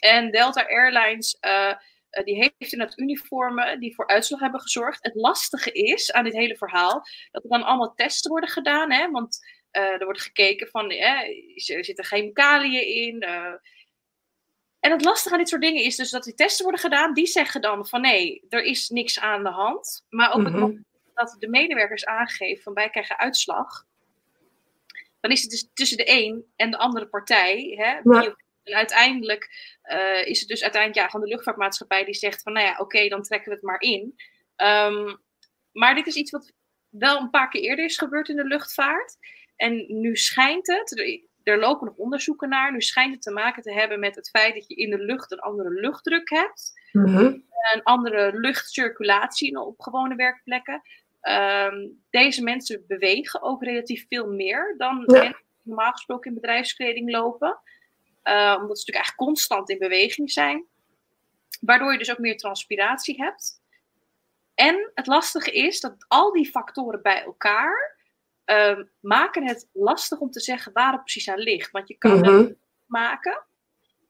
En 0.00 0.30
Delta 0.30 0.66
Airlines 0.66 1.36
uh, 1.40 1.74
die 2.24 2.36
heeft 2.36 2.72
inderdaad 2.72 2.98
uniformen 2.98 3.80
die 3.80 3.94
voor 3.94 4.06
uitslag 4.06 4.40
hebben 4.40 4.60
gezorgd. 4.60 5.02
Het 5.02 5.14
lastige 5.14 5.72
is 5.72 6.12
aan 6.12 6.24
dit 6.24 6.32
hele 6.32 6.56
verhaal 6.56 7.02
dat 7.30 7.44
er 7.44 7.50
dan 7.50 7.62
allemaal 7.62 7.94
testen 7.94 8.30
worden 8.30 8.50
gedaan. 8.50 8.92
Hè? 8.92 9.10
Want 9.10 9.38
uh, 9.72 9.82
er 9.82 10.04
wordt 10.04 10.22
gekeken 10.22 10.68
van, 10.68 10.90
eh, 10.90 11.76
er 11.76 11.84
zitten 11.84 12.04
chemicaliën 12.04 12.86
in. 12.86 13.22
En 14.80 14.90
het 14.90 15.04
lastige 15.04 15.34
aan 15.34 15.40
dit 15.40 15.48
soort 15.48 15.62
dingen 15.62 15.82
is 15.82 15.96
dus 15.96 16.10
dat 16.10 16.24
die 16.24 16.34
testen 16.34 16.62
worden 16.64 16.80
gedaan. 16.80 17.14
Die 17.14 17.26
zeggen 17.26 17.60
dan 17.60 17.86
van 17.86 18.00
nee, 18.00 18.46
er 18.48 18.62
is 18.62 18.88
niks 18.88 19.20
aan 19.20 19.42
de 19.42 19.50
hand. 19.50 20.04
Maar 20.08 20.32
op 20.32 20.44
het 20.44 20.52
mhm. 20.52 20.60
moment 20.60 20.86
dat 21.14 21.36
de 21.38 21.48
medewerkers 21.48 22.04
aangeven 22.04 22.62
van 22.62 22.72
wij 22.72 22.90
krijgen 22.90 23.18
uitslag. 23.18 23.84
Dan 25.22 25.30
is 25.30 25.42
het 25.42 25.50
dus 25.50 25.70
tussen 25.74 25.96
de 25.96 26.10
een 26.10 26.44
en 26.56 26.70
de 26.70 26.78
andere 26.78 27.08
partij. 27.08 27.74
Hè, 27.76 28.10
ja. 28.12 28.36
En 28.62 28.74
uiteindelijk 28.74 29.50
uh, 29.84 30.26
is 30.26 30.40
het 30.40 30.48
dus 30.48 30.62
uiteindelijk 30.62 31.04
ja, 31.04 31.10
van 31.10 31.20
de 31.20 31.26
luchtvaartmaatschappij 31.26 32.04
die 32.04 32.14
zegt 32.14 32.42
van 32.42 32.52
nou 32.52 32.66
ja, 32.66 32.76
oké, 32.78 33.08
dan 33.08 33.22
trekken 33.22 33.48
we 33.48 33.54
het 33.54 33.64
maar 33.64 33.80
in. 33.80 34.14
Um, 34.56 35.20
maar 35.72 35.94
dit 35.94 36.06
is 36.06 36.14
iets 36.14 36.30
wat 36.30 36.52
wel 36.88 37.20
een 37.20 37.30
paar 37.30 37.48
keer 37.48 37.62
eerder 37.62 37.84
is 37.84 37.98
gebeurd 37.98 38.28
in 38.28 38.36
de 38.36 38.44
luchtvaart. 38.44 39.16
En 39.56 39.84
nu 39.88 40.16
schijnt 40.16 40.66
het, 40.66 40.98
er, 40.98 41.20
er 41.42 41.58
lopen 41.58 41.86
nog 41.86 41.96
onderzoeken 41.96 42.48
naar, 42.48 42.72
nu 42.72 42.80
schijnt 42.80 43.12
het 43.12 43.22
te 43.22 43.32
maken 43.32 43.62
te 43.62 43.72
hebben 43.72 44.00
met 44.00 44.14
het 44.14 44.30
feit 44.30 44.54
dat 44.54 44.68
je 44.68 44.74
in 44.74 44.90
de 44.90 45.04
lucht 45.04 45.32
een 45.32 45.40
andere 45.40 45.70
luchtdruk 45.70 46.30
hebt. 46.30 46.72
Mm 46.92 47.06
-hmm. 47.06 47.50
Een 47.72 47.82
andere 47.82 48.38
luchtcirculatie 48.38 49.60
op 49.60 49.80
gewone 49.80 50.14
werkplekken. 50.14 50.82
Um, 51.22 52.02
deze 52.10 52.42
mensen 52.42 52.84
bewegen 52.86 53.42
ook 53.42 53.64
relatief 53.64 54.06
veel 54.08 54.26
meer 54.26 54.74
dan 54.78 55.04
ja. 55.06 55.18
mensen 55.18 55.44
die 55.44 55.62
normaal 55.62 55.92
gesproken 55.92 56.28
in 56.30 56.40
bedrijfskleding 56.40 57.10
lopen. 57.10 57.60
Uh, 58.24 58.56
omdat 58.60 58.78
ze 58.78 58.84
natuurlijk 58.84 58.94
eigenlijk 58.94 59.16
constant 59.16 59.70
in 59.70 59.78
beweging 59.78 60.30
zijn. 60.30 60.66
Waardoor 61.60 61.92
je 61.92 61.98
dus 61.98 62.10
ook 62.10 62.18
meer 62.18 62.36
transpiratie 62.36 63.22
hebt. 63.22 63.60
En 64.54 64.90
het 64.94 65.06
lastige 65.06 65.52
is 65.52 65.80
dat 65.80 66.04
al 66.08 66.32
die 66.32 66.50
factoren 66.50 67.02
bij 67.02 67.22
elkaar 67.22 67.96
uh, 68.46 68.78
maken 69.00 69.46
het 69.46 69.68
lastig 69.72 70.18
om 70.18 70.30
te 70.30 70.40
zeggen 70.40 70.72
waar 70.72 70.92
het 70.92 71.00
precies 71.00 71.28
aan 71.28 71.38
ligt. 71.38 71.70
Want 71.70 71.88
je 71.88 71.98
kan 71.98 72.16
mm 72.16 72.24
-hmm. 72.24 72.34
een 72.38 72.58
maken 72.86 73.44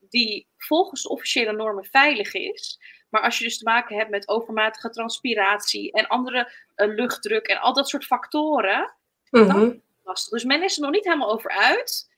die 0.01 0.48
volgens 0.57 1.03
de 1.03 1.09
officiële 1.09 1.53
normen 1.53 1.85
veilig 1.85 2.35
is. 2.35 2.81
Maar 3.12 3.22
als 3.22 3.38
je 3.38 3.44
dus 3.44 3.59
te 3.59 3.64
maken 3.64 3.96
hebt 3.96 4.11
met 4.11 4.29
overmatige 4.29 4.90
transpiratie 4.90 5.92
en 5.92 6.07
andere 6.07 6.53
uh, 6.77 6.94
luchtdruk 6.94 7.46
en 7.46 7.61
al 7.61 7.72
dat 7.72 7.88
soort 7.88 8.05
factoren, 8.05 8.94
mm 9.31 9.40
-hmm. 9.40 9.48
dan 9.48 9.62
is 9.62 9.72
het 9.72 9.81
lastig. 10.03 10.33
Dus 10.33 10.44
men 10.44 10.62
is 10.62 10.77
er 10.77 10.83
nog 10.83 10.90
niet 10.90 11.05
helemaal 11.05 11.33
over 11.33 11.51
uit. 11.51 12.11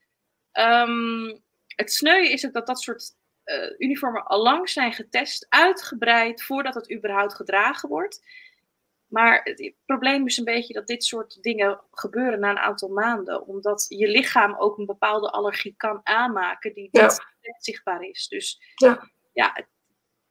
Um, 0.53 1.43
het 1.67 1.93
sneuien 1.93 2.31
is 2.31 2.47
ook 2.47 2.53
dat 2.53 2.67
dat 2.67 2.81
soort 2.81 3.15
uh, 3.45 3.71
uniformen 3.79 4.25
al 4.27 4.43
lang 4.43 4.69
zijn 4.69 4.93
getest, 4.93 5.47
uitgebreid, 5.49 6.43
voordat 6.43 6.75
het 6.75 6.93
überhaupt 6.93 7.35
gedragen 7.35 7.89
wordt. 7.89 8.23
Maar 9.07 9.41
het 9.45 9.75
probleem 9.87 10.27
is 10.27 10.37
een 10.37 10.45
beetje 10.45 10.75
dat 10.75 10.87
dit 10.87 11.05
soort 11.05 11.43
dingen 11.43 11.81
gebeuren 11.91 12.41
na 12.41 12.51
een 12.51 12.59
aantal 12.59 12.89
maanden. 12.89 13.47
Omdat 13.47 13.87
je 13.89 14.09
lichaam 14.09 14.55
ook 14.59 14.79
een 14.79 14.87
bepaalde 14.87 15.31
allergie 15.31 15.75
kan 15.77 16.01
aanmaken 16.03 16.75
die 16.75 16.89
niet 16.93 17.19
ja. 17.41 17.55
zichtbaar 17.59 18.03
is. 18.03 18.29
Dus 18.29 18.61
ja, 18.75 19.11
ja 19.33 19.67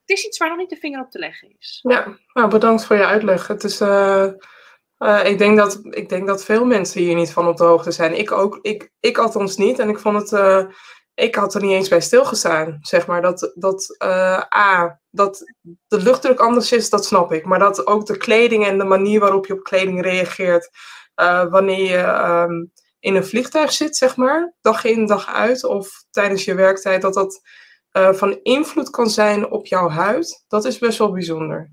het, 0.05 0.17
is 0.17 0.25
iets 0.25 0.37
waar 0.37 0.49
nog 0.49 0.57
niet 0.57 0.69
de 0.69 0.75
vinger 0.75 1.01
op 1.01 1.11
te 1.11 1.19
leggen 1.19 1.55
is. 1.59 1.79
Ja, 1.81 2.17
nou, 2.33 2.49
bedankt 2.49 2.85
voor 2.85 2.95
je 2.95 3.05
uitleg. 3.05 3.47
Het 3.47 3.63
is, 3.63 3.81
uh, 3.81 4.27
uh, 4.97 5.25
ik, 5.25 5.37
denk 5.37 5.57
dat, 5.57 5.79
ik 5.89 6.09
denk 6.09 6.27
dat 6.27 6.45
veel 6.45 6.65
mensen 6.65 7.01
hier 7.01 7.15
niet 7.15 7.31
van 7.31 7.47
op 7.47 7.57
de 7.57 7.63
hoogte 7.63 7.91
zijn. 7.91 8.17
Ik 8.17 8.31
ook, 8.31 8.59
ik, 8.61 8.91
ik 8.99 9.17
althans 9.17 9.57
niet. 9.57 9.79
En 9.79 9.89
ik 9.89 9.99
vond 9.99 10.17
het 10.17 10.31
uh, 10.31 10.65
ik 11.15 11.35
had 11.35 11.55
er 11.55 11.61
niet 11.61 11.71
eens 11.71 11.89
bij 11.89 12.01
stilgestaan. 12.01 12.77
Zeg 12.81 13.07
maar 13.07 13.21
dat, 13.21 13.51
dat 13.55 14.03
A, 14.55 14.99
dat 15.09 15.53
de 15.87 16.01
luchtdruk 16.01 16.39
anders 16.39 16.71
is, 16.71 16.89
dat 16.89 17.05
snap 17.05 17.31
ik. 17.31 17.45
Maar 17.45 17.59
dat 17.59 17.87
ook 17.87 18.05
de 18.05 18.17
kleding 18.17 18.65
en 18.65 18.77
de 18.77 18.83
manier 18.83 19.19
waarop 19.19 19.45
je 19.45 19.53
op 19.53 19.63
kleding 19.63 20.01
reageert. 20.01 20.69
Wanneer 21.49 21.89
je 21.89 22.29
um, 22.47 22.71
in 22.99 23.15
een 23.15 23.25
vliegtuig 23.25 23.71
zit, 23.71 23.97
zeg 23.97 24.15
maar, 24.15 24.53
dag 24.61 24.83
in, 24.83 25.05
dag 25.05 25.27
uit. 25.27 25.63
Of 25.63 26.05
tijdens 26.09 26.45
je 26.45 26.55
werktijd, 26.55 27.01
dat 27.01 27.13
dat 27.13 27.41
uh, 27.97 28.13
van 28.13 28.39
invloed 28.43 28.89
kan 28.89 29.09
zijn 29.09 29.51
op 29.51 29.65
jouw 29.65 29.89
huid. 29.89 30.45
Dat 30.47 30.65
is 30.65 30.77
best 30.77 30.97
wel 30.97 31.11
bijzonder. 31.11 31.71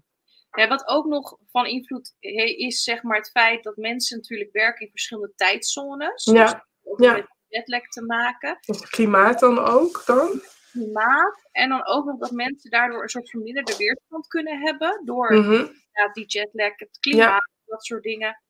Ja, 0.50 0.68
wat 0.68 0.88
ook 0.88 1.06
nog 1.06 1.38
van 1.50 1.66
invloed 1.66 2.14
is, 2.56 2.82
zeg 2.82 3.02
maar, 3.02 3.16
het 3.16 3.30
feit 3.30 3.62
dat 3.62 3.76
mensen 3.76 4.16
natuurlijk 4.16 4.52
werken 4.52 4.84
in 4.84 4.90
verschillende 4.90 5.32
tijdzones. 5.34 6.24
Ja. 6.24 6.44
Dus 6.44 7.06
ja 7.06 7.28
jetlag 7.50 7.88
te 7.88 8.02
maken. 8.02 8.58
Het 8.60 8.88
klimaat 8.88 9.40
dan 9.40 9.58
ook 9.58 10.02
dan? 10.06 10.42
Klimaat. 10.70 11.48
En 11.52 11.68
dan 11.68 11.86
ook 11.86 12.04
nog 12.04 12.18
dat 12.18 12.30
mensen 12.30 12.70
daardoor 12.70 13.02
een 13.02 13.08
soort 13.08 13.30
verminderde 13.30 13.76
weerstand 13.76 14.26
kunnen 14.26 14.60
hebben. 14.60 15.02
Door 15.04 15.32
mm 15.32 15.42
-hmm. 15.42 15.74
ja, 15.92 16.12
die 16.12 16.26
jetlag, 16.26 16.72
het 16.76 16.98
klimaat, 17.00 17.50
dat 17.64 17.84
soort 17.84 18.02
dingen. 18.02 18.42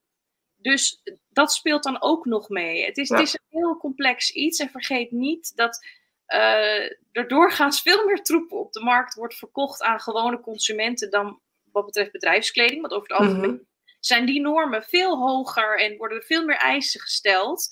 Dus 0.57 1.03
dat 1.29 1.53
speelt 1.53 1.83
dan 1.83 2.03
ook 2.03 2.25
nog 2.25 2.49
mee. 2.49 2.85
Het 2.85 2.97
is, 2.97 3.09
het 3.09 3.21
is 3.21 3.33
een 3.33 3.59
heel 3.59 3.77
complex 3.77 4.31
iets. 4.31 4.59
En 4.59 4.71
vergeet 4.71 5.11
niet 5.11 5.53
dat 5.57 5.87
er 7.12 7.29
doorgaans 7.29 7.83
veel 7.83 8.07
meer 8.07 8.23
troep 8.23 8.53
op 8.53 8.73
de 8.73 8.81
markt 8.81 9.14
wordt 9.14 9.35
verkocht 9.35 9.83
aan 9.83 10.01
gewone 10.01 10.40
consumenten 10.40 11.11
dan 11.11 11.40
wat 11.73 11.85
betreft 11.85 12.12
bedrijfskleding. 12.12 12.81
Want 12.81 12.93
over 12.93 13.09
het 13.09 13.19
algemeen 13.19 13.51
mhm. 13.51 13.62
zijn 14.01 14.27
die 14.27 14.40
normen 14.40 14.83
veel 14.83 15.19
hoger 15.19 15.81
en 15.81 15.97
worden 15.97 16.19
er 16.19 16.25
veel 16.25 16.45
meer 16.45 16.57
eisen 16.57 17.01
gesteld. 17.01 17.69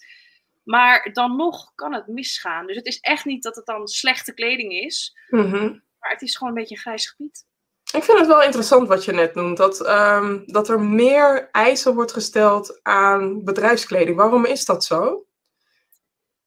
Maar 0.65 1.13
dan 1.13 1.37
nog 1.37 1.73
kan 1.75 1.95
het 1.95 2.07
misgaan. 2.07 2.67
Dus 2.67 2.77
het 2.77 2.87
is 2.87 3.01
echt 3.01 3.25
niet 3.25 3.43
dat 3.43 3.57
het 3.57 3.67
dan 3.67 3.87
slechte 3.87 4.35
kleding 4.35 4.73
is. 4.73 5.17
Mhm. 5.29 5.79
Maar 5.99 6.11
het 6.11 6.23
is 6.23 6.37
gewoon 6.37 6.53
een 6.53 6.59
beetje 6.59 6.75
een 6.75 6.81
grijs 6.81 7.09
gebied. 7.09 7.47
Ik 7.93 8.03
vind 8.03 8.19
het 8.19 8.27
wel 8.27 8.43
interessant 8.43 8.89
wat 8.89 9.05
je 9.05 9.13
net 9.13 9.35
noemt. 9.35 9.57
Dat, 9.57 9.89
um, 9.89 10.43
dat 10.47 10.69
er 10.69 10.81
meer 10.81 11.49
eisen 11.51 11.95
wordt 11.95 12.13
gesteld 12.13 12.81
aan 12.83 13.45
bedrijfskleding. 13.45 14.17
Waarom 14.17 14.45
is 14.45 14.65
dat 14.65 14.85
zo? 14.85 15.27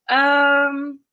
Um, 0.05 1.05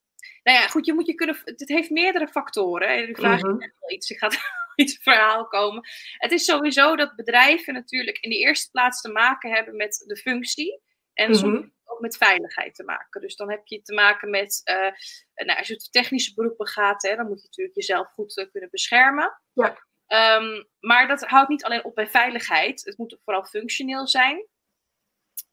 nou 0.48 0.60
ja, 0.60 0.68
goed, 0.68 0.86
je 0.86 0.94
moet 0.94 1.06
je 1.06 1.14
kunnen. 1.14 1.40
Het 1.44 1.68
heeft 1.68 1.90
meerdere 1.90 2.28
factoren. 2.28 2.88
En 2.88 3.06
nu 3.06 3.14
vraag 3.14 3.40
je 3.40 3.46
mm 3.46 3.50
-hmm. 3.50 3.72
wel 3.80 3.90
iets. 3.90 4.10
Ik 4.10 4.18
ga 4.18 4.30
iets 4.82 4.98
verhaal 5.02 5.46
komen. 5.46 5.88
Het 6.18 6.32
is 6.32 6.44
sowieso 6.44 6.96
dat 6.96 7.16
bedrijven 7.16 7.74
natuurlijk 7.74 8.18
in 8.18 8.30
de 8.30 8.38
eerste 8.38 8.70
plaats 8.70 9.00
te 9.00 9.10
maken 9.10 9.50
hebben 9.50 9.76
met 9.76 10.04
de 10.06 10.16
functie. 10.16 10.80
En 11.12 11.30
mhm. 11.30 11.68
ook 11.84 12.00
met 12.00 12.16
veiligheid 12.16 12.74
te 12.74 12.84
maken. 12.84 13.20
Dus 13.20 13.36
dan 13.36 13.50
heb 13.50 13.66
je 13.66 13.82
te 13.82 13.94
maken 13.94 14.30
met, 14.30 14.60
uh, 14.64 15.46
nou, 15.46 15.58
als 15.58 15.68
je 15.68 15.74
het 15.74 15.92
technische 15.92 16.34
beroepen 16.34 16.66
gaat, 16.66 17.02
hè, 17.02 17.16
dan 17.16 17.26
moet 17.26 17.40
je 17.40 17.46
natuurlijk 17.46 17.76
jezelf 17.76 18.08
goed 18.08 18.36
uh, 18.36 18.50
kunnen 18.50 18.70
beschermen. 18.70 19.40
Ja. 19.52 19.86
Um, 20.38 20.68
maar 20.80 21.08
dat 21.08 21.24
houdt 21.24 21.48
niet 21.48 21.64
alleen 21.64 21.84
op 21.84 21.94
bij 21.94 22.08
veiligheid. 22.08 22.84
Het 22.84 22.98
moet 22.98 23.18
vooral 23.24 23.44
functioneel 23.44 24.08
zijn. 24.08 24.46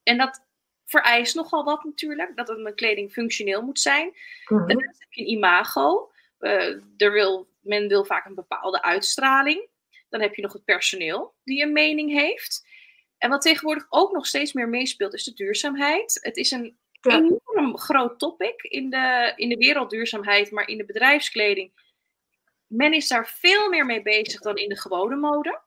En 0.03 0.17
dat 0.17 0.44
vereist 0.85 1.35
nogal 1.35 1.63
wat 1.63 1.83
natuurlijk, 1.83 2.35
dat 2.35 2.47
het 2.47 2.75
kleding 2.75 3.11
functioneel 3.11 3.61
moet 3.61 3.79
zijn. 3.79 4.15
Mm 4.47 4.67
Dan 4.67 4.81
heb 4.81 4.95
je 5.09 5.21
een 5.21 5.29
imago. 5.29 6.11
Uh, 6.39 6.81
er 6.97 7.11
wil, 7.11 7.47
men 7.59 7.87
wil 7.87 8.05
vaak 8.05 8.25
een 8.25 8.35
bepaalde 8.35 8.81
uitstraling. 8.81 9.67
Dan 10.09 10.21
heb 10.21 10.35
je 10.35 10.41
nog 10.41 10.53
het 10.53 10.65
personeel 10.65 11.33
die 11.43 11.63
een 11.63 11.73
mening 11.73 12.11
heeft. 12.11 12.67
En 13.17 13.29
wat 13.29 13.41
tegenwoordig 13.41 13.85
ook 13.89 14.11
nog 14.11 14.25
steeds 14.25 14.53
meer 14.53 14.69
meespeelt, 14.69 15.13
is 15.13 15.23
de 15.23 15.33
duurzaamheid. 15.33 16.19
Het 16.21 16.37
is 16.37 16.51
een 16.51 16.77
enorm 17.01 17.77
groot 17.77 18.19
topic 18.19 18.61
in 18.61 18.89
de, 18.89 19.33
in 19.35 19.49
de 19.49 19.55
wereldduurzaamheid, 19.55 20.51
maar 20.51 20.67
in 20.67 20.77
de 20.77 20.85
bedrijfskleding. 20.85 21.71
Men 22.67 22.93
is 22.93 23.07
daar 23.07 23.27
veel 23.27 23.69
meer 23.69 23.85
mee 23.85 24.01
bezig 24.01 24.41
dan 24.41 24.55
in 24.55 24.69
de 24.69 24.79
gewone 24.79 25.15
mode. 25.15 25.59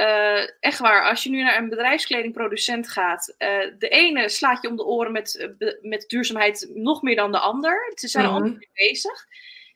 Uh, 0.00 0.42
echt 0.60 0.78
waar, 0.78 1.08
als 1.08 1.22
je 1.22 1.30
nu 1.30 1.42
naar 1.42 1.58
een 1.58 1.68
bedrijfskledingproducent 1.68 2.88
gaat, 2.88 3.34
uh, 3.38 3.48
de 3.78 3.88
ene 3.88 4.28
slaat 4.28 4.62
je 4.62 4.68
om 4.68 4.76
de 4.76 4.84
oren 4.84 5.12
met, 5.12 5.54
uh, 5.58 5.72
met 5.80 6.04
duurzaamheid 6.08 6.70
nog 6.74 7.02
meer 7.02 7.16
dan 7.16 7.32
de 7.32 7.38
ander. 7.38 7.92
Ze 7.94 8.08
zijn 8.08 8.24
er 8.24 8.30
allemaal 8.30 8.48
mee 8.48 8.68
bezig. 8.72 9.26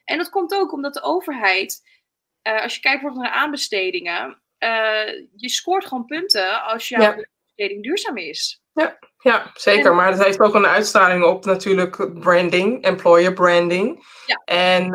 En 0.05 0.19
dat 0.19 0.29
komt 0.29 0.55
ook 0.55 0.73
omdat 0.73 0.95
de 0.95 1.03
overheid, 1.03 1.83
als 2.43 2.75
je 2.75 2.81
kijkt 2.81 3.01
bijvoorbeeld 3.01 3.23
naar 3.23 3.43
aanbestedingen, 3.43 4.43
je 5.37 5.49
scoort 5.49 5.87
gewoon 5.87 6.05
punten 6.05 6.63
als 6.63 6.89
jouw 6.89 7.25
kleding 7.55 7.83
duurzaam 7.83 8.17
is. 8.17 8.63
Ja, 8.73 8.99
ja 9.19 9.51
zeker. 9.55 9.95
Maar 9.95 10.11
dat 10.11 10.25
heeft 10.25 10.41
ook 10.41 10.55
een 10.55 10.67
uitstraling 10.67 11.25
op 11.25 11.45
natuurlijk 11.45 12.21
branding, 12.21 12.85
employer 12.85 13.33
branding. 13.33 14.07
Ja. 14.27 14.43
En 14.45 14.95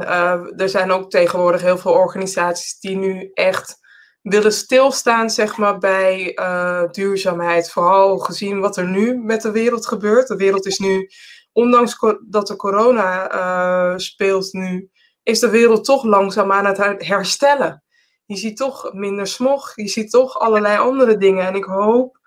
er 0.57 0.69
zijn 0.69 0.91
ook 0.91 1.09
tegenwoordig 1.09 1.61
heel 1.61 1.77
veel 1.77 1.93
organisaties 1.93 2.79
die 2.79 2.95
nu 2.95 3.31
echt 3.33 3.77
willen 4.21 4.53
stilstaan 4.53 5.29
zeg 5.29 5.57
maar, 5.57 5.77
bij 5.77 6.37
uh, 6.39 6.83
duurzaamheid. 6.91 7.71
Vooral 7.71 8.17
gezien 8.17 8.59
wat 8.59 8.77
er 8.77 8.87
nu 8.87 9.17
met 9.17 9.41
de 9.41 9.51
wereld 9.51 9.87
gebeurt. 9.87 10.27
De 10.27 10.35
wereld 10.35 10.65
is 10.65 10.77
nu, 10.77 11.09
ondanks 11.51 11.97
dat 12.27 12.49
er 12.49 12.55
corona 12.55 13.33
uh, 13.33 13.97
speelt 13.97 14.53
nu, 14.53 14.89
is 15.23 15.39
de 15.39 15.49
wereld 15.49 15.85
toch 15.85 16.03
langzaam 16.03 16.51
aan 16.51 16.65
het 16.65 17.05
herstellen. 17.07 17.83
Je 18.25 18.35
ziet 18.35 18.57
toch 18.57 18.93
minder 18.93 19.27
smog, 19.27 19.71
je 19.75 19.87
ziet 19.87 20.11
toch 20.11 20.39
allerlei 20.39 20.77
andere 20.77 21.17
dingen. 21.17 21.45
En 21.45 21.55
ik 21.55 21.63
hoop 21.63 22.19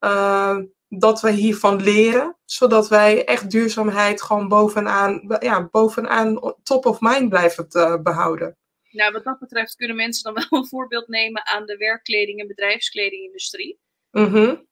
uh, 0.00 0.56
dat 0.88 1.20
we 1.20 1.30
hiervan 1.30 1.82
leren, 1.82 2.36
zodat 2.44 2.88
wij 2.88 3.24
echt 3.24 3.50
duurzaamheid 3.50 4.22
gewoon 4.22 4.48
bovenaan, 4.48 5.36
ja, 5.38 5.68
bovenaan 5.70 6.54
top 6.62 6.86
of 6.86 7.00
mind 7.00 7.28
blijven 7.28 7.66
behouden. 8.02 8.56
Nou, 8.96 9.12
wat 9.12 9.24
dat 9.24 9.38
betreft 9.38 9.76
kunnen 9.76 9.96
mensen 9.96 10.34
dan 10.34 10.44
wel 10.48 10.60
een 10.60 10.68
voorbeeld 10.68 11.08
nemen 11.08 11.46
aan 11.46 11.66
de 11.66 11.76
werkkleding- 11.76 12.40
en 12.40 12.46
bedrijfskledingindustrie. 12.46 13.80
Mm 14.10 14.64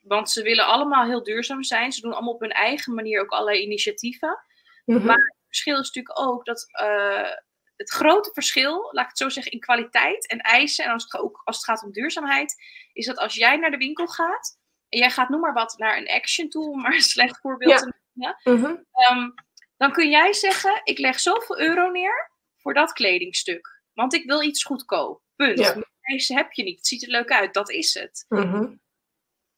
want 0.00 0.30
ze 0.30 0.42
willen 0.42 0.66
allemaal 0.66 1.04
heel 1.04 1.22
duurzaam 1.22 1.62
zijn. 1.62 1.92
Ze 1.92 2.00
doen 2.00 2.12
allemaal 2.12 2.34
op 2.34 2.40
hun 2.40 2.52
eigen 2.52 2.94
manier 2.94 3.20
ook 3.20 3.30
allerlei 3.30 3.62
initiatieven. 3.62 4.38
Mhm. 4.84 5.06
Maar 5.06 5.16
het 5.16 5.36
verschil 5.46 5.78
is 5.78 5.86
natuurlijk 5.86 6.18
ook 6.18 6.44
dat 6.44 6.66
uh, 6.82 7.30
het 7.76 7.90
grote 7.90 8.30
verschil, 8.32 8.88
laat 8.90 9.04
ik 9.04 9.08
het 9.08 9.18
zo 9.18 9.28
zeggen, 9.28 9.52
in 9.52 9.60
kwaliteit 9.60 10.28
en 10.28 10.38
eisen, 10.38 10.84
en 10.84 10.90
als 10.90 11.02
het, 11.02 11.20
ook 11.20 11.40
als 11.44 11.56
het 11.56 11.64
gaat 11.64 11.84
om 11.84 11.92
duurzaamheid, 11.92 12.54
is 12.92 13.06
dat 13.06 13.18
als 13.18 13.34
jij 13.34 13.56
naar 13.56 13.70
de 13.70 13.76
winkel 13.76 14.06
gaat 14.06 14.58
en 14.88 14.98
jij 14.98 15.10
gaat, 15.10 15.28
noem 15.28 15.40
maar 15.40 15.52
wat, 15.52 15.74
naar 15.78 15.96
een 15.96 16.08
action 16.08 16.48
tool, 16.48 16.74
maar 16.74 16.94
een 16.94 17.00
slecht 17.00 17.40
voorbeeld 17.40 17.78
te 17.78 17.92
noemen, 18.12 18.36
mhm. 18.44 18.82
ehm, 18.92 19.30
dan 19.76 19.92
kun 19.92 20.10
jij 20.10 20.32
zeggen: 20.32 20.80
ik 20.84 20.98
leg 20.98 21.20
zoveel 21.20 21.60
euro 21.60 21.90
neer 21.90 22.29
voor 22.60 22.74
dat 22.74 22.92
kledingstuk. 22.92 23.82
Want 23.92 24.14
ik 24.14 24.24
wil 24.24 24.42
iets 24.42 24.64
goedkoop. 24.64 25.22
Punt. 25.36 25.58
Ja. 25.58 25.76
Deze 26.00 26.34
heb 26.34 26.52
je 26.52 26.62
niet. 26.62 26.76
Het 26.76 26.86
ziet 26.86 27.02
er 27.02 27.10
leuk 27.10 27.30
uit. 27.30 27.54
Dat 27.54 27.70
is 27.70 27.94
het. 27.94 28.24
Mhm. 28.28 28.72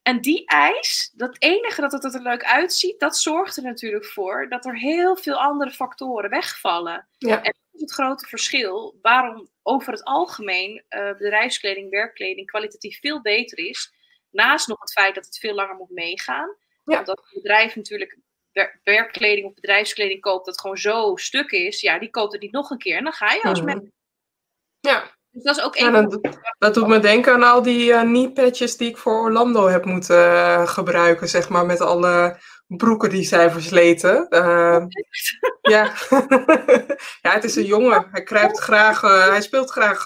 En 0.02 0.20
die 0.20 0.46
eis, 0.46 1.12
dat 1.14 1.36
enige 1.38 1.80
dat 1.80 1.92
het 1.92 2.14
er 2.14 2.22
leuk 2.22 2.44
uitziet, 2.44 3.00
dat 3.00 3.16
zorgt 3.16 3.56
er 3.56 3.62
natuurlijk 3.62 4.04
voor 4.04 4.48
dat 4.48 4.66
er 4.66 4.78
heel 4.78 5.16
veel 5.16 5.40
andere 5.40 5.70
factoren 5.70 6.30
wegvallen. 6.30 7.08
Ja. 7.18 7.36
En 7.36 7.42
dat 7.42 7.72
is 7.72 7.80
het 7.80 7.92
grote 7.92 8.26
verschil 8.26 8.98
waarom 9.02 9.48
over 9.62 9.92
het 9.92 10.04
algemeen 10.04 10.84
uh, 10.88 11.12
bedrijfskleding, 11.12 11.90
werkkleding 11.90 12.46
kwalitatief 12.46 13.00
veel 13.00 13.20
beter 13.20 13.58
is. 13.58 13.92
Naast 14.30 14.68
nog 14.68 14.80
het 14.80 14.92
feit 14.92 15.14
dat 15.14 15.24
het 15.24 15.38
veel 15.38 15.54
langer 15.54 15.76
moet 15.76 15.90
meegaan. 15.90 16.56
Ja. 16.84 16.98
Omdat 16.98 17.18
het 17.18 17.42
bedrijf 17.42 17.76
natuurlijk 17.76 18.18
werkkleding 18.82 19.46
of 19.46 19.54
bedrijfskleding 19.54 20.20
koopt, 20.20 20.46
dat 20.46 20.60
gewoon 20.60 20.76
zo 20.76 21.16
stuk 21.16 21.50
is, 21.50 21.80
ja, 21.80 21.98
die 21.98 22.10
koopt 22.10 22.32
het 22.32 22.42
niet 22.42 22.52
nog 22.52 22.70
een 22.70 22.78
keer. 22.78 22.96
En 22.96 23.04
dan 23.04 23.12
ga 23.12 23.32
je 23.32 23.42
als 23.42 23.60
mm 23.60 23.68
-hmm. 23.68 23.92
Ja. 24.80 25.20
Dus 25.30 25.42
dat 25.42 25.56
is 25.56 25.62
ook 25.62 25.76
een. 25.76 25.92
dat, 25.92 26.38
dat, 26.58 26.74
doet 26.74 26.86
me 26.86 26.98
denken 26.98 27.32
aan 27.32 27.42
al 27.42 27.62
die 27.62 27.90
uh, 27.90 28.00
knee-patches 28.00 28.76
die 28.76 28.88
ik 28.88 28.96
voor 28.96 29.20
Orlando 29.20 29.66
heb 29.66 29.84
moeten 29.84 30.16
uh, 30.16 30.66
gebruiken, 30.66 31.28
zeg 31.28 31.48
maar, 31.48 31.66
met 31.66 31.80
alle 31.80 32.38
broeken 32.66 33.10
die 33.10 33.24
zijn 33.24 33.50
versleten. 33.50 34.26
Uh, 34.30 34.84
ja. 35.74 35.92
ja, 37.22 37.30
het 37.30 37.44
is 37.44 37.56
een 37.56 37.64
jongen. 37.64 38.08
Hij 38.10 38.22
kruipt 38.22 38.58
graag, 38.58 39.00
hij 39.00 39.40
speelt 39.40 39.70
graag 39.70 40.04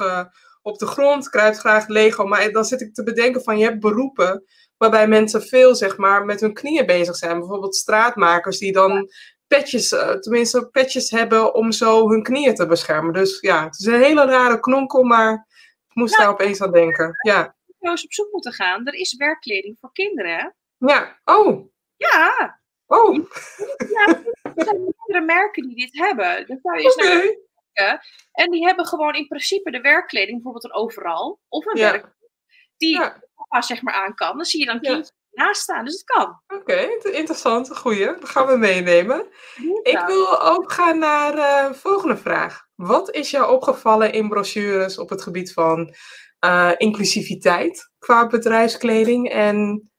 op 0.62 0.78
de 0.78 0.86
grond, 0.86 1.28
kruipt 1.28 1.58
graag 1.58 1.88
Lego. 1.88 2.26
Maar 2.26 2.52
dan 2.52 2.64
zit 2.64 2.80
ik 2.80 2.94
te 2.94 3.02
bedenken 3.02 3.42
van, 3.42 3.58
je 3.58 3.64
hebt 3.64 3.80
beroepen 3.80 4.44
waarbij 4.76 5.08
mensen 5.08 5.42
veel 5.42 5.74
zeg 5.74 5.96
maar, 5.96 6.24
met 6.24 6.40
hun 6.40 6.54
knieën 6.54 6.86
bezig 6.86 7.16
zijn. 7.16 7.38
Bijvoorbeeld 7.38 7.76
straatmakers 7.76 8.58
die 8.58 8.72
dan 8.72 9.10
petjes, 9.46 9.92
uh, 9.92 10.10
tenminste 10.10 10.68
petjes 10.70 11.10
hebben 11.10 11.54
om 11.54 11.72
zo 11.72 12.08
hun 12.08 12.22
knieën 12.22 12.54
te 12.54 12.66
beschermen. 12.66 13.12
Dus 13.12 13.40
ja, 13.40 13.64
het 13.64 13.78
is 13.78 13.86
een 13.86 14.02
hele 14.02 14.24
rare 14.24 14.60
knonkel, 14.60 15.02
maar 15.02 15.46
ik 15.88 15.94
moest 15.94 16.16
daar 16.16 16.28
opeens 16.28 16.62
aan 16.62 16.72
denken. 16.72 17.10
Ja. 17.22 17.54
Eens 17.80 18.04
op 18.04 18.12
zoek 18.12 18.32
moeten 18.32 18.52
gaan. 18.52 18.86
Er 18.86 18.94
is 18.94 19.16
werkkleding 19.16 19.76
voor 19.80 19.92
kinderen. 19.92 20.54
Ja, 20.76 21.20
oh. 21.24 21.68
Ja. 21.96 22.60
Oh. 22.86 23.14
Ja, 23.94 24.22
er 24.42 24.64
zijn 24.64 24.80
meerdere 24.80 25.24
merken 25.24 25.68
die 25.68 25.76
dit 25.76 25.96
hebben. 25.96 26.46
Dan 26.46 26.58
zou 26.62 26.76
je 26.76 26.82
eens 26.82 26.94
okay. 26.94 27.38
naar 27.72 28.06
En 28.32 28.50
die 28.50 28.66
hebben 28.66 28.86
gewoon 28.86 29.14
in 29.14 29.26
principe 29.26 29.70
de 29.70 29.80
werkkleding, 29.80 30.32
bijvoorbeeld 30.32 30.64
een 30.64 30.80
overal 30.80 31.40
of 31.48 31.66
een 31.66 31.78
ja. 31.78 31.90
werk. 31.90 32.14
Die 32.76 32.98
ja 32.98 33.25
zeg 33.62 33.82
maar 33.82 33.94
aan 33.94 34.14
kan, 34.14 34.36
dan 34.36 34.44
zie 34.44 34.60
je 34.60 34.66
dan 34.66 34.80
kindjes 34.80 35.12
naast 35.36 35.60
staan. 35.60 35.84
Dus 35.84 35.94
het 35.94 36.04
kan. 36.04 36.40
Oké, 36.46 36.60
okay, 36.60 37.12
interessant. 37.12 37.76
Goeie. 37.76 38.06
Dat 38.06 38.28
gaan 38.28 38.46
we 38.46 38.56
meenemen. 38.56 39.26
Ik 39.82 40.02
wil 40.06 40.42
ook 40.42 40.72
gaan 40.72 40.98
naar 40.98 41.32
de 41.32 41.68
uh, 41.70 41.72
volgende 41.72 42.16
vraag. 42.16 42.66
Wat 42.74 43.14
is 43.14 43.30
jou 43.30 43.52
opgevallen 43.52 44.12
in 44.12 44.28
brochures 44.28 44.98
op 44.98 45.10
het 45.10 45.22
gebied 45.22 45.52
van 45.52 45.94
uh, 46.44 46.72
inclusiviteit 46.76 47.90
qua 47.98 48.26
bedrijfskleding? 48.26 49.30
En 49.30 49.90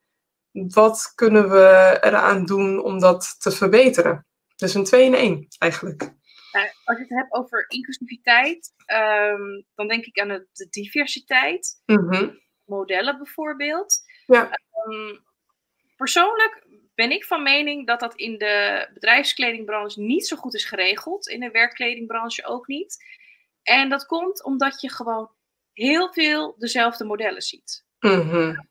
wat 0.51 1.11
kunnen 1.15 1.49
we 1.49 1.97
eraan 2.01 2.45
doen 2.45 2.83
om 2.83 2.99
dat 2.99 3.35
te 3.39 3.51
verbeteren? 3.51 4.25
Dus 4.55 4.73
een 4.73 4.83
2 4.83 5.05
in 5.05 5.15
1 5.15 5.47
eigenlijk. 5.57 6.01
Uh, 6.01 6.61
als 6.83 6.97
je 6.97 7.03
het 7.03 7.09
hebt 7.09 7.33
over 7.33 7.65
inclusiviteit, 7.67 8.73
um, 9.31 9.65
dan 9.75 9.87
denk 9.87 10.05
ik 10.05 10.19
aan 10.19 10.27
de, 10.27 10.47
de 10.51 10.67
diversiteit. 10.69 11.81
Mm 11.85 12.13
-hmm 12.13 12.45
modellen 12.67 13.17
bijvoorbeeld. 13.17 13.99
Ja. 14.25 14.59
Ehm, 14.71 15.15
persoonlijk 15.95 16.65
ben 16.95 17.11
ik 17.11 17.25
van 17.25 17.43
mening 17.43 17.87
dat 17.87 17.99
dat 17.99 18.15
in 18.15 18.37
de 18.37 18.87
bedrijfskledingbranche 18.93 20.01
niet 20.01 20.27
zo 20.27 20.37
goed 20.37 20.55
is 20.55 20.65
geregeld. 20.65 21.27
In 21.27 21.39
de 21.39 21.51
werkkledingbranche 21.51 22.45
ook 22.45 22.67
niet. 22.67 23.05
En 23.63 23.89
dat 23.89 24.05
komt 24.05 24.43
omdat 24.43 24.81
je 24.81 24.91
gewoon 24.91 25.31
heel 25.73 26.13
veel 26.13 26.55
dezelfde 26.57 27.05
modellen 27.05 27.41
ziet. 27.41 27.85
Mm 27.99 28.29
-hmm. 28.29 28.67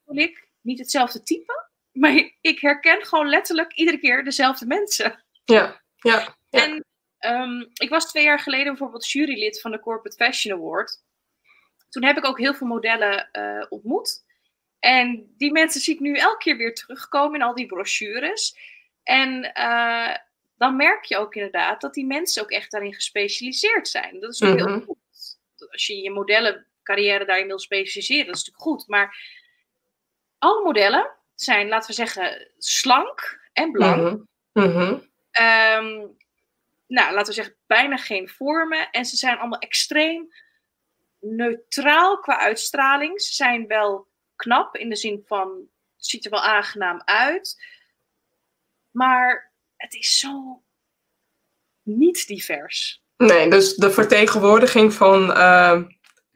niet 0.61 0.79
hetzelfde 0.79 1.23
type, 1.23 1.69
maar 1.93 2.31
ik 2.41 2.61
herken 2.61 3.07
gewoon 3.07 3.29
letterlijk 3.29 3.73
iedere 3.75 3.99
keer 3.99 4.25
dezelfde 4.25 4.67
mensen. 4.67 5.25
Ja, 5.45 5.83
ja. 5.97 6.37
ja. 6.51 6.61
En 6.61 6.85
ehm, 7.19 7.61
ik 7.75 7.89
was 7.89 8.11
twee 8.11 8.25
jaar 8.25 8.41
geleden 8.41 8.67
bijvoorbeeld 8.67 9.11
jurylid 9.11 9.61
van 9.61 9.71
de 9.71 9.81
Corporate 9.81 10.25
Fashion 10.25 10.59
Award. 10.59 11.05
Toen 11.89 12.05
heb 12.05 12.17
ik 12.17 12.25
ook 12.25 12.39
heel 12.39 12.55
veel 12.55 12.67
modellen 12.67 13.29
uh, 13.33 13.67
ontmoet. 13.69 14.25
En 14.79 15.35
die 15.37 15.53
mensen 15.53 15.81
zie 15.81 15.95
ik 15.95 16.01
nu 16.01 16.17
elke 16.17 16.39
keer 16.39 16.57
weer 16.57 16.75
terugkomen 16.75 17.35
in 17.35 17.47
al 17.47 17.55
die 17.55 17.67
brochures. 17.67 18.57
En 19.03 19.53
uh, 19.59 20.17
dan 20.57 20.77
merk 20.77 21.05
je 21.05 21.17
ook 21.17 21.35
inderdaad 21.35 21.81
dat 21.81 21.95
die 21.95 22.07
mensen 22.07 22.43
ook 22.43 22.51
echt 22.51 22.71
daarin 22.71 22.95
gespecialiseerd 22.95 23.89
zijn. 23.89 24.21
Dat 24.21 24.33
is 24.33 24.39
natuurlijk 24.39 24.69
heel 24.69 24.79
mhm. 24.79 24.87
goed. 24.87 25.39
Als 25.71 25.87
je 25.87 25.97
je 25.97 26.11
modellencarrière 26.11 27.25
daarin 27.25 27.47
wil 27.47 27.59
specialiseren, 27.59 28.27
dat 28.27 28.35
is 28.35 28.45
natuurlijk 28.45 28.79
goed. 28.79 28.89
Maar 28.89 29.19
alle 30.39 30.63
modellen 30.63 31.11
zijn, 31.35 31.69
laten 31.69 31.89
we 31.89 31.95
zeggen, 31.95 32.51
slank 32.59 33.41
en 33.53 33.71
blank. 33.71 34.25
Mm 34.53 35.05
um, 35.37 36.17
nou, 36.87 37.15
laten 37.15 37.27
we 37.27 37.33
zeggen, 37.33 37.57
bijna 37.67 37.97
geen 37.97 38.29
vormen. 38.29 38.91
En 38.91 39.05
ze 39.05 39.17
zijn 39.17 39.39
allemaal 39.39 39.59
extreem 39.59 40.33
neutraal 41.35 42.19
qua 42.21 42.39
uitstraling. 42.39 43.23
Ze 43.23 43.35
zijn 43.35 43.67
wel 43.67 44.09
knap 44.37 44.77
in 44.77 44.89
de 44.89 44.97
zin 44.97 45.23
van, 45.27 45.69
het 45.97 46.07
ziet 46.07 46.25
er 46.25 46.31
wel 46.31 46.43
aangenaam 46.43 47.03
uit. 47.05 47.65
Maar 48.91 49.53
het 49.77 49.95
is 49.95 50.19
zo 50.19 50.63
niet 51.83 52.27
divers. 52.27 53.05
Nee, 53.17 53.51
dus 53.51 53.75
de 53.75 53.91
vertegenwoordiging 53.91 54.93
van 54.93 55.31
uh, 55.31 55.83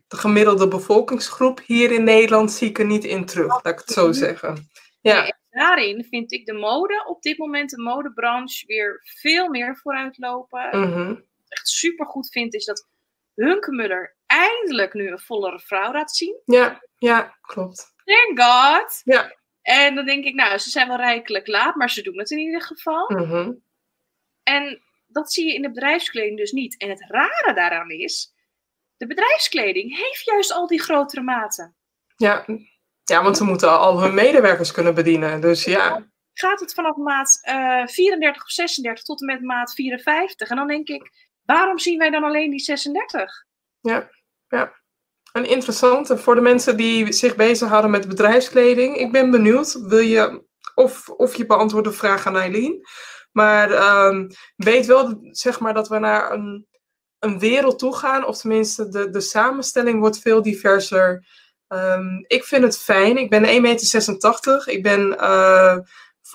de 0.07 0.17
gemiddelde 0.17 0.69
bevolkingsgroep 0.69 1.61
hier 1.67 1.93
in 1.93 2.05
Nederland 2.05 2.53
zie 2.53 2.69
ik 2.69 2.79
er 2.79 2.87
niet 2.87 3.05
in 3.05 3.25
terug, 3.25 3.49
laat 3.49 3.67
ik 3.67 3.79
het 3.79 3.91
zo 3.91 4.13
zeggen. 4.13 4.69
Ja. 5.01 5.23
Nee, 5.23 5.33
daarin 5.51 6.05
vind 6.05 6.33
ik 6.33 6.47
de 6.47 6.53
mode, 6.53 7.05
op 7.07 7.23
dit 7.23 7.39
moment 7.39 7.71
de 7.71 7.83
modebranche, 7.83 8.67
weer 8.67 9.01
veel 9.03 9.49
meer 9.49 9.77
vooruitlopen. 9.77 10.69
Mm 10.71 10.93
-hmm. 10.93 11.09
Wat 11.09 11.19
ik 11.19 11.25
echt 11.49 11.69
super 11.69 12.07
goed 12.07 12.31
vind, 12.31 12.55
is 12.55 12.65
dat 12.65 12.89
Hunkemuller 13.35 14.17
eindelijk 14.31 14.95
nu 14.95 15.11
een 15.11 15.19
vollere 15.19 15.61
vrouw 15.61 15.93
laat 15.93 16.17
zien. 16.17 16.41
Ja, 16.45 16.83
ja, 16.99 17.39
klopt. 17.41 17.95
Thank 18.05 18.41
God. 18.41 19.01
Ja. 19.05 19.37
En 19.63 19.95
dan 19.95 20.05
denk 20.05 20.25
ik, 20.25 20.35
nou, 20.35 20.59
ze 20.59 20.71
zijn 20.71 20.89
wel 20.89 20.97
rijkelijk 20.97 21.47
laat, 21.47 21.75
maar 21.75 21.91
ze 21.91 22.03
doen 22.03 22.19
het 22.19 22.31
in 22.31 22.39
ieder 22.39 22.63
geval. 22.63 23.11
Mhm. 23.11 23.53
En 24.43 24.83
dat 25.07 25.33
zie 25.33 25.47
je 25.47 25.55
in 25.55 25.63
de 25.63 25.71
bedrijfskleding 25.71 26.37
dus 26.37 26.53
niet. 26.53 26.77
En 26.77 26.89
het 26.89 27.05
rare 27.09 27.55
daaraan 27.55 27.91
is, 27.91 28.35
de 28.97 29.07
bedrijfskleding 29.07 29.97
heeft 29.97 30.25
juist 30.25 30.53
al 30.53 30.67
die 30.67 30.81
grotere 30.81 31.23
maten. 31.23 31.77
Ja, 32.17 32.45
ja 33.05 33.23
want 33.23 33.37
ze 33.37 33.45
moeten 33.45 33.79
al 33.79 34.03
hun 34.03 34.15
medewerkers 34.15 34.73
kunnen 34.73 34.95
bedienen. 34.95 35.41
Dus 35.41 35.65
ja. 35.65 36.09
Gaat 36.33 36.61
het 36.61 36.75
vanaf 36.75 36.97
maat 36.97 37.39
uh, 37.49 37.81
eh, 37.81 37.89
34 37.89 38.43
of 38.43 38.51
36 38.51 39.05
tot 39.05 39.21
en 39.21 39.27
met 39.27 39.43
maat 39.43 39.75
54? 39.75 40.49
En 40.49 40.57
dan 40.57 40.69
denk 40.69 40.89
ik, 40.89 41.11
waarom 41.43 41.79
zien 41.79 41.99
wij 41.99 42.11
dan 42.11 42.25
alleen 42.25 42.51
die 42.51 42.61
36? 42.61 43.45
Ja, 43.81 44.11
ja. 44.51 44.79
Een 45.33 45.49
interessante 45.49 46.19
voor 46.19 46.35
de 46.35 46.41
mensen 46.41 46.77
die 46.77 47.13
zich 47.13 47.37
bezighouden 47.37 47.91
met 47.91 48.09
bedrijfskleding. 48.09 48.97
Ik 48.97 49.13
ben 49.13 49.31
benieuwd, 49.31 49.73
wil 49.73 49.99
je, 49.99 50.45
of, 50.75 51.09
of 51.09 51.35
je 51.35 51.47
beantwoordt 51.47 51.89
de 51.89 51.95
vraag 51.95 52.27
aan 52.27 52.37
Eileen. 52.37 52.87
Maar 53.33 53.71
um, 54.07 54.27
weet 54.57 54.87
wel 54.87 55.19
zeg 55.23 55.61
maar, 55.61 55.75
dat 55.75 55.89
we 55.89 55.99
naar 55.99 56.33
een, 56.33 56.67
een 57.19 57.39
wereld 57.39 57.79
toe 57.79 57.97
gaan, 57.97 58.25
of 58.25 58.39
tenminste 58.39 58.89
de, 58.89 59.11
de 59.11 59.21
samenstelling 59.21 60.01
wordt 60.01 60.19
veel 60.19 60.43
diverser. 60.43 61.27
Um, 61.69 62.25
ik 62.27 62.45
vind 62.45 62.63
het 62.63 62.79
fijn. 62.79 63.17
Ik 63.17 63.31
ben 63.31 63.45
1,86 63.45 63.61
meter. 63.61 64.69
Ik 64.69 64.83
ben, 64.83 65.01
uh, 65.01 65.79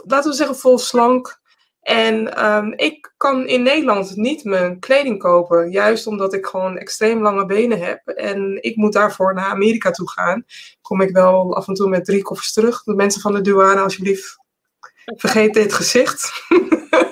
laten 0.05 0.29
we 0.29 0.35
zeggen, 0.35 0.55
vol 0.55 0.77
slank. 0.77 1.39
En 1.85 2.45
um, 2.45 2.73
ik 2.75 3.13
kan 3.17 3.47
in 3.47 3.63
Nederland 3.63 4.15
niet 4.15 4.43
mijn 4.43 4.79
kleding 4.79 5.19
kopen, 5.19 5.71
juist 5.71 6.07
omdat 6.07 6.33
ik 6.33 6.45
gewoon 6.45 6.77
extreem 6.77 7.21
lange 7.21 7.45
benen 7.45 7.79
heb. 7.79 8.07
En 8.07 8.63
ik 8.63 8.75
moet 8.75 8.93
daarvoor 8.93 9.33
naar 9.33 9.45
Amerika 9.45 9.91
toe 9.91 10.09
gaan. 10.09 10.45
Kom 10.81 11.01
ik 11.01 11.09
wel 11.09 11.55
af 11.55 11.67
en 11.67 11.73
toe 11.73 11.89
met 11.89 12.05
drie 12.05 12.21
koffers 12.21 12.53
terug. 12.53 12.83
De 12.83 12.95
mensen 12.95 13.21
van 13.21 13.33
de 13.33 13.41
douane, 13.41 13.81
alsjeblieft, 13.81 14.37
vergeet 15.05 15.53
dit 15.53 15.73
gezicht. 15.73 16.31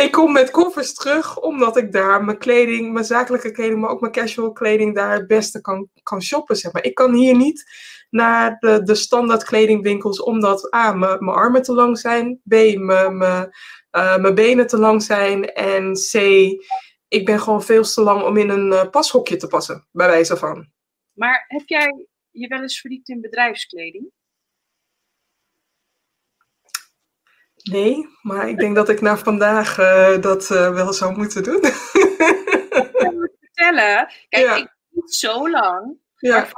ik 0.00 0.12
kom 0.12 0.32
met 0.32 0.50
koffers 0.50 0.94
terug, 0.94 1.40
omdat 1.40 1.76
ik 1.76 1.92
daar 1.92 2.24
mijn 2.24 2.38
kleding, 2.38 2.92
mijn 2.92 3.04
zakelijke 3.04 3.50
kleding, 3.50 3.80
maar 3.80 3.90
ook 3.90 4.00
mijn 4.00 4.12
casual 4.12 4.52
kleding 4.52 4.94
daar 4.94 5.12
het 5.12 5.26
beste 5.26 5.60
kan, 5.60 5.88
kan 6.02 6.22
shoppen. 6.22 6.56
Zeg 6.56 6.72
maar. 6.72 6.84
Ik 6.84 6.94
kan 6.94 7.14
hier 7.14 7.36
niet 7.36 7.64
naar 8.10 8.56
de, 8.58 8.82
de 8.82 8.94
standaard 8.94 9.44
kledingwinkels, 9.44 10.22
omdat 10.22 10.74
A, 10.74 10.92
mijn 10.92 11.20
armen 11.20 11.62
te 11.62 11.72
lang 11.72 11.98
zijn, 11.98 12.40
B, 12.44 12.54
mijn 12.76 13.50
uh, 13.92 14.34
benen 14.34 14.66
te 14.66 14.78
lang 14.78 15.02
zijn 15.02 15.52
en 15.52 15.92
C, 15.92 16.14
ik 17.08 17.24
ben 17.24 17.40
gewoon 17.40 17.62
veel 17.62 17.82
te 17.82 18.02
lang 18.02 18.22
om 18.22 18.36
in 18.36 18.48
een 18.48 18.72
uh, 18.72 18.90
pashokje 18.90 19.36
te 19.36 19.46
passen, 19.46 19.86
bij 19.92 20.06
wijze 20.06 20.36
van. 20.36 20.70
Maar 21.12 21.44
heb 21.48 21.68
jij 21.68 22.06
je 22.30 22.48
wel 22.48 22.62
eens 22.62 22.80
verdiept 22.80 23.08
in 23.08 23.20
bedrijfskleding? 23.20 24.10
Nee, 27.62 28.06
maar 28.22 28.48
ik 28.48 28.58
denk 28.58 28.74
dat 28.74 28.88
ik 28.88 29.00
na 29.00 29.16
vandaag 29.16 29.78
uh, 29.78 30.20
dat 30.20 30.48
wel 30.48 30.92
zou 30.92 31.16
moeten 31.16 31.42
doen. 31.42 31.62
ik 31.62 32.90
kan 32.92 33.28
vertellen. 33.40 34.12
Kijk, 34.28 34.46
ja. 34.46 34.56
ik 34.56 34.68
niet 34.90 35.14
zo 35.14 35.50
lang. 35.50 35.98
Ja 36.16 36.48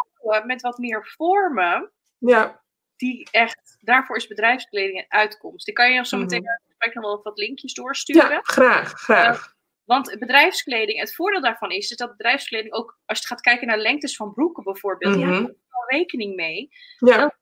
met 0.45 0.61
wat 0.61 0.79
meer 0.79 1.07
vormen. 1.17 1.91
Ja. 2.19 2.63
Die 2.97 3.29
echt, 3.31 3.77
daarvoor 3.81 4.17
is 4.17 4.27
bedrijfskleding 4.27 4.99
een 4.99 5.05
uitkomst. 5.09 5.67
Die 5.67 5.75
kan 5.75 5.91
je 5.91 5.97
nog 5.97 6.07
zo 6.07 6.19
meteen 6.19 6.43
mm 6.43 6.71
nog 6.93 7.05
wel 7.05 7.23
wat 7.23 7.39
linkjes 7.39 7.75
doorsturen. 7.75 8.31
Ja, 8.31 8.41
graag, 8.43 8.93
graag. 8.93 9.37
Uh, 9.37 9.53
want 9.85 10.17
bedrijfskleding, 10.19 10.99
het 10.99 11.15
voordeel 11.15 11.41
daarvan 11.41 11.71
is, 11.71 11.91
is 11.91 11.97
dat 11.97 12.17
bedrijfskleding 12.17 12.75
ook, 12.75 12.99
als 13.07 13.21
je 13.21 13.27
gaat 13.27 13.41
kijken 13.41 13.67
naar 13.67 13.79
lengtes 13.79 14.17
van 14.17 14.33
broeken 14.33 14.65
bijvoorbeeld, 14.65 15.15
die 15.15 15.25
hebben 15.25 15.49
er 15.49 15.97
rekening 15.99 16.35
mee. 16.35 16.69
Ja. 16.99 17.37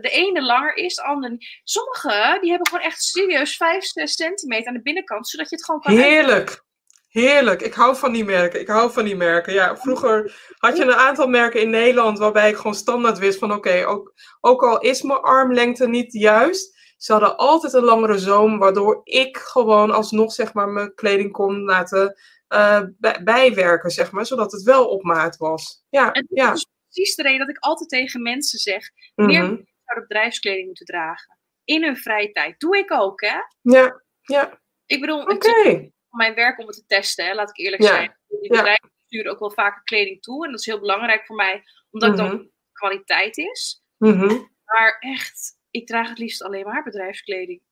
De 0.00 0.08
ene 0.10 0.42
langer 0.42 0.76
is, 0.76 0.94
de 0.94 1.02
andere 1.02 1.32
niet. 1.32 1.60
Sommige, 1.64 2.38
die 2.40 2.50
hebben 2.50 2.68
gewoon 2.68 2.84
echt 2.84 3.02
serieus 3.02 3.56
5, 3.56 3.84
6 3.84 4.12
centimeter 4.12 4.66
aan 4.66 4.74
de 4.74 4.82
binnenkant, 4.82 5.28
zodat 5.28 5.50
je 5.50 5.56
het 5.56 5.64
gewoon 5.64 5.80
kan 5.80 5.94
Heerlijk. 5.94 6.64
Heerlijk. 7.08 7.62
Ik 7.62 7.74
hou 7.74 7.96
van 7.96 8.12
die 8.12 8.24
merken. 8.24 8.60
Ik 8.60 8.68
hou 8.68 8.92
van 8.92 9.04
die 9.04 9.16
merken. 9.16 9.52
Ja, 9.52 9.76
vroeger 9.76 10.34
had 10.58 10.76
je 10.76 10.82
een 10.82 10.92
aantal 10.92 11.26
merken 11.26 11.60
in 11.60 11.70
Nederland 11.70 12.18
waarbij 12.18 12.50
ik 12.50 12.56
gewoon 12.56 12.74
standaard 12.74 13.18
wist 13.18 13.38
van 13.38 13.52
oké, 13.52 13.86
ook, 13.86 14.12
ook 14.40 14.62
al 14.62 14.80
is 14.80 15.02
mijn 15.02 15.20
armlengte 15.20 15.88
niet 15.88 16.12
juist, 16.12 16.80
ze 17.02 17.12
hadden 17.12 17.36
altijd 17.36 17.72
een 17.72 17.84
langere 17.84 18.18
zoom, 18.18 18.58
waardoor 18.58 19.00
ik 19.04 19.36
gewoon 19.36 19.90
alsnog 19.90 20.32
zeg 20.32 20.52
maar 20.52 20.68
mijn 20.68 20.94
kleding 20.94 21.32
kon 21.32 21.62
laten 21.64 22.16
uh, 22.48 22.80
bijwerken, 23.24 23.90
zeg 23.90 24.10
maar, 24.10 24.26
zodat 24.26 24.52
het 24.52 24.62
wel 24.62 24.88
op 24.88 25.02
maat 25.02 25.36
was. 25.36 25.84
Ja, 25.88 26.12
en 26.12 26.26
ja. 26.30 26.52
is 26.52 26.66
precies 26.92 27.14
de 27.14 27.22
reden 27.22 27.38
dat 27.38 27.56
ik 27.56 27.58
altijd 27.58 27.88
tegen 27.88 28.22
mensen 28.22 28.58
zeg, 28.58 28.90
meer 29.14 29.42
mm 29.42 29.70
zouden 29.84 30.08
bedrijfskleding 30.08 30.66
moeten 30.66 30.86
dragen. 30.86 31.38
In 31.64 31.82
hun 31.82 31.96
vrije 31.96 32.32
tijd. 32.32 32.60
Doe 32.60 32.78
ik 32.78 32.92
ook, 32.92 33.20
hè? 33.20 33.36
Ja, 33.60 34.02
ja. 34.22 34.60
Ik 34.86 35.00
bedoel, 35.00 35.22
Oké 35.22 35.90
mijn 36.12 36.34
werk 36.34 36.58
om 36.58 36.66
het 36.66 36.76
te 36.76 36.86
testen, 36.86 37.26
hè, 37.26 37.34
laat 37.34 37.50
ik 37.50 37.58
eerlijk 37.58 37.82
zijn. 37.82 38.16
Die 38.28 38.50
bedrijven 38.50 38.90
sturen 39.06 39.32
ook 39.32 39.38
wel 39.38 39.50
vaker 39.50 39.82
kleding 39.82 40.22
toe. 40.22 40.44
En 40.44 40.50
dat 40.50 40.60
is 40.60 40.66
heel 40.66 40.80
belangrijk 40.80 41.26
voor 41.26 41.36
mij, 41.36 41.62
omdat 41.90 42.10
mm 42.10 42.16
-hmm. 42.16 42.26
het 42.26 42.38
dan 42.38 42.50
kwaliteit 42.72 43.38
is. 43.38 43.82
Mm 43.98 44.50
Maar 44.64 44.96
echt, 45.00 45.58
ik 45.70 45.86
draag 45.86 46.08
het 46.08 46.18
liefst 46.18 46.42
alleen 46.42 46.64
maar 46.64 46.82
bedrijfskleding. 46.82 47.62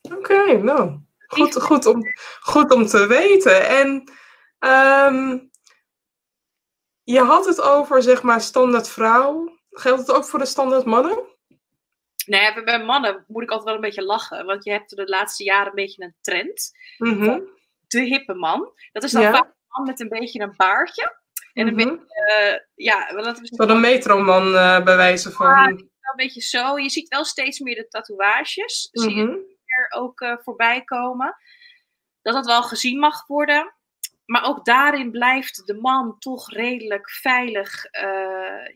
Oké, 0.00 0.62
nou. 0.62 1.00
Goed, 1.26 1.62
goed, 1.62 1.86
om, 1.86 2.02
goed 2.40 2.70
om 2.70 2.86
te 2.86 3.06
weten. 3.06 3.68
En 3.68 4.12
um, 4.58 5.50
je 7.12 7.20
had 7.20 7.46
het 7.46 7.60
over, 7.60 8.02
zeg 8.02 8.22
maar, 8.22 8.40
standaard 8.40 8.88
vrouw. 8.88 9.58
Geldt 9.70 10.00
het 10.00 10.16
ook 10.16 10.24
voor 10.24 10.38
de 10.38 10.46
standaard 10.46 10.84
mannen? 10.84 11.18
Nee, 12.26 12.62
bij 12.62 12.84
mannen 12.84 13.24
moet 13.26 13.42
ik 13.42 13.50
altijd 13.50 13.66
wel 13.66 13.74
een 13.74 13.80
beetje 13.80 14.04
lachen. 14.04 14.46
Want 14.46 14.64
je 14.64 14.70
hebt 14.70 14.96
de 14.96 15.06
laatste 15.06 15.44
jaren 15.44 15.66
een 15.66 15.74
beetje 15.74 16.02
een 16.02 16.14
trend. 16.20 16.70
Mm 16.98 17.56
de 17.86 18.00
hippe 18.00 18.34
man. 18.34 18.72
Dat 18.92 19.02
is 19.02 19.12
dan 19.12 19.22
vaak 19.22 19.44
een 19.44 19.54
man 19.68 19.86
met 19.86 20.00
een 20.00 20.08
beetje 20.08 20.40
een 20.40 20.54
baardje. 20.56 21.20
En 21.52 21.66
een 21.66 21.74
mhm. 21.74 21.88
beetje, 21.88 22.04
uh, 22.40 22.84
ja, 22.86 23.14
laten 23.14 23.42
we 23.42 23.48
zeggen. 23.48 23.70
een 23.70 23.80
metroman 23.80 24.46
uh, 24.46 24.84
bij 24.84 24.96
wijze 24.96 25.30
van. 25.30 25.46
Ja, 25.46 25.66
een 25.66 25.90
beetje 26.16 26.40
zo. 26.40 26.78
Je 26.78 26.90
ziet 26.90 27.08
wel 27.08 27.24
steeds 27.24 27.58
meer 27.58 27.74
de 27.74 27.88
tatoeages. 27.88 28.88
Zie 28.92 29.14
je 29.14 29.24
mhm. 29.24 29.36
er 29.64 30.00
ook 30.00 30.20
uh, 30.20 30.36
voorbij 30.42 30.84
komen. 30.84 31.36
Dat 32.22 32.34
dat 32.34 32.46
wel 32.46 32.62
gezien 32.62 32.98
mag 32.98 33.26
worden. 33.26 33.77
Maar 34.30 34.44
ook 34.44 34.64
daarin 34.64 35.10
blijft 35.10 35.66
de 35.66 35.74
man 35.74 36.18
toch 36.18 36.52
redelijk 36.52 37.10
veilig. 37.10 37.84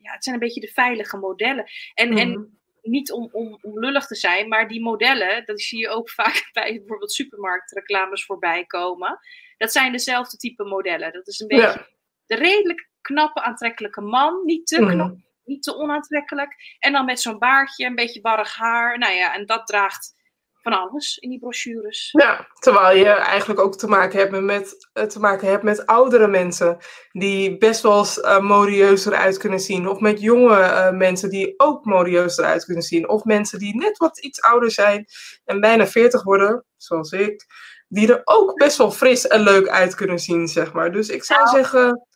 ja, 0.03 0.12
het 0.12 0.25
zijn 0.25 0.35
een 0.35 0.41
beetje 0.41 0.61
de 0.61 0.73
veilige 0.73 1.17
modellen. 1.17 1.65
En, 1.95 2.17
en 2.17 2.31
mhm 2.31 2.61
niet 2.83 3.12
om, 3.12 3.29
om, 3.33 3.59
om 3.61 3.79
lullig 3.79 4.07
te 4.07 4.15
zijn, 4.15 4.49
maar 4.49 4.69
die 4.69 4.83
modellen, 4.83 5.45
dat 5.45 5.61
zie 5.61 5.79
je 5.79 5.88
ook 5.88 6.11
vaak 6.21 6.51
bij 6.53 6.79
bijvoorbeeld 6.79 7.12
supermarktreclames 7.12 8.25
voorbij 8.25 8.65
komen. 8.65 9.19
Dat 9.57 9.73
zijn 9.73 9.93
dezelfde 9.93 10.37
type 10.37 10.65
modellen. 10.65 11.12
Dat 11.12 11.29
is 11.29 11.41
een 11.41 11.47
beetje 11.47 11.91
de 12.27 12.35
redelijk 12.35 12.88
knappe, 13.01 13.43
aantrekkelijke 13.43 14.01
man. 14.01 14.45
Niet 14.45 14.67
te 14.67 14.81
mhm. 14.83 14.91
knap, 14.91 15.17
niet 15.45 15.62
te 15.62 15.77
onaantrekkelijk. 15.77 16.77
En 16.79 16.93
dan 16.93 17.05
met 17.05 17.21
zo'n 17.21 17.38
baardje, 17.38 17.87
een 17.87 17.95
beetje 17.95 18.21
barrig 18.21 18.57
haar. 18.57 18.99
Nou 18.99 19.15
ja, 19.15 19.35
en 19.35 19.47
dat 19.47 19.67
draagt 19.67 20.15
van 20.62 20.72
alles 20.72 21.18
in 21.18 21.31
die 21.31 21.38
brochures. 21.38 22.09
Ja, 22.12 22.48
terwijl 22.59 22.96
je 22.96 23.09
eigenlijk 23.09 23.61
ook 23.61 23.77
te 23.77 23.88
maken 23.88 24.18
hebt 24.18 24.40
met, 24.40 24.88
eh, 24.92 25.05
te 25.05 25.20
maken 25.20 25.48
hebt 25.48 25.62
met 25.62 25.87
oudere 25.87 26.29
mensen 26.29 26.77
die 27.12 27.59
best 27.59 27.83
wel 27.83 27.98
eens 27.98 28.18
uh, 28.18 28.40
modieus 28.40 29.07
eruit 29.07 29.38
kunnen 29.38 29.61
zien. 29.61 29.88
Of 29.88 30.01
met 30.01 30.20
jonge 30.20 30.59
uh, 30.59 30.90
mensen 30.90 31.31
die 31.31 31.55
ook 31.57 31.85
modieus 31.85 32.38
eruit 32.38 32.64
kunnen 32.64 32.83
zien. 32.83 33.09
Of 33.09 33.25
mensen 33.25 33.59
die 33.59 33.77
net 33.77 33.96
wat 33.96 34.18
iets 34.18 34.42
ouder 34.42 34.70
zijn 34.70 35.07
en 35.44 35.61
bijna 35.61 35.87
40 35.87 36.22
worden, 36.22 36.64
zoals 36.77 37.11
ik. 37.11 37.46
Die 37.88 38.12
er 38.12 38.20
ook 38.25 38.55
best 38.55 38.79
wel 38.79 38.90
fris 38.90 39.27
en 39.27 39.40
leuk 39.40 39.68
uit 39.68 39.94
kunnen 39.94 40.18
zien, 40.18 40.48
zeg 40.48 40.72
maar. 40.72 40.92
Dus 40.92 41.09
ik 41.09 41.25
zou 41.25 41.44
nou, 41.44 41.57
zeggen... 41.57 42.07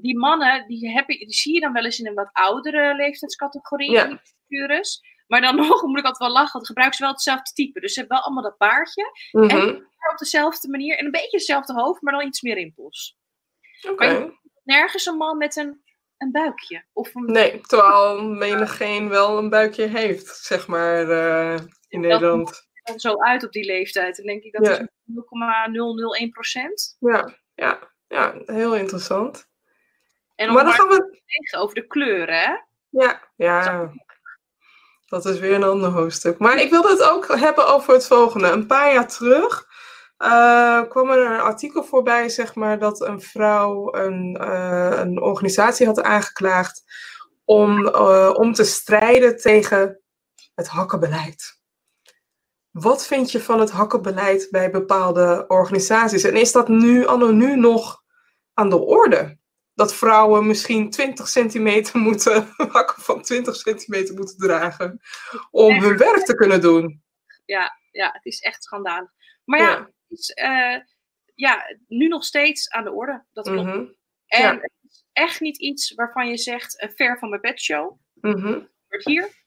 Die 0.00 0.18
mannen, 0.18 0.66
die, 0.66 0.90
heb 0.90 1.08
je, 1.08 1.18
die 1.18 1.34
zie 1.34 1.54
je 1.54 1.60
dan 1.60 1.72
wel 1.72 1.84
eens 1.84 1.98
in 1.98 2.06
een 2.06 2.14
wat 2.14 2.30
oudere 2.32 2.94
leeftijdscategorie 2.94 3.90
ja. 3.90 4.02
in 4.02 4.08
die 4.08 4.20
brochures. 4.48 5.00
Maar 5.26 5.40
dan 5.40 5.56
nog 5.66 5.82
moet 5.82 5.98
ik 5.98 6.04
altijd 6.04 6.30
wel 6.30 6.40
lachen, 6.40 6.52
want 6.52 6.66
gebruiken 6.66 6.96
ze 6.96 7.04
wel 7.04 7.12
hetzelfde 7.12 7.52
type. 7.52 7.80
Dus 7.80 7.92
ze 7.92 7.98
hebben 7.98 8.16
wel 8.16 8.26
allemaal 8.26 8.44
dat 8.44 8.58
baardje. 8.58 9.04
Mm 9.32 9.48
En 9.48 10.10
op 10.12 10.18
dezelfde 10.18 10.68
manier. 10.68 10.98
En 10.98 11.04
een 11.04 11.10
beetje 11.10 11.36
hetzelfde 11.36 11.72
hoofd, 11.72 12.02
maar 12.02 12.12
dan 12.12 12.26
iets 12.26 12.42
meer 12.42 12.54
rimpels. 12.54 13.16
Oké. 13.90 14.32
Nergens 14.64 15.06
een 15.06 15.16
man 15.16 15.38
met 15.38 15.56
een, 15.56 15.82
een 16.16 16.30
buikje. 16.32 16.84
Of 16.92 17.14
een... 17.14 17.24
Nee, 17.24 17.60
terwijl 17.60 18.22
menigeen 18.22 19.08
wel 19.08 19.38
een 19.38 19.48
buikje 19.48 19.86
heeft, 19.86 20.36
zeg 20.36 20.66
maar, 20.66 21.08
uh, 21.08 21.58
in 21.88 22.00
Nederland. 22.00 22.70
Dat 22.82 23.00
zo 23.00 23.20
uit 23.20 23.44
op 23.44 23.52
die 23.52 23.64
leeftijd. 23.64 24.18
En 24.18 24.26
denk 24.26 24.42
ik 24.42 24.52
dat 24.52 24.66
ja. 24.66 24.78
is 24.78 24.86
0,001 25.04 26.30
procent. 26.30 26.96
Ja, 27.00 27.34
ja, 27.54 27.92
ja, 28.08 28.34
heel 28.46 28.76
interessant. 28.76 29.48
En 30.34 30.52
maar 30.52 30.64
dan 30.64 30.72
gaan 30.72 30.88
we 30.88 31.20
over 31.58 31.74
de 31.74 31.86
kleuren, 31.86 32.38
hè? 32.38 32.54
Ja, 32.88 33.22
ja. 33.36 33.92
Dat 35.12 35.24
is 35.24 35.38
weer 35.38 35.54
een 35.54 35.62
ander 35.62 35.90
hoofdstuk. 35.90 36.38
Maar 36.38 36.60
ik 36.60 36.70
wil 36.70 36.82
het 36.82 37.02
ook 37.02 37.38
hebben 37.38 37.66
over 37.66 37.94
het 37.94 38.06
volgende. 38.06 38.48
Een 38.48 38.66
paar 38.66 38.92
jaar 38.92 39.08
terug 39.08 39.66
uh, 40.18 40.82
kwam 40.88 41.10
er 41.10 41.32
een 41.32 41.40
artikel 41.40 41.84
voorbij, 41.84 42.28
zeg 42.28 42.54
maar, 42.54 42.78
dat 42.78 43.00
een 43.00 43.20
vrouw 43.20 43.94
een, 43.94 44.38
uh, 44.40 44.92
een 44.98 45.22
organisatie 45.22 45.86
had 45.86 46.02
aangeklaagd 46.02 46.82
om, 47.44 47.86
uh, 47.86 48.30
om 48.34 48.52
te 48.52 48.64
strijden 48.64 49.36
tegen 49.36 50.00
het 50.54 50.68
hakkenbeleid. 50.68 51.60
Wat 52.70 53.06
vind 53.06 53.32
je 53.32 53.40
van 53.40 53.60
het 53.60 53.70
hakkenbeleid 53.70 54.48
bij 54.50 54.70
bepaalde 54.70 55.44
organisaties? 55.48 56.24
En 56.24 56.36
is 56.36 56.52
dat 56.52 56.68
nu, 56.68 57.06
anno 57.06 57.30
nu 57.30 57.56
nog 57.56 58.02
aan 58.54 58.70
de 58.70 58.78
orde? 58.78 59.38
Dat 59.74 59.94
vrouwen 59.94 60.46
misschien 60.46 60.90
20 60.90 61.28
centimeter 61.28 62.00
moeten, 62.08 62.52
hakken 62.56 63.02
van 63.02 63.22
20 63.22 63.56
centimeter 63.56 64.14
moeten 64.14 64.36
dragen 64.36 65.00
om 65.50 65.80
hun 65.80 65.96
werk 65.96 66.24
te 66.24 66.34
kunnen 66.34 66.60
doen. 66.60 67.02
Ja, 67.44 67.78
ja 67.90 68.10
het 68.12 68.24
is 68.24 68.40
echt 68.40 68.64
schandalig. 68.64 69.10
Maar 69.44 69.60
ja, 69.60 69.78
Het 69.78 70.18
is 70.18 70.32
uh, 70.42 70.76
ja, 71.34 71.76
nu 71.88 72.08
nog 72.08 72.24
steeds 72.24 72.70
aan 72.70 72.84
de 72.84 72.92
orde. 72.92 73.24
Dat 73.32 73.48
klopt. 73.48 73.68
Mhm. 73.68 73.86
En 74.26 74.42
ja. 74.42 74.54
het 74.54 74.72
is 74.82 75.04
echt 75.12 75.40
niet 75.40 75.58
iets 75.58 75.94
waarvan 75.94 76.28
je 76.28 76.36
zegt, 76.36 76.82
een 76.82 76.92
ver 76.96 77.18
van 77.18 77.28
mijn 77.28 77.40
bed 77.40 77.60
show. 77.60 77.98
Mm 78.14 78.32
-hmm. 78.32 78.52
Het 78.52 78.70
gebeurt 78.80 79.04
hier. 79.04 79.40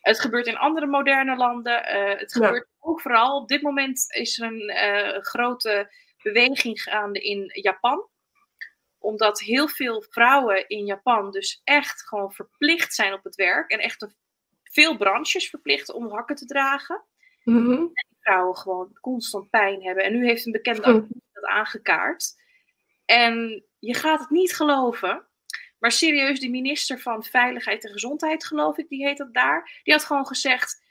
Het 0.00 0.20
gebeurt 0.20 0.46
in 0.46 0.56
andere 0.56 0.86
moderne 0.86 1.36
landen. 1.36 1.96
Uh, 1.96 2.18
het 2.18 2.32
gebeurt 2.32 2.66
ja. 2.68 2.88
overal. 2.88 3.40
Op 3.40 3.48
dit 3.48 3.62
moment 3.62 4.14
is 4.14 4.38
er 4.38 4.46
een 4.46 5.22
grote 5.22 5.94
beweging 6.22 6.82
gaande 6.82 7.20
in 7.20 7.50
Japan 7.52 8.08
omdat 9.06 9.40
heel 9.40 9.68
veel 9.68 10.04
vrouwen 10.10 10.68
in 10.68 10.84
Japan 10.84 11.30
dus 11.30 11.60
echt 11.64 12.08
gewoon 12.08 12.32
verplicht 12.32 12.94
zijn 12.94 13.12
op 13.12 13.24
het 13.24 13.34
werk. 13.34 13.70
En 13.70 13.78
echt 13.78 14.06
veel 14.62 14.96
branches 14.96 15.50
verplicht 15.50 15.92
om 15.92 16.10
hakken 16.10 16.36
te 16.36 16.46
dragen. 16.46 17.04
Mm 17.42 17.64
-hmm. 17.64 17.72
En 17.72 18.06
die 18.08 18.18
vrouwen 18.20 18.56
gewoon 18.56 18.98
constant 19.00 19.50
pijn 19.50 19.82
hebben. 19.82 20.04
En 20.04 20.12
nu 20.12 20.26
heeft 20.26 20.46
een 20.46 20.52
bekende 20.52 20.92
mm. 20.92 21.08
dat 21.32 21.44
aangekaart. 21.44 22.34
En 23.04 23.64
je 23.78 23.94
gaat 23.94 24.20
het 24.20 24.30
niet 24.30 24.54
geloven. 24.54 25.26
Maar 25.78 25.92
serieus, 25.92 26.40
de 26.40 26.50
minister 26.50 27.00
van 27.00 27.24
Veiligheid 27.24 27.84
en 27.84 27.92
Gezondheid, 27.92 28.44
geloof 28.44 28.76
ik, 28.78 28.88
die 28.88 29.06
heet 29.06 29.18
dat 29.18 29.34
daar. 29.34 29.80
Die 29.82 29.92
had 29.94 30.04
gewoon 30.04 30.26
gezegd, 30.26 30.84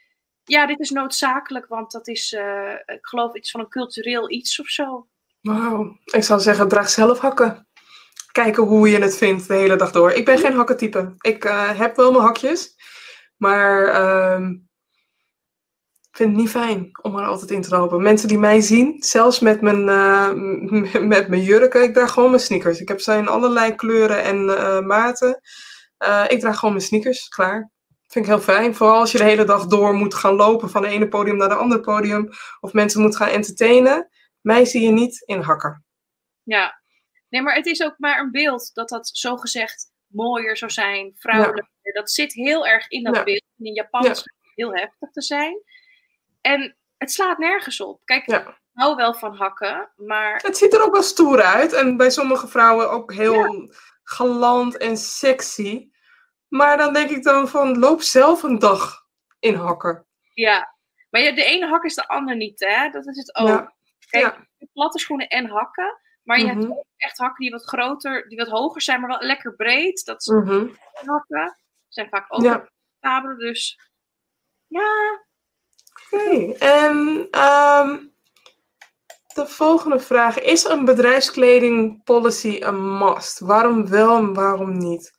ja, 0.44 0.66
dit 0.66 0.80
is 0.80 0.90
noodzakelijk, 0.90 1.66
want 1.66 1.90
dat 1.90 2.08
is, 2.08 2.32
uh, 2.32 2.72
ik 2.72 3.06
geloof, 3.06 3.34
iets 3.34 3.50
van 3.50 3.60
een 3.60 3.68
cultureel 3.68 4.30
iets 4.30 4.60
of 4.60 4.68
zo. 4.68 5.08
Wauw, 5.40 5.98
ik 6.04 6.22
zou 6.22 6.40
zeggen, 6.40 6.68
draag 6.68 6.88
zelf 6.88 7.18
hakken 7.18 7.66
kijken 8.42 8.62
hoe 8.62 8.90
je 8.90 8.98
het 8.98 9.16
vindt 9.16 9.48
de 9.48 9.54
hele 9.54 9.76
dag 9.76 9.92
door. 9.92 10.10
Ik 10.10 10.24
ben 10.24 10.38
geen 10.38 10.52
hakkentype. 10.52 11.14
Ik 11.20 11.44
uh, 11.44 11.78
heb 11.78 11.96
wel 11.96 12.12
mijn 12.12 12.24
hakjes, 12.24 12.74
maar 13.36 13.86
uh, 13.86 14.48
ik 16.10 16.16
vind 16.16 16.30
het 16.30 16.38
niet 16.38 16.50
fijn 16.50 16.98
om 17.02 17.16
er 17.16 17.26
altijd 17.26 17.50
in 17.50 17.62
te 17.62 17.76
lopen. 17.76 18.02
Mensen 18.02 18.28
die 18.28 18.38
mij 18.38 18.60
zien, 18.60 19.02
zelfs 19.02 19.40
met 19.40 19.60
mijn, 19.60 19.88
uh, 19.88 21.02
met 21.14 21.28
mijn 21.28 21.42
jurken, 21.42 21.82
ik 21.82 21.94
draag 21.94 22.12
gewoon 22.12 22.30
mijn 22.30 22.42
sneakers. 22.42 22.80
Ik 22.80 22.88
heb 22.88 23.00
ze 23.00 23.12
in 23.12 23.28
allerlei 23.28 23.74
kleuren 23.74 24.22
en 24.22 24.36
uh, 24.36 24.80
maten. 24.80 25.40
ik 26.28 26.40
draag 26.40 26.58
gewoon 26.58 26.74
mijn 26.74 26.86
sneakers, 26.86 27.28
klaar. 27.28 27.70
Vind 28.06 28.24
ik 28.24 28.30
heel 28.30 28.40
fijn. 28.40 28.74
Vooral 28.74 28.98
als 28.98 29.12
je 29.12 29.18
de 29.18 29.24
hele 29.24 29.44
dag 29.44 29.66
door 29.66 29.94
moet 29.94 30.14
gaan 30.14 30.34
lopen 30.34 30.70
van 30.70 30.82
de 30.82 30.88
ene 30.88 31.08
podium 31.08 31.36
naar 31.36 31.48
de 31.48 31.54
andere 31.54 31.80
podium. 31.80 32.28
Of 32.60 32.72
mensen 32.72 33.02
moet 33.02 33.16
gaan 33.16 33.28
entertainen. 33.28 34.08
Mij 34.40 34.64
zie 34.64 34.82
je 34.82 34.90
niet 34.90 35.22
in 35.24 35.40
hakken. 35.40 35.84
Ja, 36.42 36.75
Nee, 37.36 37.44
maar 37.44 37.54
het 37.54 37.66
is 37.66 37.82
ook 37.82 37.94
maar 37.98 38.18
een 38.18 38.30
beeld 38.30 38.70
dat 38.74 38.88
dat 38.88 39.10
zogezegd 39.12 39.92
mooier 40.06 40.56
zou 40.56 40.70
zijn, 40.70 41.12
vrouwelijker. 41.16 41.68
Ja. 41.82 41.92
Dat 41.92 42.10
zit 42.10 42.32
heel 42.32 42.66
erg 42.66 42.88
in 42.88 43.02
dat 43.04 43.16
ja. 43.16 43.22
beeld. 43.22 43.42
In 43.58 43.72
Japan 43.72 44.02
ja. 44.02 44.14
heel 44.54 44.74
heftig 44.74 45.10
te 45.10 45.22
zijn. 45.22 45.62
En 46.40 46.76
het 46.96 47.12
slaat 47.12 47.38
nergens 47.38 47.80
op. 47.80 48.00
Kijk, 48.04 48.26
ik 48.26 48.60
hou 48.72 48.96
wel 48.96 49.14
van 49.14 49.34
hakken, 49.34 49.92
maar... 49.96 50.40
Het 50.42 50.56
ziet 50.56 50.74
er 50.74 50.84
ook 50.84 50.92
wel 50.92 51.02
stoer 51.02 51.42
uit. 51.42 51.72
En 51.72 51.96
bij 51.96 52.10
sommige 52.10 52.48
vrouwen 52.48 52.90
ook 52.90 53.12
heel 53.12 53.70
galant 54.02 54.76
en 54.76 54.96
sexy. 54.96 55.90
Maar 56.48 56.76
dan 56.76 56.92
denk 56.92 57.10
ik 57.10 57.22
dan 57.22 57.48
van, 57.48 57.78
loop 57.78 58.02
zelf 58.02 58.42
een 58.42 58.58
dag 58.58 59.06
in 59.38 59.54
hakken. 59.54 60.06
Ja, 60.34 60.76
maar 61.10 61.20
de 61.20 61.44
ene 61.44 61.66
hak 61.66 61.84
is 61.84 61.94
de 61.94 62.08
ander 62.08 62.36
niet, 62.36 62.60
hè? 62.60 62.90
Dat 62.90 63.06
is 63.06 63.16
het 63.16 63.36
ook. 63.36 63.74
Kijk, 64.10 64.36
platte 64.72 64.98
schoenen 64.98 65.28
en 65.28 65.48
hakken 65.48 66.04
maar 66.26 66.38
je 66.38 66.44
mm 66.44 66.50
-hmm. 66.50 66.60
hebt 66.60 66.72
ook 66.72 66.84
echt 66.96 67.18
hakken 67.18 67.40
die 67.40 67.50
wat 67.50 67.64
groter, 67.64 68.28
die 68.28 68.38
wat 68.38 68.48
hoger 68.48 68.82
zijn, 68.82 69.00
maar 69.00 69.08
wel 69.08 69.28
lekker 69.28 69.54
breed. 69.54 70.04
Dat 70.04 70.20
is 70.20 70.26
mm 70.26 70.46
-hmm. 70.46 70.76
hakken. 71.04 71.56
Zijn 71.88 72.08
vaak 72.08 72.26
ook 72.28 72.42
ja. 72.42 73.34
dus 73.36 73.80
ja. 74.66 75.24
Oké, 76.10 76.24
okay. 76.24 76.52
en 76.52 76.96
um, 77.88 78.14
de 79.34 79.46
volgende 79.46 80.00
vraag. 80.00 80.38
Is 80.38 80.64
een 80.64 80.84
bedrijfskleding 80.84 82.04
policy 82.04 82.56
een 82.60 82.98
must? 82.98 83.38
Waarom 83.38 83.88
wel 83.88 84.16
en 84.16 84.34
waarom 84.34 84.78
niet? 84.78 85.12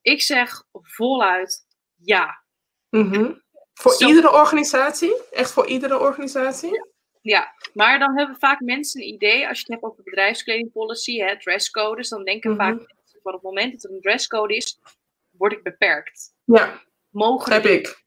Ik 0.00 0.22
zeg 0.22 0.64
voluit 0.72 1.66
ja. 1.96 2.44
Mm 2.90 3.12
-hmm. 3.12 3.42
Voor 3.74 3.92
Zo. 3.92 4.06
iedere 4.06 4.32
organisatie? 4.32 5.22
Echt 5.30 5.52
voor 5.52 5.66
iedere 5.66 5.98
organisatie? 5.98 6.72
Ja. 6.72 6.86
Ja, 7.20 7.54
maar 7.74 7.98
dan 7.98 8.18
hebben 8.18 8.36
vaak 8.36 8.60
mensen 8.60 9.00
een 9.00 9.08
idee, 9.08 9.48
als 9.48 9.58
je 9.58 9.64
het 9.64 9.72
hebt 9.72 9.92
over 9.92 10.04
bedrijfskledingpolicy, 10.04 11.18
hè, 11.18 11.38
dresscodes, 11.38 12.08
dan 12.08 12.24
denken 12.24 12.50
mm 12.50 12.58
-hmm. 12.58 12.66
vaak 12.66 12.76
mensen 12.76 13.20
van 13.22 13.32
het 13.32 13.42
moment 13.42 13.72
dat 13.72 13.84
er 13.84 13.90
een 13.90 14.00
dresscode 14.00 14.56
is, 14.56 14.78
word 15.30 15.52
ik 15.52 15.62
beperkt. 15.62 16.34
Ja, 16.44 16.82
Mogen 17.10 17.52
heb 17.52 17.64
ik. 17.64 18.02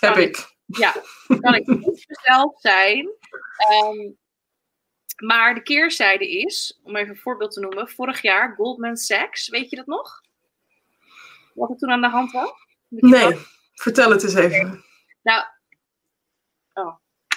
Heb 0.00 0.16
ik. 0.16 0.52
Ja, 0.66 0.94
kan 1.40 1.54
ik 1.54 1.66
niet 1.66 2.04
mezelf 2.06 2.60
zijn. 2.60 3.08
Um, 3.84 4.18
maar 5.16 5.54
de 5.54 5.62
keerzijde 5.62 6.30
is, 6.30 6.80
om 6.82 6.96
even 6.96 7.10
een 7.10 7.20
voorbeeld 7.20 7.52
te 7.52 7.60
noemen, 7.60 7.88
vorig 7.88 8.22
jaar 8.22 8.54
Goldman 8.54 8.96
Sachs, 8.96 9.48
weet 9.48 9.70
je 9.70 9.76
dat 9.76 9.86
nog? 9.86 10.22
Wat 11.54 11.70
er 11.70 11.76
toen 11.76 11.90
aan 11.90 12.00
de 12.00 12.08
hand 12.08 12.32
was? 12.32 12.52
Nee, 12.88 13.36
vertel 13.74 14.10
het 14.10 14.22
eens 14.22 14.34
even. 14.34 14.84
Nou, 15.22 15.44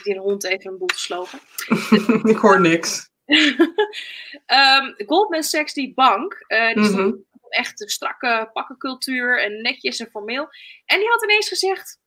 die 0.08 0.16
een 0.16 0.22
hond 0.22 0.44
even 0.44 0.72
een 0.72 0.78
boel 0.78 0.88
te 0.88 1.00
slopen. 1.00 1.40
ik 2.34 2.38
hoor 2.38 2.62
niks. 2.62 3.10
um, 3.26 4.96
Goldman 5.08 5.44
Sachs, 5.44 5.74
die 5.74 5.94
bank, 5.94 6.46
uh, 6.48 6.74
die 6.74 6.90
mm 6.90 6.96
-hmm. 6.96 7.26
echt 7.50 7.82
een 7.82 7.90
strakke 7.90 8.50
pakkencultuur 8.54 9.44
en 9.44 9.62
netjes 9.62 10.00
en 10.00 10.10
formeel. 10.10 10.48
En 10.86 11.00
die 11.00 11.10
had 11.10 11.24
ineens 11.24 11.48
gezegd, 11.48 12.00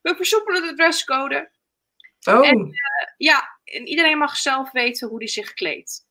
we 0.00 0.16
versoepelen 0.16 0.62
de 0.62 0.74
dresscode. 0.74 1.50
Oh. 2.28 2.48
En, 2.48 2.58
uh, 2.58 2.74
ja, 3.16 3.58
en 3.64 3.86
iedereen 3.86 4.18
mag 4.18 4.36
zelf 4.36 4.72
weten 4.72 5.08
hoe 5.08 5.18
die 5.18 5.28
zich 5.28 5.54
kleedt. 5.54 6.06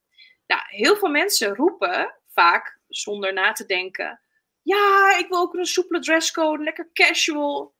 Nou, 0.48 0.62
heel 0.66 0.96
veel 0.96 1.10
mensen 1.10 1.56
roepen 1.56 2.16
vaak, 2.28 2.80
zonder 2.88 3.34
na 3.34 3.52
te 3.52 3.66
denken, 3.66 4.22
ja, 4.62 5.18
ik 5.18 5.28
wil 5.28 5.40
ook 5.40 5.54
een 5.54 5.66
soepele 5.66 6.00
dresscode, 6.00 6.64
lekker 6.64 6.90
casual. 6.94 7.74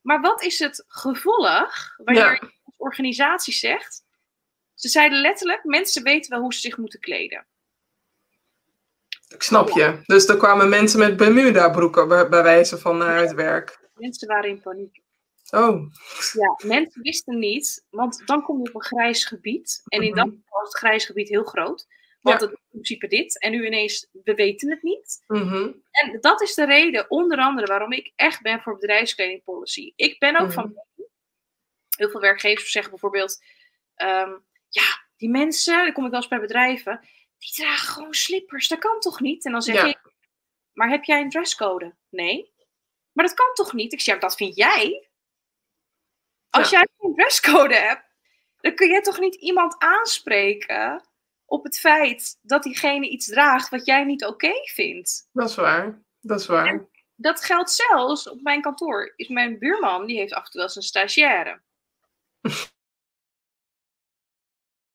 Maar 0.00 0.20
wat 0.20 0.42
is 0.42 0.58
het 0.58 0.84
gevolg 0.88 1.94
wanneer 1.96 2.24
ja. 2.24 2.30
je 2.30 2.57
organisatie 2.78 3.54
zegt? 3.54 4.04
Ze 4.74 4.88
zeiden 4.88 5.20
letterlijk, 5.20 5.64
mensen 5.64 6.02
weten 6.02 6.30
wel 6.30 6.40
hoe 6.40 6.54
ze 6.54 6.60
zich 6.60 6.76
moeten 6.76 7.00
kleden. 7.00 7.46
Ik 9.28 9.42
snap 9.42 9.70
je. 9.70 10.00
Dus 10.06 10.28
er 10.28 10.36
kwamen 10.36 10.68
mensen 10.68 10.98
met 10.98 11.16
Bermuda-broeken 11.16 12.08
bij, 12.08 12.28
bij 12.28 12.42
wijze 12.42 12.78
van 12.78 12.98
naar 12.98 13.16
het 13.20 13.32
werk. 13.34 13.88
Mensen 13.94 14.28
waren 14.28 14.50
in 14.50 14.60
paniek. 14.60 15.00
Oh. 15.50 15.92
Ja, 16.32 16.58
mensen 16.68 17.02
wisten 17.02 17.38
niet, 17.38 17.84
want 17.90 18.22
dan 18.26 18.42
kom 18.42 18.62
je 18.62 18.68
op 18.68 18.74
een 18.74 18.82
grijs 18.82 19.24
gebied. 19.24 19.82
En 19.84 20.02
in 20.02 20.10
Mhm. 20.10 20.16
dat 20.16 20.28
geval 20.44 20.62
is 20.62 20.68
het 20.68 20.78
grijs 20.78 21.04
gebied 21.06 21.28
heel 21.28 21.44
groot. 21.44 21.86
Want 22.20 22.40
het 22.40 22.50
is 22.50 22.56
in 22.56 22.68
principe 22.70 23.06
dit. 23.06 23.38
En 23.40 23.50
nu 23.50 23.66
ineens, 23.66 24.08
we 24.24 24.34
weten 24.34 24.70
het 24.70 24.82
niet. 24.82 25.22
Mhm. 25.26 25.70
En 25.90 26.18
dat 26.20 26.42
is 26.42 26.54
de 26.54 26.64
reden, 26.64 27.10
onder 27.10 27.38
andere, 27.38 27.66
waarom 27.66 27.92
ik 27.92 28.12
echt 28.16 28.42
ben 28.42 28.60
voor 28.60 28.78
bedrijfskleding 28.78 29.44
policy. 29.44 29.92
Ik 29.96 30.18
ben 30.18 30.36
ook 30.36 30.46
Mhm. 30.46 30.52
van. 30.54 30.74
Heel 31.98 32.10
veel 32.10 32.20
werkgevers 32.20 32.70
zeggen 32.70 32.90
bijvoorbeeld: 32.90 33.42
ehm, 33.94 34.30
ja, 34.68 35.06
die 35.16 35.30
mensen, 35.30 35.84
dan 35.84 35.92
kom 35.92 36.04
ik 36.04 36.10
wel 36.10 36.20
eens 36.20 36.28
bij 36.28 36.40
bedrijven, 36.40 37.08
die 37.38 37.52
dragen 37.52 37.88
gewoon 37.88 38.14
slippers. 38.14 38.68
Dat 38.68 38.78
kan 38.78 39.00
toch 39.00 39.20
niet? 39.20 39.44
En 39.44 39.52
dan 39.52 39.62
zeg 39.62 39.74
Ja. 39.74 39.84
ik: 39.84 39.98
maar 40.72 40.88
heb 40.88 41.04
jij 41.04 41.20
een 41.20 41.30
dresscode? 41.30 41.96
Nee. 42.08 42.52
Maar 43.12 43.26
dat 43.26 43.34
kan 43.34 43.54
toch 43.54 43.72
niet? 43.72 43.92
Ik 43.92 44.00
zeg: 44.00 44.14
ja, 44.14 44.20
dat 44.20 44.36
vind 44.36 44.56
jij. 44.56 45.08
Als 46.50 46.70
jij 46.70 46.86
een 46.98 47.14
dresscode 47.14 47.74
hebt, 47.74 48.04
dan 48.60 48.74
kun 48.74 48.88
je 48.90 49.00
toch 49.00 49.18
niet 49.18 49.34
iemand 49.34 49.74
aanspreken 49.78 51.08
op 51.44 51.64
het 51.64 51.78
feit 51.78 52.38
dat 52.42 52.62
diegene 52.62 53.08
iets 53.08 53.26
draagt 53.26 53.68
wat 53.68 53.86
jij 53.86 54.04
niet 54.04 54.24
oké 54.24 54.52
vindt. 54.64 55.28
Dat 55.32 55.48
is 55.48 55.54
waar. 55.56 56.02
Dat 56.20 56.40
is 56.40 56.46
waar. 56.46 56.88
Dat 57.14 57.44
geldt 57.44 57.70
zelfs 57.70 58.28
op 58.28 58.40
mijn 58.40 58.60
kantoor. 58.62 59.12
Is 59.16 59.28
mijn 59.28 59.58
buurman, 59.58 60.06
die 60.06 60.18
heeft 60.18 60.32
af 60.32 60.44
en 60.44 60.50
toe 60.50 60.54
wel 60.54 60.62
eens 60.62 60.76
een 60.76 60.82
stagiaire. 60.82 61.62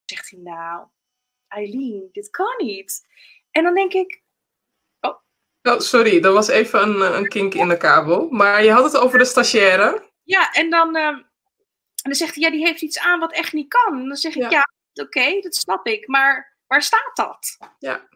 Zegt 0.05 0.29
hij 0.29 0.39
nou, 0.39 0.87
Eileen, 1.47 2.09
dit 2.11 2.29
kan 2.29 2.53
niet. 2.57 3.07
En 3.51 3.63
dan 3.63 3.73
denk 3.73 3.93
ik, 3.93 4.21
Oh, 5.65 5.79
sorry, 5.79 6.19
dat 6.19 6.33
was 6.33 6.47
even 6.47 6.81
een, 6.81 7.01
eh, 7.01 7.17
een 7.19 7.27
kink 7.27 7.53
in 7.53 7.67
de 7.67 7.77
kabel. 7.77 8.27
Maar 8.29 8.63
je 8.63 8.71
had 8.71 8.83
het 8.83 8.97
over 8.97 9.17
de 9.19 9.25
stagiaire. 9.25 10.11
ja, 10.23 10.51
en 10.51 10.69
dan, 10.69 10.95
ehm, 10.95 11.15
en 11.15 11.23
dan 12.01 12.13
zegt 12.13 12.35
hij, 12.35 12.43
ja, 12.43 12.49
die 12.49 12.65
heeft 12.65 12.81
iets 12.81 12.99
aan 12.99 13.19
wat 13.19 13.33
echt 13.33 13.53
niet 13.53 13.67
kan. 13.67 13.99
En 13.99 14.07
dan 14.07 14.15
zeg 14.17 14.35
ik, 14.35 14.41
Ja. 14.41 14.49
ja, 14.49 14.69
oké, 15.03 15.41
dat 15.41 15.55
snap 15.55 15.87
ik, 15.87 16.07
maar 16.07 16.57
waar 16.67 16.81
staat 16.81 17.11
dat? 17.15 17.57
Ja. 17.79 18.07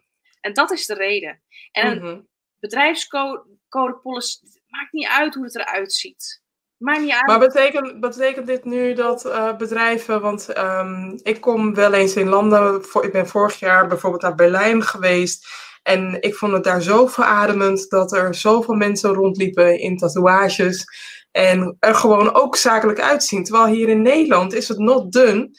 En 0.42 0.54
dat 0.54 0.72
is 0.72 0.86
de 0.86 0.94
reden. 0.94 1.42
En 1.72 2.28
bedrijfscode 2.60 3.46
code 3.70 3.96
policy, 3.98 4.40
maakt 4.68 4.92
niet 4.92 5.08
uit 5.08 5.34
hoe 5.34 5.44
het 5.44 5.56
eruit 5.56 5.94
ziet. 5.94 6.42
Maakt 6.78 7.02
niet 7.02 7.12
uit. 7.12 7.26
Maar 7.28 7.40
betekent, 7.40 8.00
betekent 8.00 8.48
dit 8.48 8.64
nu 8.66 8.94
dat 8.94 9.26
eh, 9.26 9.58
bedrijven, 9.58 10.22
want 10.22 10.50
ehm, 10.50 11.18
ik 11.24 11.42
kom 11.42 11.74
wel 11.74 11.94
eens 11.94 12.16
in 12.16 12.28
landen, 12.28 12.84
voor, 12.84 13.04
ik 13.06 13.12
ben 13.12 13.28
vorig 13.28 13.60
jaar 13.60 13.88
bijvoorbeeld 13.88 14.22
naar 14.22 14.36
Berlijn 14.36 14.84
geweest 14.84 15.48
en 15.84 16.22
ik 16.22 16.36
vond 16.36 16.54
het 16.54 16.64
daar 16.64 16.82
zo 16.82 17.08
verademend 17.08 17.90
dat 17.90 18.12
er 18.14 18.36
zoveel 18.36 18.74
mensen 18.76 19.14
rondliepen 19.14 19.80
in 19.80 19.98
tatoeages 19.98 20.86
en 21.32 21.76
er 21.80 21.96
gewoon 21.96 22.34
ook 22.34 22.56
zakelijk 22.56 23.00
uitzien. 23.00 23.44
Terwijl 23.44 23.66
hier 23.74 23.90
in 23.90 24.02
Nederland 24.02 24.54
is 24.54 24.68
het 24.68 24.78
not 24.78 25.12
done 25.12 25.50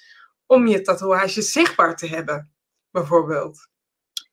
om 0.47 0.67
je 0.67 0.81
tatoeages 0.81 1.53
zichtbaar 1.53 1.97
te 1.97 2.07
hebben, 2.07 2.53
bijvoorbeeld. 2.91 3.69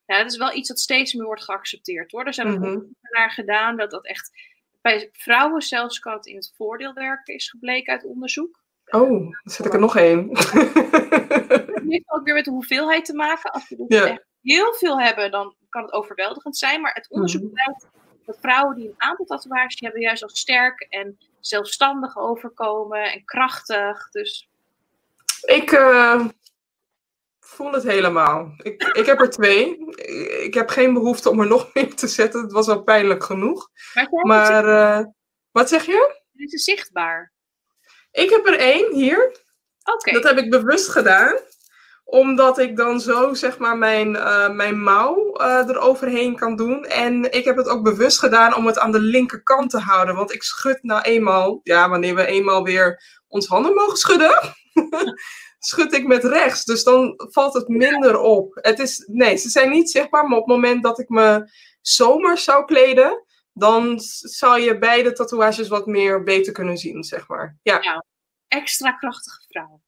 Ja, 0.06 0.18
dat 0.18 0.32
is 0.32 0.38
wel 0.38 0.54
iets 0.54 0.68
dat 0.68 0.80
steeds 0.80 1.14
meer 1.14 1.26
wordt 1.26 1.44
geaccepteerd 1.44 2.12
hoor. 2.12 2.26
Er 2.26 2.34
zijn 2.34 2.48
ook 2.48 2.54
Mhm. 2.54 2.64
onderzoeken 2.64 2.98
naar 3.10 3.32
gedaan 3.32 3.78
dat 3.78 3.92
dat 3.92 4.06
echt 4.06 4.32
bij 4.86 5.10
vrouwen 5.14 5.62
zelfs 5.62 6.00
kan 6.00 6.14
het 6.14 6.26
in 6.26 6.36
het 6.36 6.54
voordeel 6.58 6.94
werken, 6.94 7.34
is 7.34 7.50
gebleken 7.50 7.94
uit 7.94 8.06
onderzoek. 8.06 8.64
Oh, 8.86 9.10
dan 9.10 9.34
zet 9.44 9.66
ik 9.66 9.74
er 9.74 9.80
nog 9.80 9.96
één. 9.98 10.30
Het 10.30 11.84
heeft 11.88 12.12
ook 12.12 12.24
weer 12.24 12.34
met 12.34 12.46
de 12.46 12.52
hoeveelheid 12.52 13.06
te 13.06 13.14
maken. 13.14 13.52
Als 13.52 13.68
je 13.68 13.76
dus 13.76 13.86
Ja. 14.00 14.08
echt 14.08 14.26
heel 14.42 14.74
veel 14.74 15.00
hebben, 15.02 15.32
dan 15.32 15.56
kan 15.70 15.82
het 15.82 15.92
overweldigend 15.92 16.58
zijn. 16.58 16.82
Maar 16.82 16.94
het 16.94 17.10
onderzoek 17.10 17.42
Mhm. 17.42 17.52
blijkt 17.54 17.88
dat 18.26 18.38
vrouwen 18.42 18.76
die 18.76 18.88
een 18.88 18.94
aantal 18.98 19.26
tatoeages 19.26 19.80
hebben, 19.80 20.02
juist 20.02 20.24
als 20.24 20.40
sterk 20.40 20.82
en 20.90 21.18
zelfstandig 21.40 22.18
overkomen 22.18 23.12
en 23.12 23.26
krachtig. 23.26 24.10
Dus 24.10 24.50
Ik 25.46 25.72
eh, 25.72 26.26
voel 27.46 27.72
het 27.72 27.84
helemaal. 27.84 28.54
Ik, 28.58 28.84
ik 28.84 29.06
heb 29.06 29.20
er 29.20 29.30
twee. 29.30 29.78
Ik 30.44 30.54
heb 30.54 30.70
geen 30.70 30.94
behoefte 30.94 31.30
om 31.30 31.40
er 31.40 31.48
nog 31.48 31.74
meer 31.74 31.96
te 31.96 32.08
zetten. 32.08 32.42
Het 32.42 32.52
was 32.52 32.68
al 32.68 32.84
pijnlijk 32.84 33.24
genoeg. 33.24 33.70
maar 34.22 34.66
eh, 34.68 35.06
wat 35.52 35.70
zeg 35.70 35.86
je? 35.86 36.24
het 36.36 36.54
is 36.54 36.64
zichtbaar. 36.64 37.34
Ik 38.12 38.30
heb 38.30 38.48
er 38.48 38.58
één 38.58 38.94
hier. 38.94 39.38
Oké. 39.94 40.12
Dat 40.12 40.24
heb 40.24 40.38
ik 40.38 40.50
bewust 40.50 40.90
gedaan. 40.90 41.38
Omdat 42.04 42.58
ik 42.58 42.78
dan 42.78 43.00
zo 43.00 43.34
zeg 43.34 43.58
maar 43.58 43.78
mijn, 43.78 44.16
eh, 44.16 44.50
mijn 44.50 44.82
mouw 44.82 45.34
eh 45.34 45.68
eroverheen 45.68 46.36
kan 46.36 46.56
doen. 46.56 46.86
En 46.86 47.32
ik 47.32 47.46
heb 47.46 47.58
het 47.58 47.68
ook 47.68 47.84
bewust 47.84 48.20
gedaan 48.20 48.56
om 48.56 48.66
het 48.66 48.80
aan 48.80 48.92
de 48.92 49.00
linkerkant 49.00 49.70
te 49.70 49.80
houden. 49.80 50.16
Want 50.16 50.34
ik 50.34 50.44
schud 50.44 50.84
nou 50.84 51.02
eenmaal, 51.02 51.60
ja, 51.64 51.90
wanneer 51.90 52.16
we 52.16 52.26
eenmaal 52.26 52.64
weer 52.64 53.02
ons 53.28 53.48
handen 53.48 53.74
mogen 53.74 53.98
schudden, 53.98 54.56
schud 55.66 55.94
ik 55.94 56.08
met 56.08 56.24
rechts. 56.24 56.64
Dus 56.66 56.84
dan 56.84 57.14
valt 57.18 57.54
het 57.54 57.68
minder 57.68 58.20
op. 58.20 58.58
Het 58.62 58.80
is, 58.80 59.04
nee, 59.12 59.38
ze 59.38 59.50
zijn 59.50 59.70
niet 59.70 59.92
zichtbaar, 59.92 60.28
maar 60.28 60.38
op 60.38 60.48
het 60.48 60.56
moment 60.56 60.84
dat 60.84 61.00
ik 61.00 61.10
me 61.10 61.50
zomers 61.82 62.44
zou 62.44 62.66
kleden, 62.66 63.24
dan 63.54 64.00
zou 64.20 64.60
je 64.60 64.78
beide 64.78 65.12
tatoeages 65.14 65.68
wat 65.68 65.86
meer 65.86 66.24
beter 66.24 66.54
kunnen 66.54 66.78
zien, 66.78 67.04
zeg 67.04 67.28
maar. 67.28 67.58
Ja. 67.62 68.04
Extra 68.48 68.92
krachtige 68.92 69.44
vrouw. 69.48 69.82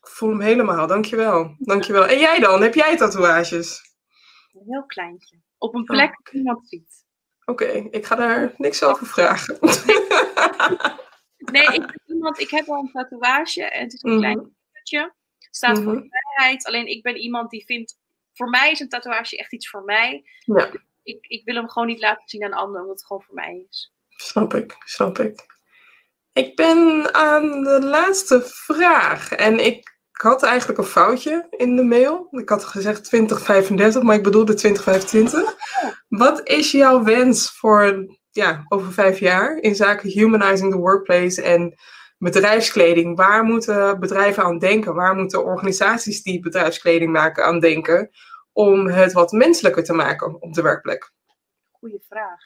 Ik 0.00 0.08
voel 0.10 0.28
hem 0.30 0.40
helemaal, 0.40 0.86
dankjewel. 0.86 1.54
Dankjewel. 1.58 2.06
En 2.06 2.18
jij 2.18 2.38
dan? 2.40 2.62
Heb 2.62 2.74
jij 2.74 2.96
tatoeages? 2.96 3.94
Een 4.52 4.62
heel 4.66 4.84
kleintje. 4.86 5.36
Op 5.58 5.74
een 5.74 5.84
plek 5.84 6.20
die 6.22 6.34
niemand 6.34 6.68
ziet. 6.68 7.04
Oké, 7.44 7.64
ik 7.90 8.06
ga 8.06 8.14
daar 8.16 8.54
niks 8.56 8.82
over 8.82 9.06
vragen. 9.06 9.58
Nee, 11.52 11.66
ik 11.66 11.98
iemand, 12.06 12.38
ik 12.40 12.50
heb 12.50 12.66
wel 12.66 12.78
een 12.78 12.90
tatoeage 12.92 13.64
en 13.64 13.82
het 13.82 13.92
is 13.92 14.02
een 14.02 14.10
Mhm. 14.10 14.18
klein 14.20 14.53
staat 15.50 15.78
voor 15.78 15.94
Mhm. 15.94 16.06
vrijheid. 16.08 16.66
Alleen 16.66 16.86
ik 16.86 17.02
ben 17.02 17.16
iemand 17.16 17.50
die 17.50 17.64
vindt, 17.64 17.98
voor 18.32 18.48
mij 18.48 18.70
is 18.70 18.80
een 18.80 18.88
tatoeage 18.88 19.36
echt 19.38 19.52
iets 19.52 19.68
voor 19.68 19.84
mij. 19.84 20.24
Ja. 20.38 20.70
Ik, 21.02 21.26
ik 21.26 21.44
wil 21.44 21.54
hem 21.54 21.68
gewoon 21.68 21.88
niet 21.88 22.00
laten 22.00 22.28
zien 22.28 22.44
aan 22.44 22.52
anderen, 22.52 22.80
omdat 22.80 22.96
het 22.96 23.06
gewoon 23.06 23.22
voor 23.22 23.34
mij 23.34 23.66
is. 23.70 23.92
Snap 24.08 24.54
ik, 24.54 24.76
snap 24.84 25.18
ik. 25.18 25.46
Ik 26.32 26.56
ben 26.56 27.14
aan 27.14 27.62
de 27.62 27.80
laatste 27.82 28.42
vraag. 28.44 29.32
En 29.32 29.64
ik 29.64 29.92
had 30.10 30.42
eigenlijk 30.42 30.78
een 30.78 30.84
foutje 30.84 31.46
in 31.50 31.76
de 31.76 31.82
mail. 31.82 32.28
Ik 32.30 32.48
had 32.48 32.64
gezegd 32.64 33.04
2035, 33.04 34.02
maar 34.02 34.16
ik 34.16 34.22
bedoelde 34.22 34.54
2025. 34.54 35.54
Wat 36.08 36.48
is 36.48 36.70
jouw 36.70 37.02
wens 37.02 37.50
voor 37.50 38.06
ja, 38.30 38.64
over 38.68 38.92
vijf 38.92 39.18
jaar 39.18 39.56
in 39.56 39.74
zaken 39.74 40.08
humanizing 40.08 40.72
the 40.72 40.78
workplace 40.78 41.42
en 41.42 41.74
bedrijfskleding? 42.24 43.16
Waar 43.16 43.44
moeten 43.44 44.00
bedrijven 44.00 44.42
aan 44.42 44.58
denken? 44.58 44.94
Waar 44.94 45.14
moeten 45.14 45.44
organisaties 45.44 46.22
die 46.22 46.40
bedrijfskleding 46.40 47.12
maken 47.12 47.44
aan 47.44 47.60
denken? 47.60 48.10
Om 48.52 48.86
het 48.86 49.12
wat 49.12 49.32
menselijker 49.32 49.84
te 49.84 49.92
maken 49.92 50.42
op 50.42 50.52
de 50.52 50.62
werkplek? 50.62 51.12
Goeie 51.70 52.00
vraag. 52.08 52.40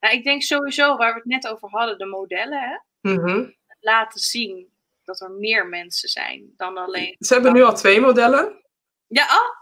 Nou, 0.00 0.14
ik 0.14 0.24
denk 0.24 0.42
sowieso, 0.42 0.96
waar 0.96 1.12
we 1.12 1.18
het 1.18 1.42
net 1.42 1.48
over 1.48 1.68
hadden, 1.68 1.98
de 1.98 2.06
modellen, 2.06 2.60
hè? 2.60 2.78
Mhm. 3.12 3.50
laten 3.80 4.20
zien 4.20 4.70
dat 5.04 5.20
er 5.20 5.30
meer 5.30 5.66
mensen 5.66 6.08
zijn 6.08 6.52
dan 6.56 6.76
alleen. 6.76 7.16
Ze 7.18 7.34
hebben 7.34 7.52
nu 7.52 7.62
al 7.62 7.74
twee 7.74 8.00
modellen. 8.00 8.62
Ja, 9.06 9.24
oh! 9.24 9.60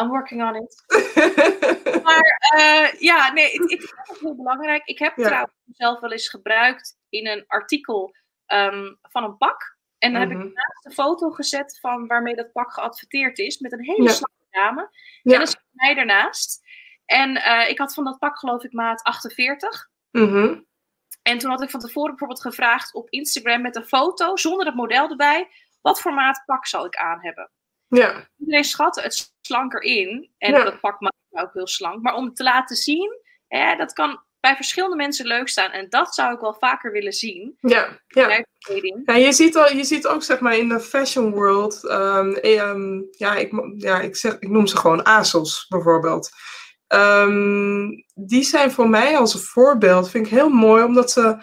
I'm 0.00 0.08
working 0.08 0.42
on 0.42 0.54
it. 0.56 0.82
Maar 2.02 2.38
eh, 2.56 3.00
ja, 3.00 3.32
nee, 3.32 3.52
ik, 3.52 3.60
vind 3.68 3.92
het 4.08 4.18
heel 4.20 4.36
belangrijk. 4.36 4.84
Ik 4.84 4.98
heb 4.98 5.16
Ja. 5.16 5.24
trouwens 5.24 5.54
zelf 5.66 6.00
wel 6.00 6.12
eens 6.12 6.28
gebruikt 6.28 6.98
in 7.08 7.26
een 7.26 7.44
artikel 7.46 8.14
ehm, 8.46 8.94
van 9.02 9.24
een 9.24 9.36
pak. 9.36 9.76
En 9.98 10.12
dan 10.12 10.20
heb 10.20 10.30
Mhm. 10.30 10.40
ik 10.46 10.54
naast 10.54 10.82
de 10.82 10.90
foto 10.90 11.30
gezet 11.30 11.78
van 11.80 12.06
waarmee 12.06 12.34
dat 12.34 12.52
pak 12.52 12.72
geadverteerd 12.72 13.38
is. 13.38 13.58
Met 13.58 13.72
een 13.72 13.84
hele 13.84 14.02
Ja. 14.02 14.08
slanke 14.10 14.46
dame. 14.50 14.88
Ja. 15.22 15.32
En 15.32 15.38
dan 15.38 15.46
zit 15.46 15.62
mij 15.72 15.96
ernaast. 15.96 16.60
En 17.04 17.36
eh, 17.42 17.68
ik 17.70 17.78
had 17.78 17.94
van 17.94 18.04
dat 18.04 18.18
pak 18.18 18.38
geloof 18.38 18.62
ik 18.64 18.72
maat 18.72 19.02
48. 19.02 19.88
Mhm. 20.10 20.60
En 21.22 21.38
toen 21.38 21.50
had 21.50 21.62
ik 21.62 21.70
van 21.70 21.80
tevoren 21.80 22.10
bijvoorbeeld 22.10 22.40
gevraagd 22.42 22.94
op 22.94 23.10
Instagram 23.10 23.62
met 23.62 23.76
een 23.76 23.86
foto, 23.86 24.36
zonder 24.36 24.66
het 24.66 24.74
model 24.74 25.10
erbij, 25.10 25.48
wat 25.80 26.00
voor 26.00 26.14
maat 26.14 26.42
pak 26.46 26.66
zal 26.66 26.84
ik 26.86 26.96
aan 26.96 27.18
hebben? 27.22 27.50
Ja, 27.96 28.28
Iedereen 28.38 28.64
schatte 28.64 29.00
het 29.00 29.34
slanker 29.40 29.82
in. 29.82 30.30
En 30.38 30.52
Ja. 30.52 30.64
dat 30.64 30.80
pak 30.80 31.00
maakt 31.00 31.16
me 31.28 31.42
ook 31.42 31.52
heel 31.52 31.66
slank. 31.66 32.02
Maar 32.02 32.14
om 32.14 32.34
te 32.34 32.42
laten 32.42 32.76
zien, 32.76 33.18
hè, 33.48 33.76
dat 33.76 33.92
kan 33.92 34.22
bij 34.40 34.56
verschillende 34.56 34.96
mensen 34.96 35.26
leuk 35.26 35.48
staan. 35.48 35.70
En 35.70 35.88
dat 35.88 36.14
zou 36.14 36.34
ik 36.34 36.40
wel 36.40 36.54
vaker 36.54 36.92
willen 36.92 37.12
zien. 37.12 37.56
ja, 37.60 38.00
ja. 38.06 38.44
Ja, 39.04 39.14
je, 39.16 39.32
ziet 39.32 39.56
al, 39.56 39.72
je 39.76 39.84
ziet 39.84 40.06
ook 40.06 40.22
zeg 40.22 40.40
maar 40.40 40.56
in 40.56 40.68
de 40.68 40.80
fashion 40.80 41.30
world, 41.30 41.84
ehm, 41.86 42.32
eh, 42.32 42.60
ehm, 42.60 43.00
ja, 43.10 43.34
ik, 43.34 43.52
ja 43.76 44.00
ik, 44.00 44.16
zeg, 44.16 44.36
ik 44.38 44.48
noem 44.48 44.66
ze 44.66 44.76
gewoon 44.76 45.04
ASOS 45.06 45.66
bijvoorbeeld. 45.68 46.30
Ehm, 46.86 47.86
die 48.14 48.42
zijn 48.42 48.70
voor 48.70 48.88
mij 48.88 49.18
als 49.18 49.34
een 49.34 49.40
voorbeeld, 49.40 50.10
vind 50.10 50.26
ik 50.26 50.32
heel 50.32 50.48
mooi, 50.48 50.84
omdat 50.84 51.10
ze 51.10 51.36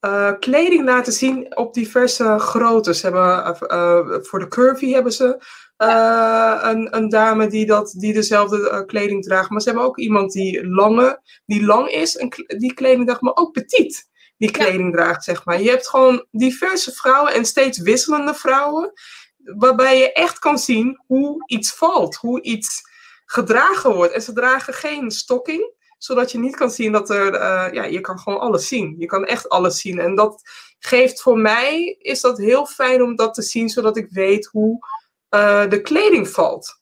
uh, 0.00 0.32
kleding 0.38 0.84
laten 0.84 1.12
zien 1.12 1.56
op 1.56 1.74
diverse 1.74 2.38
groottes. 2.38 3.02
Hebben, 3.02 3.56
uh, 3.72 4.18
voor 4.20 4.38
de 4.38 4.48
curvy 4.48 4.92
hebben 4.92 5.12
ze 5.12 5.44
een, 5.76 6.96
een, 6.96 7.08
dame 7.08 7.46
die, 7.46 7.66
dat, 7.66 7.94
die 7.98 8.12
dezelfde 8.12 8.84
kleding 8.86 9.24
draagt. 9.24 9.50
Maar 9.50 9.60
ze 9.60 9.68
hebben 9.68 9.86
ook 9.86 9.98
iemand 9.98 10.32
die, 10.32 10.68
lange, 10.68 11.20
die 11.46 11.64
lang 11.64 11.88
is 11.88 12.16
en 12.16 12.28
die 12.46 12.74
kleding 12.74 13.06
draagt, 13.06 13.20
maar 13.20 13.36
ook 13.36 13.52
petit 13.52 14.08
die 14.36 14.50
kleding 14.50 14.92
draagt, 14.92 15.24
zeg 15.24 15.44
maar. 15.44 15.62
Je 15.62 15.70
hebt 15.70 15.88
gewoon 15.88 16.26
diverse 16.30 16.92
vrouwen 16.92 17.32
en 17.32 17.44
steeds 17.44 17.78
wisselende 17.78 18.34
vrouwen, 18.34 18.92
waarbij 19.36 19.98
je 19.98 20.12
echt 20.12 20.38
kan 20.38 20.58
zien 20.58 21.02
hoe 21.06 21.44
iets 21.46 21.72
valt, 21.72 22.14
hoe 22.14 22.42
iets 22.42 22.82
gedragen 23.24 23.94
wordt. 23.94 24.12
En 24.12 24.22
ze 24.22 24.32
dragen 24.32 24.74
geen 24.74 25.10
stokking, 25.10 25.74
zodat 25.98 26.32
je 26.32 26.38
niet 26.38 26.56
kan 26.56 26.70
zien 26.70 26.92
dat 26.92 27.10
er, 27.10 27.34
uh, 27.34 27.72
ja, 27.72 27.84
je 27.84 28.00
kan 28.00 28.18
gewoon 28.18 28.40
alles 28.40 28.68
zien. 28.68 28.94
Je 28.98 29.06
kan 29.06 29.24
echt 29.24 29.48
alles 29.48 29.80
zien. 29.80 29.98
En 29.98 30.14
dat 30.14 30.42
geeft 30.78 31.22
voor 31.22 31.38
mij, 31.38 31.96
is 31.98 32.20
dat 32.20 32.38
heel 32.38 32.66
fijn 32.66 33.02
om 33.02 33.16
dat 33.16 33.34
te 33.34 33.42
zien, 33.42 33.68
zodat 33.68 33.96
ik 33.96 34.10
weet 34.10 34.46
hoe 34.46 34.86
uh, 35.30 35.68
de 35.68 35.80
kleding 35.80 36.28
valt. 36.28 36.78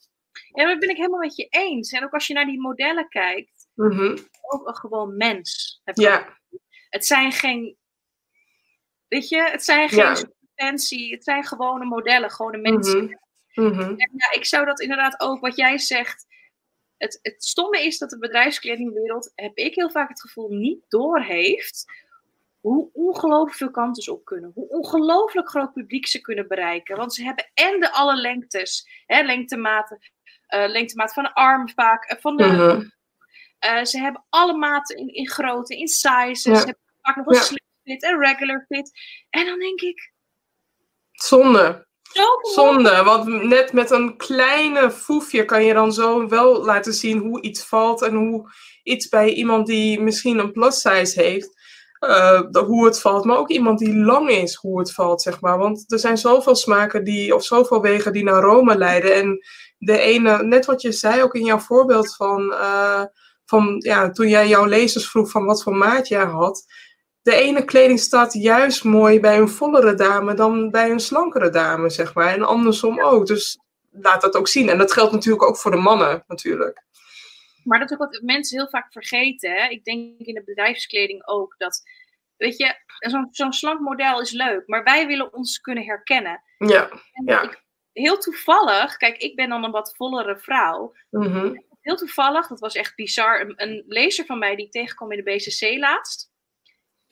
Ja, 0.53 0.67
dat 0.67 0.79
ben 0.79 0.89
ik 0.89 0.97
helemaal 0.97 1.19
met 1.19 1.37
je 1.37 1.47
eens. 1.49 1.93
En 1.93 2.05
ook 2.05 2.13
als 2.13 2.27
je 2.27 2.35
naar 2.35 2.47
die 2.47 2.61
modellen 2.61 3.09
kijkt, 3.09 3.69
mm 3.75 3.91
-hmm. 3.91 4.19
ook 4.41 4.69
een 4.69 4.77
gewoon 4.77 5.17
mens. 5.17 5.81
Ja. 5.85 6.39
Het 6.89 7.07
zijn 7.07 7.33
geen, 7.33 7.77
weet 9.09 9.29
je, 9.29 9.43
het 9.43 9.65
zijn 9.65 9.89
geen 9.89 9.99
ja. 9.99 10.17
fancy, 10.55 11.11
het 11.11 11.25
zijn 11.25 11.45
gewone 11.45 11.85
modellen, 11.85 12.31
gewone 12.31 12.59
mensen. 12.59 13.21
Mm 13.55 13.73
-hmm. 13.73 13.81
En 13.81 14.11
ja, 14.13 14.33
ik 14.33 14.45
zou 14.45 14.65
dat 14.65 14.81
inderdaad 14.81 15.21
ook, 15.21 15.41
wat 15.41 15.57
jij 15.57 15.79
zegt, 15.79 16.27
het, 16.97 17.19
het 17.23 17.45
stomme 17.45 17.85
is 17.85 17.99
dat 17.99 18.11
de 18.11 18.19
bedrijfskledingwereld, 18.19 19.33
heb 19.35 19.57
ik 19.57 19.75
heel 19.75 19.91
vaak 19.91 20.09
het 20.09 20.21
gevoel, 20.21 20.49
niet 20.49 20.85
doorheeft 20.89 21.85
hoe 22.61 22.91
ongelooflijk 22.93 23.57
veel 23.57 23.71
kanten 23.71 24.03
ze 24.03 24.13
op 24.13 24.25
kunnen. 24.25 24.51
Hoe 24.55 24.69
ongelooflijk 24.69 25.49
groot 25.49 25.73
publiek 25.73 26.07
ze 26.07 26.21
kunnen 26.21 26.49
bereiken. 26.49 26.97
Want 26.97 27.15
ze 27.15 27.23
hebben 27.23 27.51
en 27.55 27.81
de 27.81 27.93
alle 27.93 28.17
lengtes, 28.17 28.89
hè, 29.07 29.23
lengtematen, 29.23 29.99
uh, 30.55 30.69
lengtemaat 30.69 31.13
van 31.13 31.23
de 31.23 31.35
arm 31.35 31.69
vaak, 31.69 32.13
uh, 32.13 32.19
van 32.21 32.37
de... 32.37 32.45
Uh, 33.65 33.85
ze 33.85 33.99
hebben 33.99 34.25
alle 34.29 34.57
maten 34.57 34.97
in, 34.97 35.09
in 35.09 35.29
grootte, 35.29 35.77
in 35.77 35.89
sizes. 35.89 36.43
Ja. 36.43 36.55
Ze 36.55 36.65
hebben 36.65 36.83
vaak 37.03 37.17
nog 37.17 37.27
een 37.27 37.35
ja. 37.35 37.41
slim 37.41 37.65
fit 37.83 38.03
en 38.03 38.19
regular 38.19 38.65
fit. 38.69 38.91
En 39.31 39.47
dan 39.47 39.59
denk 39.59 39.81
ik... 39.81 40.13
Zonde. 41.13 41.87
Zonde, 42.55 43.03
want 43.03 43.27
net 43.27 43.73
met 43.73 43.91
een 43.91 44.17
kleine 44.17 44.91
foefje 44.91 45.45
kan 45.45 45.65
je 45.65 45.73
dan 45.75 45.93
zo 45.93 46.29
wel 46.29 46.65
laten 46.65 46.93
zien 46.95 47.19
hoe 47.19 47.43
iets 47.43 47.65
valt 47.65 48.03
en 48.03 48.15
hoe 48.15 48.51
iets 48.83 49.09
bij 49.09 49.33
iemand 49.33 49.67
die 49.67 50.01
misschien 50.01 50.39
een 50.39 50.53
plus 50.53 50.81
size 50.81 51.23
heeft, 51.23 51.51
uh, 52.01 52.41
hoe 52.51 52.85
het 52.85 53.01
valt. 53.01 53.25
Maar 53.25 53.37
ook 53.37 53.51
iemand 53.51 53.79
die 53.79 53.97
lang 53.97 54.31
is, 54.31 54.55
hoe 54.55 54.79
het 54.79 54.93
valt, 54.93 55.23
zeg 55.23 55.41
maar. 55.41 55.59
Want 55.59 55.93
er 55.93 55.99
zijn 55.99 56.19
zoveel 56.19 56.55
smaken 56.55 57.05
die, 57.05 57.35
of 57.35 57.45
zoveel 57.45 57.81
wegen 57.81 58.13
die 58.13 58.25
naar 58.25 58.43
Rome 58.43 58.79
leiden. 58.79 59.15
En 59.15 59.39
de 59.79 59.99
ene, 59.99 60.43
net 60.43 60.67
wat 60.67 60.83
je 60.83 60.93
zei 60.93 61.23
ook 61.23 61.35
in 61.35 61.45
jouw 61.45 61.59
voorbeeld 61.59 62.17
van, 62.17 62.43
uh, 62.51 63.03
van 63.45 63.77
ja, 63.79 64.11
toen 64.11 64.29
jij 64.29 64.49
jouw 64.49 64.65
lezers 64.65 65.09
vroeg 65.09 65.31
van 65.31 65.45
wat 65.45 65.63
voor 65.63 65.77
maat 65.77 66.09
jij 66.09 66.25
had 66.25 66.65
de 67.25 67.35
ene 67.35 67.65
kleding 67.65 67.99
staat 68.01 68.33
juist 68.33 68.85
mooi 68.85 69.21
bij 69.21 69.39
een 69.39 69.49
vollere 69.49 69.95
dame 69.95 70.35
dan 70.35 70.71
bij 70.71 70.91
een 70.91 71.01
slankere 71.01 71.51
dame, 71.51 71.91
zeg 71.91 72.15
maar. 72.15 72.33
En 72.33 72.43
andersom 72.43 73.01
ook. 73.01 73.27
Dus 73.27 73.59
laat 73.91 74.21
dat 74.21 74.37
ook 74.37 74.49
zien. 74.49 74.69
En 74.69 74.79
dat 74.79 74.93
geldt 74.93 75.13
natuurlijk 75.13 75.43
ook 75.43 75.57
voor 75.57 75.71
de 75.71 75.77
mannen, 75.77 76.25
natuurlijk. 76.27 76.83
Maar 77.63 77.79
dat 77.79 77.91
is 77.91 77.97
ook 77.97 78.11
wat 78.11 78.21
mensen 78.23 78.59
heel 78.59 78.69
vaak 78.69 78.93
vergeten. 78.93 79.51
Hè? 79.51 79.69
Ik 79.69 79.85
denk 79.85 80.19
in 80.19 80.35
de 80.35 80.43
bedrijfskleding 80.45 81.27
ook 81.27 81.55
dat, 81.59 81.83
weet 82.37 82.57
je, 82.57 82.75
zo'n 83.31 83.53
slank 83.53 83.81
model 83.81 84.21
is 84.21 84.31
leuk, 84.31 84.67
maar 84.67 84.85
wij 84.85 85.07
willen 85.07 85.33
ons 85.33 85.61
kunnen 85.61 85.85
herkennen. 85.85 86.43
Ja, 86.59 86.91
ja. 87.25 87.43
Ik, 87.43 87.63
heel 87.93 88.19
toevallig, 88.19 88.97
kijk, 88.97 89.17
ik 89.17 89.37
ben 89.37 89.49
dan 89.49 89.65
een 89.65 89.71
wat 89.71 89.97
vollere 89.97 90.39
vrouw. 90.39 90.93
Mm 91.11 91.63
Heel 91.81 91.97
toevallig, 91.97 92.47
dat 92.47 92.61
was 92.61 92.75
echt 92.75 92.95
bizar, 92.95 93.41
een, 93.41 93.53
een 93.57 93.85
lezer 93.87 94.25
van 94.25 94.39
mij 94.39 94.57
die 94.57 94.69
tegenkwam 94.69 95.13
in 95.13 95.25
de 95.25 95.35
BCC 95.35 95.79
laatst 95.79 96.33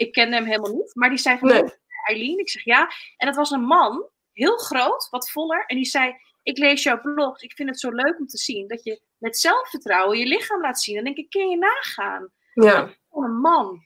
ik 0.07 0.13
kende 0.13 0.37
hem 0.37 0.45
helemaal 0.45 0.75
niet. 0.75 0.95
Maar 0.95 1.09
die 1.09 1.19
zei 1.19 1.39
van, 1.39 1.49
nee. 1.49 1.81
Eileen? 2.07 2.39
Ik 2.39 2.51
zeg 2.51 2.65
ja. 2.65 2.91
En 3.17 3.27
dat 3.27 3.37
was 3.37 3.51
een 3.51 3.65
man, 3.65 4.09
heel 4.33 4.57
groot, 4.57 5.09
wat 5.11 5.31
voller. 5.31 5.65
En 5.67 5.77
die 5.77 5.85
zei, 5.85 6.15
ik 6.43 6.59
lees 6.59 6.83
jouw 6.83 7.01
blog. 7.01 7.43
Ik 7.43 7.53
vind 7.53 7.69
het 7.69 7.81
zo 7.81 7.91
leuk 7.91 8.19
om 8.19 8.27
te 8.27 8.39
zien 8.39 8.69
dat 8.69 8.85
je 8.85 9.01
met 9.19 9.39
zelfvertrouwen 9.39 10.19
je 10.19 10.27
lichaam 10.27 10.61
laat 10.61 10.81
zien. 10.81 10.95
Dan 10.95 11.05
denk 11.05 11.17
ik, 11.17 11.31
kun 11.31 11.49
je 11.49 11.57
nagaan? 11.57 12.29
Ja. 12.55 12.95
Van 13.11 13.25
een 13.25 13.37
man. 13.37 13.83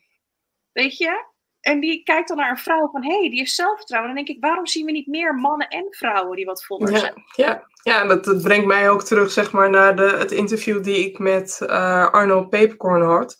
Weet 0.73 0.97
je? 0.97 1.25
En 1.61 1.81
die 1.81 2.03
kijkt 2.03 2.29
dan 2.29 2.37
naar 2.37 2.51
een 2.51 2.59
vrouw 2.59 2.89
van, 2.91 3.05
hé, 3.05 3.19
hey, 3.19 3.29
die 3.29 3.39
heeft 3.39 3.53
zelfvertrouwen. 3.53 4.15
Dan 4.15 4.25
denk 4.25 4.37
ik, 4.37 4.45
waarom 4.45 4.67
zien 4.67 4.87
we 4.87 4.93
niet 4.93 5.07
meer 5.07 5.35
mannen 5.35 5.69
en 5.69 5.87
vrouwen 5.91 6.37
die 6.37 6.45
wat 6.45 6.65
voller 6.65 6.91
ja, 6.91 6.99
zijn? 6.99 7.25
Ja, 7.35 7.67
ja 7.83 8.07
dat, 8.07 8.25
dat, 8.25 8.43
brengt 8.43 8.67
mij 8.67 8.91
ook 8.91 9.03
terug, 9.03 9.31
zeg 9.31 9.53
maar, 9.53 9.71
naar 9.71 9.97
de, 9.97 10.03
het 10.03 10.33
interview 10.33 10.83
die 10.83 11.09
ik 11.09 11.19
met 11.19 11.59
uh, 11.63 12.11
Arno 12.11 12.47
Peperkorn 12.47 13.03
had 13.03 13.39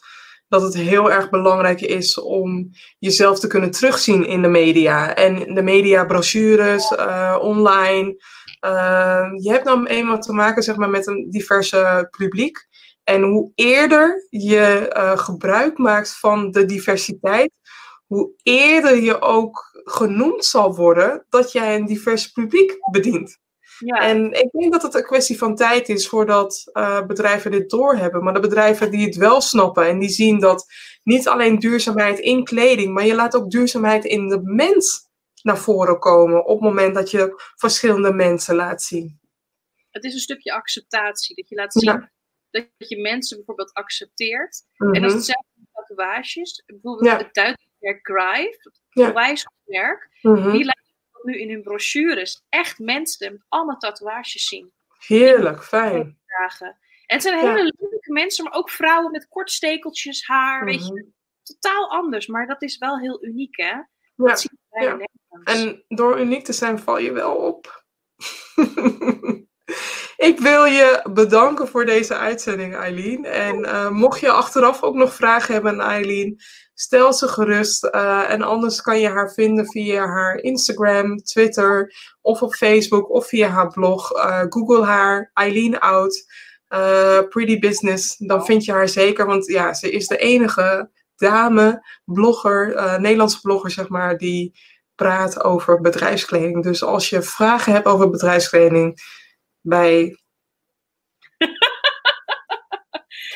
dat 0.49 0.63
het 0.63 0.75
heel 0.75 1.13
erg 1.13 1.31
belangrijk 1.31 1.81
is 1.81 2.21
om 2.21 2.71
jezelf 2.99 3.39
te 3.39 3.47
kunnen 3.47 3.71
terugzien 3.71 4.27
in 4.27 4.43
de 4.43 4.49
media. 4.49 5.15
En 5.15 5.55
de 5.55 5.63
media, 5.63 6.05
brochures, 6.05 6.91
uh, 6.91 7.39
online. 7.41 8.25
Uh, 8.61 9.27
je 9.37 9.51
hebt 9.51 9.65
dan 9.65 9.87
eenmaal 9.87 10.19
te 10.21 10.33
maken 10.33 10.63
zeg 10.63 10.77
maar, 10.77 10.91
met 10.91 11.07
een 11.07 11.31
diverse 11.31 12.09
publiek. 12.11 12.67
En 13.05 13.23
hoe 13.23 13.53
eerder 13.55 14.27
je 14.31 14.93
uh, 14.97 15.19
gebruik 15.19 15.79
maakt 15.79 16.19
van 16.19 16.51
de 16.51 16.65
diversiteit, 16.65 17.53
hoe 18.07 18.31
eerder 18.43 19.03
je 19.03 19.21
ook 19.21 19.81
genoemd 19.85 20.45
zal 20.45 20.75
worden 20.75 21.27
dat 21.29 21.53
jij 21.53 21.77
een 21.77 21.87
divers 21.87 22.27
publiek 22.27 22.77
bedient. 22.91 23.39
Ja. 23.79 24.01
En 24.01 24.33
ik 24.33 24.51
denk 24.51 24.73
dat 24.73 24.83
het 24.83 24.95
een 24.95 25.03
kwestie 25.03 25.39
van 25.39 25.55
tijd 25.57 25.89
is 25.89 26.09
voordat 26.09 26.71
uh, 26.73 27.07
bedrijven 27.07 27.51
dit 27.51 27.71
doorhebben. 27.71 28.25
Maar 28.25 28.35
de 28.35 28.41
bedrijven 28.41 28.91
die 28.91 29.07
het 29.07 29.17
wel 29.17 29.41
snappen 29.41 29.87
en 29.87 29.99
die 29.99 30.09
zien 30.09 30.41
dat 30.41 30.67
niet 31.03 31.29
alleen 31.29 31.59
duurzaamheid 31.59 32.19
in 32.19 32.45
kleding, 32.45 32.95
maar 32.95 33.07
je 33.07 33.15
laat 33.15 33.37
ook 33.37 33.51
duurzaamheid 33.51 34.05
in 34.05 34.29
de 34.29 34.41
mens 34.43 35.05
naar 35.43 35.59
voren 35.59 35.99
komen 35.99 36.45
op 36.45 36.61
het 36.61 36.69
moment 36.69 36.95
dat 36.95 37.11
je 37.11 37.43
verschillende 37.57 38.13
mensen 38.13 38.55
laat 38.55 38.83
zien. 38.83 39.21
Het 39.91 40.05
is 40.05 40.15
een 40.15 40.21
stukje 40.21 40.53
acceptatie, 40.53 41.35
dat 41.37 41.49
je 41.49 41.55
laat 41.55 41.73
zien 41.73 41.93
ja. 41.93 42.11
dat 42.51 42.67
je 42.77 43.01
mensen 43.01 43.37
bijvoorbeeld 43.37 43.73
accepteert. 43.73 44.63
Mm 44.77 44.87
-hmm. 44.87 44.95
En 44.97 45.03
dat 45.03 45.11
is 45.11 45.17
hetzelfde 45.17 45.49
met 45.55 45.69
tatoeages. 45.73 46.63
Bijvoorbeeld 46.67 47.07
Ja. 47.07 47.17
het 47.19 47.35
Duitse 47.35 47.67
merk 47.79 47.99
Grive, 48.03 48.59
het 48.61 48.81
Ja. 48.91 49.13
wijsmerk, 49.13 50.09
Mhm. 50.23 50.51
die 50.51 50.65
nu 51.27 51.39
in 51.41 51.51
hun 51.51 51.63
brochures 51.63 52.45
echt 52.49 52.79
mensen 52.79 53.33
met 53.33 53.43
allemaal 53.49 53.77
tatoeages 53.79 54.47
zien. 54.47 54.73
Heerlijk, 55.07 55.63
fijn. 55.65 56.19
En 56.57 56.77
het 57.07 57.23
zijn 57.23 57.39
Ja. 57.45 57.55
hele 57.55 57.73
leuke 57.79 58.13
mensen, 58.13 58.45
maar 58.45 58.53
ook 58.53 58.71
vrouwen 58.71 59.11
met 59.11 59.29
kort 59.29 59.51
stekeltjes 59.51 60.27
haar, 60.27 60.65
weet 60.65 60.87
je. 60.87 60.93
Mhm. 60.93 61.05
Totaal 61.43 61.91
anders, 61.91 62.27
maar 62.27 62.47
dat 62.47 62.63
is 62.63 62.79
wel 62.79 62.99
heel 62.99 63.25
uniek, 63.25 63.57
hè? 63.57 63.67
Ja. 63.73 63.85
Dat 64.15 64.41
zien 64.41 64.59
wij 64.71 64.85
ja. 64.85 64.99
En 65.45 65.85
door 65.89 66.21
uniek 66.21 66.45
te 66.45 66.53
zijn 66.53 66.79
val 66.79 66.99
je 66.99 67.13
wel 67.13 67.35
op. 67.37 67.85
Ik 70.17 70.39
wil 70.39 70.65
je 70.65 71.09
bedanken 71.13 71.69
voor 71.69 71.85
deze 71.85 72.17
uitzending, 72.17 72.77
Eileen. 72.77 73.25
En 73.25 73.65
eh, 73.65 73.89
mocht 73.89 74.21
je 74.21 74.31
achteraf 74.31 74.83
ook 74.83 74.95
nog 74.95 75.15
vragen 75.15 75.55
hebben 75.55 75.73
aan 75.73 75.91
Eileen, 75.91 76.41
stel 76.75 77.13
ze 77.13 77.29
gerust. 77.29 77.85
Eh, 77.85 78.31
en 78.31 78.43
anders 78.43 78.81
kan 78.81 79.01
je 79.01 79.09
haar 79.09 79.33
vinden 79.33 79.67
via 79.67 80.07
haar 80.07 80.37
Instagram, 80.37 81.17
Twitter 81.17 81.95
of 82.21 82.43
op 82.43 82.55
Facebook 82.55 83.11
of 83.11 83.27
via 83.27 83.49
haar 83.49 83.69
blog. 83.69 84.13
Eh, 84.13 84.45
Google 84.49 84.85
haar, 84.85 85.31
Eileen 85.35 85.79
eh, 85.79 87.19
Pretty 87.29 87.59
Business. 87.59 88.17
Dan 88.17 88.45
vind 88.45 88.65
je 88.65 88.73
haar 88.73 88.89
zeker, 88.89 89.27
want 89.27 89.47
ja, 89.47 89.75
ze 89.75 89.91
is 89.91 90.07
de 90.07 90.17
enige 90.17 90.91
dame, 91.17 91.87
blogger, 92.05 92.75
Nederlandse 93.01 93.41
blogger 93.41 93.71
zeg 93.71 93.89
maar, 93.89 94.17
die 94.17 94.59
praat 94.95 95.45
over 95.45 95.81
bedrijfskleding. 95.81 96.63
Dus 96.63 96.83
als 96.83 97.11
je 97.11 97.23
vragen 97.23 97.73
hebt 97.73 97.87
over 97.87 98.11
bedrijfskleding, 98.11 99.01
bij 99.67 100.19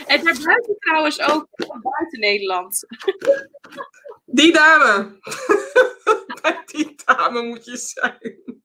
En 0.07 0.25
daarbuiten 0.25 0.77
trouwens 0.79 1.21
ook 1.21 1.49
buiten 1.57 2.21
Nederland. 2.21 2.87
die 4.25 4.53
dame. 4.53 5.19
bij 6.43 6.63
die 6.65 6.95
dame 7.05 7.43
moet 7.43 7.65
je 7.65 7.77
zijn. 7.77 8.65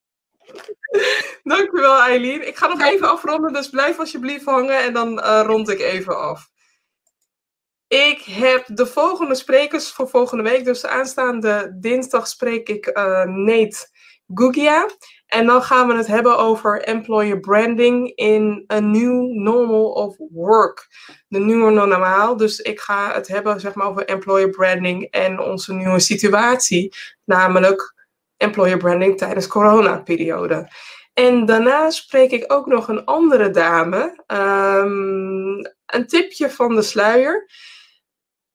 Dankjewel, 1.44 2.00
Eileen. 2.00 2.48
Ik 2.48 2.56
ga 2.56 2.68
nog 2.68 2.82
even 2.82 3.10
afronden, 3.10 3.54
dus 3.54 3.70
blijf 3.70 4.00
alsjeblieft 4.00 4.46
hangen 4.46 4.80
en 4.80 4.94
dan 4.94 5.22
eh, 5.22 5.44
rond 5.46 5.70
ik 5.70 5.80
even 5.80 6.20
af. 6.20 6.50
Ik 7.88 8.22
heb 8.22 8.66
de 8.68 8.86
volgende 8.86 9.36
sprekers 9.36 9.92
voor 9.92 10.10
volgende 10.10 10.44
week. 10.44 10.66
Dus 10.66 10.86
aanstaande 10.86 11.78
dinsdag 11.80 12.28
spreek 12.28 12.70
ik 12.70 12.86
eh 12.86 13.24
Nate 13.24 13.90
Gugia. 14.34 14.90
En 15.36 15.46
dan 15.46 15.64
gaan 15.64 15.88
we 15.88 15.96
het 15.96 16.08
hebben 16.08 16.38
over 16.38 16.82
employer 16.82 17.40
branding 17.40 18.12
in 18.16 18.64
a 18.74 18.80
new 18.80 19.32
normal 19.32 19.92
of 19.92 20.16
work. 20.18 20.88
De 21.28 21.40
nieuwe 21.40 21.72
normaal. 21.72 22.38
Dus 22.38 22.60
ik 22.60 22.80
ga 22.80 23.14
het 23.14 23.28
hebben 23.28 23.60
zeg 23.60 23.74
maar, 23.74 23.88
over 23.88 24.06
employer 24.06 24.50
branding 24.50 25.08
en 25.12 25.40
onze 25.40 25.74
nieuwe 25.74 26.00
situatie. 26.00 26.94
Namelijk 27.26 27.94
employer 28.38 28.78
branding 28.78 29.18
tijdens 29.18 29.48
corona-periode. 29.48 30.72
En 31.14 31.46
daarna 31.46 31.90
spreek 31.90 32.32
ik 32.32 32.54
ook 32.54 32.66
nog 32.66 32.88
een 32.88 33.06
andere 33.06 33.50
dame. 33.50 34.24
Um, 34.28 35.58
een 35.86 36.08
tipje 36.08 36.50
van 36.50 36.76
de 36.76 36.82
sluier. 36.82 37.50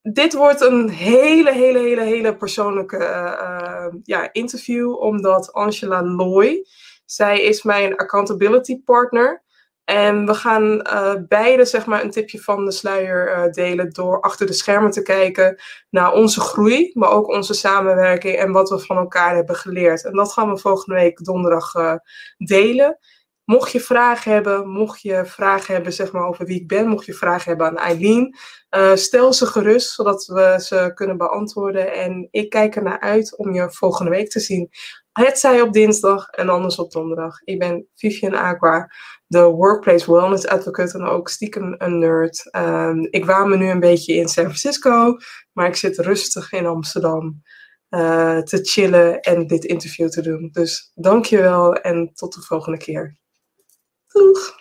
Dit 0.02 0.34
wordt 0.34 0.60
een 0.60 0.88
hele, 0.88 1.52
hele, 1.52 1.78
hele, 1.78 2.02
hele 2.02 2.36
persoonlijke 2.36 2.96
uh, 2.96 3.86
ja, 4.02 4.32
interview, 4.32 4.98
omdat 4.98 5.52
Angela 5.52 6.02
Loy, 6.02 6.66
zij 7.04 7.40
is 7.42 7.62
mijn 7.62 7.96
accountability 7.96 8.82
partner. 8.82 9.42
En 9.84 10.26
we 10.26 10.34
gaan 10.34 10.86
uh, 10.92 11.14
beide 11.28 11.64
zeg 11.64 11.86
maar, 11.86 12.04
een 12.04 12.10
tipje 12.10 12.40
van 12.40 12.64
de 12.64 12.72
sluier 12.72 13.52
delen 13.52 13.90
door 13.90 14.20
achter 14.20 14.46
de 14.46 14.52
schermen 14.52 14.90
te 14.90 15.02
kijken 15.02 15.60
naar 15.90 16.12
onze 16.12 16.40
groei, 16.40 16.90
maar 16.94 17.10
ook 17.10 17.28
onze 17.28 17.54
samenwerking 17.54 18.36
en 18.36 18.52
wat 18.52 18.70
we 18.70 18.78
van 18.78 18.96
elkaar 18.96 19.34
hebben 19.34 19.56
geleerd. 19.56 20.04
En 20.04 20.12
dat 20.12 20.32
gaan 20.32 20.50
we 20.50 20.58
volgende 20.58 21.00
week 21.00 21.24
donderdag 21.24 21.72
delen. 22.38 22.98
Mocht 23.50 23.72
je 23.72 23.80
vragen 23.80 24.32
hebben, 24.32 24.68
mocht 24.68 25.00
je 25.00 25.24
vragen 25.24 25.74
hebben 25.74 25.92
zeg 25.92 26.12
maar, 26.12 26.26
over 26.26 26.46
wie 26.46 26.60
ik 26.60 26.68
ben, 26.68 26.88
mocht 26.88 27.06
je 27.06 27.14
vragen 27.14 27.48
hebben 27.48 27.66
aan 27.66 27.76
Eileen, 27.76 28.36
stel 28.94 29.32
ze 29.32 29.46
gerust, 29.46 29.94
zodat 29.94 30.26
we 30.26 30.56
ze 30.62 30.90
kunnen 30.94 31.16
beantwoorden. 31.16 31.92
En 31.92 32.28
ik 32.30 32.50
kijk 32.50 32.76
er 32.76 32.82
naar 32.82 33.00
uit 33.00 33.36
om 33.36 33.52
je 33.52 33.70
volgende 33.70 34.10
week 34.10 34.30
te 34.30 34.40
zien. 34.40 34.70
Het 35.12 35.38
zij 35.38 35.60
op 35.60 35.72
dinsdag 35.72 36.28
en 36.28 36.48
anders 36.48 36.76
op 36.76 36.90
donderdag. 36.90 37.40
Ik 37.44 37.58
ben 37.58 37.86
Vivian 37.94 38.34
Aqua, 38.34 38.90
de 39.26 39.42
Workplace 39.42 40.12
Wellness 40.12 40.46
Advocate 40.46 40.98
en 40.98 41.04
ook 41.04 41.28
stiekem 41.28 41.74
een 41.78 41.98
nerd. 41.98 42.48
Um, 42.56 43.06
ik 43.10 43.24
waan 43.24 43.48
me 43.48 43.56
nu 43.56 43.68
een 43.68 43.80
beetje 43.80 44.14
in 44.14 44.28
San 44.28 44.44
Francisco, 44.44 45.16
maar 45.52 45.66
ik 45.66 45.76
zit 45.76 45.98
rustig 45.98 46.52
in 46.52 46.66
Amsterdam 46.66 47.42
uh, 47.90 48.38
te 48.38 48.58
chillen 48.62 49.20
en 49.20 49.46
dit 49.46 49.64
interview 49.64 50.08
te 50.08 50.22
doen. 50.22 50.48
Dus 50.52 50.92
dankjewel 50.94 51.74
en 51.74 52.10
tot 52.14 52.34
de 52.34 52.40
volgende 52.40 52.78
keer. 52.78 53.18
Doeg! 54.12 54.59